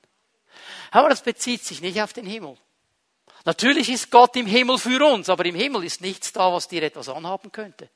Aber 0.91 1.09
das 1.09 1.23
bezieht 1.23 1.65
sich 1.65 1.81
nicht 1.81 2.01
auf 2.01 2.13
den 2.13 2.27
Himmel. 2.27 2.57
Natürlich 3.45 3.89
ist 3.89 4.11
Gott 4.11 4.35
im 4.37 4.47
Himmel 4.47 4.79
für 4.79 5.05
uns, 5.07 5.29
aber 5.29 5.45
im 5.45 5.55
Himmel 5.55 5.85
ist 5.85 6.01
nichts 6.01 6.33
da, 6.33 6.53
was 6.53 6.67
dir 6.69 6.83
etwas 6.83 7.09
anhaben 7.09 7.53
könnte. 7.53 7.89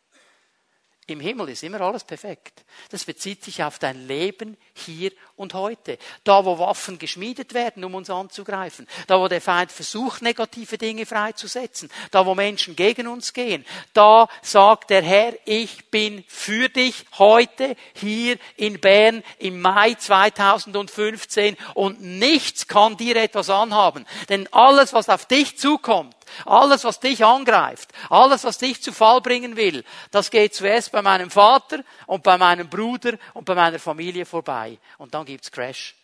Im 1.11 1.21
Himmel 1.21 1.49
ist 1.49 1.65
immer 1.65 1.81
alles 1.81 2.05
perfekt. 2.05 2.65
Das 2.91 3.05
bezieht 3.05 3.43
sich 3.43 3.63
auf 3.65 3.79
dein 3.81 4.07
Leben 4.07 4.57
hier 4.75 5.11
und 5.35 5.55
heute. 5.55 5.99
Da, 6.23 6.45
wo 6.45 6.59
Waffen 6.59 6.99
geschmiedet 6.99 7.53
werden, 7.53 7.83
um 7.83 7.95
uns 7.97 8.11
anzugreifen. 8.11 8.87
Da, 9.09 9.19
wo 9.19 9.27
der 9.27 9.41
Feind 9.41 9.73
versucht, 9.73 10.23
negative 10.23 10.79
Dinge 10.79 11.07
freizusetzen. 11.07 11.91
Da, 12.13 12.25
wo 12.27 12.35
Menschen 12.35 12.77
gegen 12.77 13.09
uns 13.09 13.33
gehen. 13.33 13.67
Da 13.93 14.29
sagt 14.43 14.91
der 14.91 15.03
Herr, 15.03 15.35
ich 15.47 15.91
bin 15.91 16.25
für 16.29 16.69
dich 16.69 17.05
heute 17.19 17.75
hier 17.95 18.39
in 18.57 18.81
Bern 18.81 19.25
im 19.39 19.61
Mai 19.61 19.95
2015 19.95 21.57
und 21.75 22.01
nichts 22.01 22.69
kann 22.69 22.97
dir 22.97 23.17
etwas 23.17 23.51
anhaben. 23.51 24.07
Denn 24.29 24.47
alles, 24.53 24.93
was 24.93 25.09
auf 25.09 25.27
dich 25.27 25.59
zukommt, 25.59 26.15
alles, 26.45 26.85
was 26.85 27.01
dich 27.01 27.25
angreift, 27.25 27.91
alles, 28.09 28.45
was 28.45 28.59
dich 28.59 28.83
zu 28.83 28.93
Fall 28.93 29.21
bringen 29.21 29.57
will, 29.57 29.85
das 30.11 30.31
geht 30.31 30.55
zuerst 30.55 30.93
bei 30.93 31.03
meinem 31.03 31.31
Vater 31.31 31.83
und 32.07 32.23
bei 32.23 32.39
meinem 32.39 32.69
Bruder 32.69 33.19
und 33.35 33.45
bei 33.45 33.55
meiner 33.55 33.79
Familie 33.79 34.27
vorbei. 34.27 34.79
Und 34.99 35.15
dann 35.15 35.25
gibt's 35.25 35.51
Crash. 35.51 35.97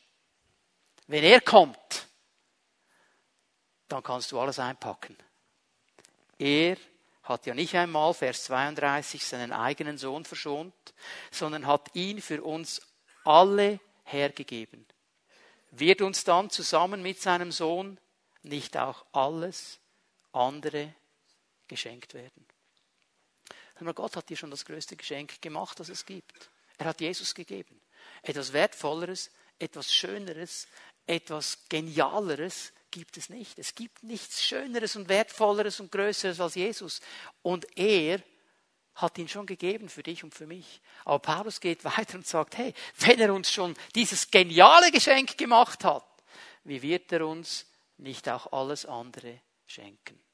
Wenn 1.07 1.23
er 1.23 1.41
kommt, 1.41 2.07
dann 3.89 4.03
kannst 4.03 4.33
du 4.33 4.41
alles 4.41 4.59
einpacken. 4.59 5.17
Er 6.39 6.77
hat 7.23 7.47
ja 7.47 7.55
nicht 7.55 7.75
einmal, 7.75 8.15
Vers 8.15 8.45
32, 8.45 9.25
seinen 9.25 9.53
eigenen 9.53 9.99
Sohn 9.99 10.25
verschont, 10.25 10.75
sondern 11.31 11.67
hat 11.67 11.95
ihn 11.95 12.21
für 12.21 12.43
uns 12.43 12.83
alle 13.25 13.81
hergegeben. 14.05 14.87
Wird 15.71 16.03
uns 16.03 16.25
dann 16.25 16.51
zusammen 16.51 17.03
mit 17.03 17.21
seinem 17.21 17.53
Sohn 17.53 17.99
nicht 18.43 18.77
auch 18.77 19.05
alles 19.13 19.81
andere 20.37 20.95
geschenkt 21.67 22.15
werden. 22.15 22.47
Gott 23.95 24.17
hat 24.17 24.29
dir 24.29 24.37
schon 24.37 24.51
das 24.51 24.65
größte 24.65 24.97
Geschenk 24.97 25.41
gemacht, 25.43 25.79
das 25.81 25.89
es 25.89 26.07
gibt. 26.07 26.51
Er 26.79 26.87
hat 26.87 27.01
Jesus 27.01 27.35
gegeben. 27.35 27.81
Etwas 28.23 28.53
Wertvolleres, 28.53 29.31
etwas 29.59 29.93
Schöneres, 29.93 30.67
etwas 31.07 31.69
Genialeres 31.69 32.73
gibt 32.91 33.17
es 33.17 33.29
nicht. 33.29 33.59
Es 33.59 33.75
gibt 33.75 34.03
nichts 34.03 34.43
Schöneres 34.43 34.97
und 34.97 35.09
Wertvolleres 35.09 35.81
und 35.81 35.93
Größeres 35.93 36.41
als 36.41 36.55
Jesus. 36.55 37.01
Und 37.43 37.67
er 37.77 38.23
hat 38.95 39.19
ihn 39.19 39.29
schon 39.29 39.47
gegeben 39.47 39.89
für 39.89 40.03
dich 40.03 40.25
und 40.25 40.35
für 40.35 40.47
mich. 40.47 40.81
Aber 41.05 41.19
Paulus 41.19 41.61
geht 41.61 41.85
weiter 41.85 42.17
und 42.17 42.27
sagt, 42.27 42.57
hey, 42.57 42.73
wenn 42.99 43.21
er 43.21 43.33
uns 43.35 43.53
schon 43.53 43.75
dieses 43.95 44.31
geniale 44.31 44.91
Geschenk 44.91 45.37
gemacht 45.37 45.85
hat, 45.85 46.07
wie 46.65 46.81
wird 46.81 47.13
er 47.13 47.27
uns 47.27 47.67
nicht 47.99 48.29
auch 48.29 48.53
alles 48.53 48.87
andere 48.87 49.41
schenken? 49.67 50.26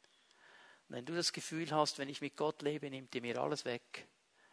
Wenn 0.93 1.07
du 1.07 1.15
das 1.15 1.33
Gefühl 1.33 1.71
hast, 1.71 1.99
wenn 1.99 2.11
ich 2.11 2.21
mit 2.21 2.37
Gott 2.37 2.61
lebe, 2.61 2.91
nimmt 2.91 3.15
er 3.15 3.23
mir 3.23 3.41
alles 3.41 3.65
weg. 3.65 4.07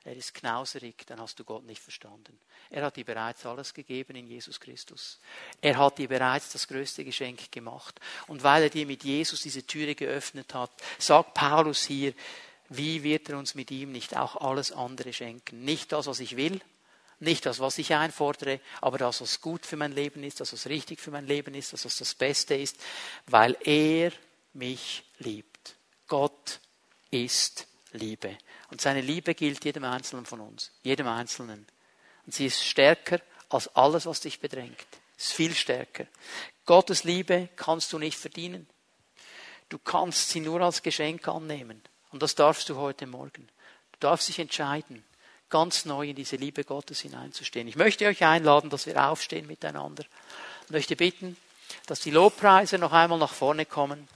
Er 0.06 0.16
ist 0.16 0.34
knauserig, 0.34 1.06
dann 1.06 1.20
hast 1.20 1.38
du 1.38 1.44
Gott 1.44 1.66
nicht 1.66 1.82
verstanden. 1.82 2.40
Er 2.70 2.86
hat 2.86 2.96
dir 2.96 3.04
bereits 3.04 3.46
alles 3.46 3.74
gegeben 3.74 4.16
in 4.16 4.26
Jesus 4.26 4.58
Christus. 4.58 5.20
Er 5.60 5.78
hat 5.78 5.98
dir 5.98 6.08
bereits 6.08 6.54
das 6.54 6.70
größte 6.70 7.04
Geschenk 7.04 7.52
gemacht. 7.52 8.00
Und 8.28 8.42
weil 8.42 8.64
er 8.64 8.70
dir 8.70 8.86
mit 8.86 9.04
Jesus 9.04 9.42
diese 9.42 9.68
Türe 9.68 9.96
geöffnet 9.96 10.54
hat, 10.54 10.72
sagt 10.98 11.34
Paulus 11.34 11.84
hier, 11.84 12.14
wie 12.70 13.04
wird 13.04 13.28
er 13.28 13.38
uns 13.38 13.54
mit 13.54 13.70
ihm 13.70 13.92
nicht 13.92 14.16
auch 14.16 14.38
alles 14.38 14.72
andere 14.72 15.12
schenken? 15.12 15.66
Nicht 15.66 15.92
das, 15.92 16.08
was 16.08 16.22
ich 16.22 16.38
will, 16.38 16.62
nicht 17.20 17.46
das, 17.46 17.60
was 17.60 17.78
ich 17.80 17.94
einfordere, 17.96 18.62
aber 18.80 18.98
das, 18.98 19.20
was 19.20 19.42
gut 19.42 19.66
für 19.66 19.76
mein 19.76 19.92
Leben 19.92 20.24
ist, 20.24 20.40
das, 20.40 20.54
was 20.54 20.68
richtig 20.68 21.02
für 21.02 21.12
mein 21.12 21.28
Leben 21.28 21.54
ist, 21.54 21.74
das, 21.74 21.84
was 21.84 21.98
das 21.98 22.16
Beste 22.16 22.56
ist, 22.56 22.78
weil 23.26 23.58
er 23.66 24.14
mich 24.54 25.04
liebt. 25.18 25.49
Gott 26.10 26.60
ist 27.12 27.68
Liebe. 27.94 28.38
Und 28.70 28.82
seine 28.82 29.02
Liebe 29.02 29.34
gilt 29.34 29.64
jedem 29.64 29.86
Einzelnen 29.86 30.26
von 30.26 30.42
uns, 30.42 30.72
jedem 30.84 31.08
Einzelnen. 31.08 31.66
Und 32.26 32.34
sie 32.34 32.48
ist 32.48 32.64
stärker 32.64 33.22
als 33.50 33.74
alles, 33.76 34.06
was 34.06 34.20
dich 34.20 34.40
bedrängt. 34.40 34.86
Ist 35.18 35.34
viel 35.34 35.56
stärker. 35.56 36.06
Gottes 36.66 37.04
Liebe 37.04 37.50
kannst 37.56 37.94
du 37.94 38.00
nicht 38.00 38.18
verdienen. 38.18 38.68
Du 39.70 39.78
kannst 39.78 40.30
sie 40.30 40.40
nur 40.40 40.62
als 40.62 40.82
Geschenk 40.82 41.28
annehmen. 41.28 41.82
Und 42.12 42.22
das 42.24 42.36
darfst 42.36 42.70
du 42.70 42.76
heute 42.76 43.06
Morgen. 43.08 43.48
Du 43.94 44.00
darfst 44.00 44.28
dich 44.28 44.40
entscheiden, 44.40 45.04
ganz 45.50 45.86
neu 45.86 46.10
in 46.10 46.16
diese 46.16 46.38
Liebe 46.38 46.64
Gottes 46.64 47.02
hineinzustehen. 47.02 47.68
Ich 47.68 47.76
möchte 47.76 48.08
euch 48.08 48.24
einladen, 48.24 48.70
dass 48.70 48.86
wir 48.86 49.10
aufstehen 49.10 49.48
miteinander. 49.48 50.06
Ich 50.66 50.72
möchte 50.72 50.96
bitten, 50.96 51.38
dass 51.86 52.00
die 52.00 52.12
Lobpreise 52.12 52.78
noch 52.78 52.94
einmal 52.94 53.20
nach 53.20 53.34
vorne 53.34 53.66
kommen. 53.66 54.08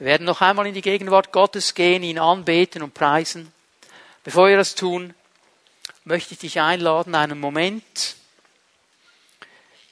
Wir 0.00 0.06
werden 0.06 0.24
noch 0.24 0.40
einmal 0.40 0.66
in 0.66 0.72
die 0.72 0.80
Gegenwart 0.80 1.30
Gottes 1.30 1.74
gehen, 1.74 2.02
ihn 2.02 2.18
anbeten 2.18 2.82
und 2.82 2.94
preisen. 2.94 3.52
Bevor 4.24 4.48
wir 4.48 4.56
das 4.56 4.74
tun, 4.74 5.12
möchte 6.04 6.32
ich 6.32 6.40
dich 6.40 6.58
einladen, 6.58 7.14
einen 7.14 7.38
Moment 7.38 8.16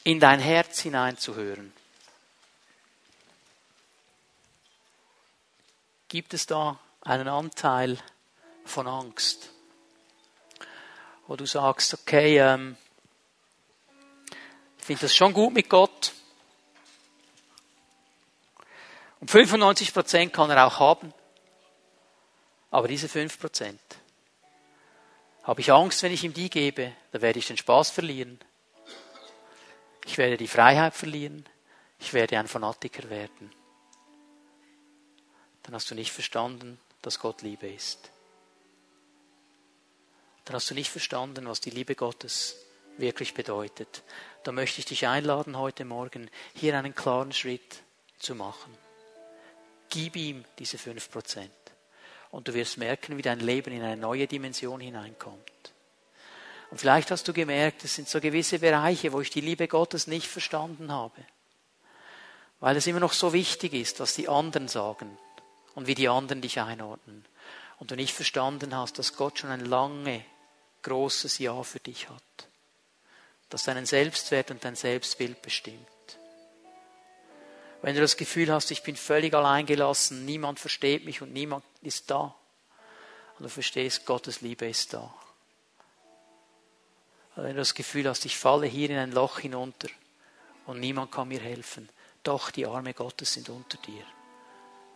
in 0.04 0.18
dein 0.18 0.40
Herz 0.40 0.80
hineinzuhören. 0.80 1.74
Gibt 6.08 6.32
es 6.32 6.46
da 6.46 6.78
einen 7.02 7.28
Anteil 7.28 7.98
von 8.64 8.86
Angst? 8.86 9.50
Wo 11.26 11.36
du 11.36 11.44
sagst, 11.44 11.92
okay, 11.92 12.38
ähm, 12.38 12.78
ich 14.78 14.86
finde 14.86 15.02
das 15.02 15.14
schon 15.14 15.34
gut 15.34 15.52
mit 15.52 15.68
Gott, 15.68 16.14
und 19.20 19.30
95 19.30 19.92
Prozent 19.92 20.32
kann 20.32 20.50
er 20.50 20.66
auch 20.66 20.80
haben. 20.80 21.12
Aber 22.70 22.88
diese 22.88 23.08
5 23.08 23.38
Prozent 23.38 23.80
habe 25.42 25.60
ich 25.60 25.72
Angst, 25.72 26.02
wenn 26.02 26.12
ich 26.12 26.24
ihm 26.24 26.34
die 26.34 26.50
gebe, 26.50 26.92
da 27.12 27.22
werde 27.22 27.38
ich 27.38 27.46
den 27.46 27.56
Spaß 27.56 27.90
verlieren. 27.90 28.38
Ich 30.04 30.18
werde 30.18 30.36
die 30.36 30.48
Freiheit 30.48 30.94
verlieren. 30.94 31.46
Ich 31.98 32.12
werde 32.12 32.38
ein 32.38 32.48
Fanatiker 32.48 33.10
werden. 33.10 33.50
Dann 35.62 35.74
hast 35.74 35.90
du 35.90 35.94
nicht 35.94 36.12
verstanden, 36.12 36.78
dass 37.02 37.18
Gott 37.18 37.42
Liebe 37.42 37.68
ist. 37.68 38.10
Dann 40.44 40.54
hast 40.54 40.70
du 40.70 40.74
nicht 40.74 40.90
verstanden, 40.90 41.46
was 41.46 41.60
die 41.60 41.70
Liebe 41.70 41.94
Gottes 41.94 42.56
wirklich 42.96 43.34
bedeutet. 43.34 44.02
Da 44.44 44.52
möchte 44.52 44.80
ich 44.80 44.86
dich 44.86 45.06
einladen, 45.06 45.58
heute 45.58 45.84
Morgen 45.84 46.30
hier 46.54 46.76
einen 46.78 46.94
klaren 46.94 47.32
Schritt 47.32 47.82
zu 48.18 48.34
machen. 48.34 48.76
Gib 49.88 50.16
ihm 50.16 50.44
diese 50.58 50.78
fünf 50.78 51.10
Prozent. 51.10 51.50
Und 52.30 52.48
du 52.48 52.54
wirst 52.54 52.76
merken, 52.76 53.16
wie 53.16 53.22
dein 53.22 53.40
Leben 53.40 53.72
in 53.72 53.82
eine 53.82 53.96
neue 53.96 54.26
Dimension 54.26 54.80
hineinkommt. 54.80 55.72
Und 56.70 56.78
vielleicht 56.78 57.10
hast 57.10 57.26
du 57.26 57.32
gemerkt, 57.32 57.84
es 57.84 57.94
sind 57.94 58.08
so 58.08 58.20
gewisse 58.20 58.58
Bereiche, 58.58 59.12
wo 59.12 59.20
ich 59.20 59.30
die 59.30 59.40
Liebe 59.40 59.68
Gottes 59.68 60.06
nicht 60.06 60.26
verstanden 60.26 60.92
habe. 60.92 61.24
Weil 62.60 62.76
es 62.76 62.86
immer 62.86 63.00
noch 63.00 63.14
so 63.14 63.32
wichtig 63.32 63.72
ist, 63.72 64.00
was 64.00 64.14
die 64.14 64.28
anderen 64.28 64.68
sagen 64.68 65.16
und 65.74 65.86
wie 65.86 65.94
die 65.94 66.08
anderen 66.08 66.42
dich 66.42 66.60
einordnen. 66.60 67.24
Und 67.78 67.90
du 67.90 67.96
nicht 67.96 68.12
verstanden 68.12 68.76
hast, 68.76 68.98
dass 68.98 69.16
Gott 69.16 69.38
schon 69.38 69.50
ein 69.50 69.64
lange, 69.64 70.24
großes 70.82 71.38
Ja 71.38 71.62
für 71.62 71.80
dich 71.80 72.08
hat. 72.08 72.22
Das 73.48 73.64
deinen 73.64 73.86
Selbstwert 73.86 74.50
und 74.50 74.64
dein 74.64 74.76
Selbstbild 74.76 75.40
bestimmt. 75.40 75.86
Wenn 77.82 77.94
du 77.94 78.00
das 78.00 78.16
Gefühl 78.16 78.52
hast, 78.52 78.70
ich 78.70 78.82
bin 78.82 78.96
völlig 78.96 79.34
alleingelassen, 79.34 80.24
niemand 80.24 80.58
versteht 80.58 81.04
mich 81.04 81.22
und 81.22 81.32
niemand 81.32 81.64
ist 81.82 82.10
da. 82.10 82.34
Und 83.38 83.44
du 83.44 83.48
verstehst, 83.48 84.04
Gottes 84.04 84.40
Liebe 84.40 84.68
ist 84.68 84.92
da. 84.92 85.14
Wenn 87.36 87.52
du 87.52 87.58
das 87.58 87.74
Gefühl 87.74 88.08
hast, 88.08 88.24
ich 88.24 88.36
falle 88.36 88.66
hier 88.66 88.90
in 88.90 88.98
ein 88.98 89.12
Loch 89.12 89.38
hinunter 89.38 89.88
und 90.66 90.80
niemand 90.80 91.12
kann 91.12 91.28
mir 91.28 91.38
helfen, 91.38 91.88
doch 92.24 92.50
die 92.50 92.66
Arme 92.66 92.94
Gottes 92.94 93.34
sind 93.34 93.48
unter 93.48 93.78
dir. 93.78 94.04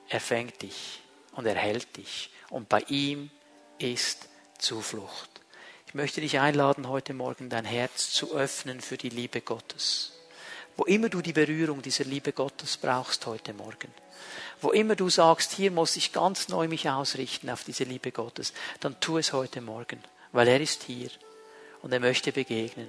Er 0.09 0.21
fängt 0.21 0.61
dich 0.63 1.01
und 1.37 1.47
er 1.47 1.55
hält 1.55 1.97
dich 1.97 2.31
und 2.51 2.69
bei 2.69 2.81
ihm 2.89 3.31
ist 3.79 4.29
Zuflucht. 4.59 5.31
Ich 5.87 5.95
möchte 5.95 6.21
dich 6.21 6.41
einladen, 6.41 6.89
heute 6.89 7.15
Morgen 7.15 7.49
dein 7.49 7.65
Herz 7.65 8.11
zu 8.11 8.35
öffnen 8.35 8.81
für 8.81 8.97
die 8.97 9.11
Liebe 9.11 9.41
Gottes. 9.41 10.13
Wo 10.77 10.85
immer 10.85 11.09
du 11.09 11.21
die 11.21 11.33
Berührung 11.33 11.83
dieser 11.83 12.05
Liebe 12.05 12.33
Gottes 12.33 12.77
brauchst 12.77 13.27
heute 13.27 13.53
Morgen, 13.53 13.93
wo 14.61 14.71
immer 14.71 14.97
du 14.97 15.11
sagst, 15.11 15.53
hier 15.53 15.71
muss 15.71 15.97
ich 15.97 16.13
ganz 16.13 16.49
neu 16.49 16.69
mich 16.69 16.89
ausrichten 16.89 17.51
auf 17.51 17.65
diese 17.65 17.85
Liebe 17.85 18.13
Gottes, 18.13 18.53
dann 18.81 18.99
tu 19.01 19.19
es 19.19 19.33
heute 19.33 19.61
Morgen, 19.61 19.99
weil 20.33 20.49
er 20.49 20.61
ist 20.61 20.85
hier 20.85 21.11
und 21.83 21.93
er 21.93 22.01
möchte 22.01 22.33
begegnen. 22.33 22.89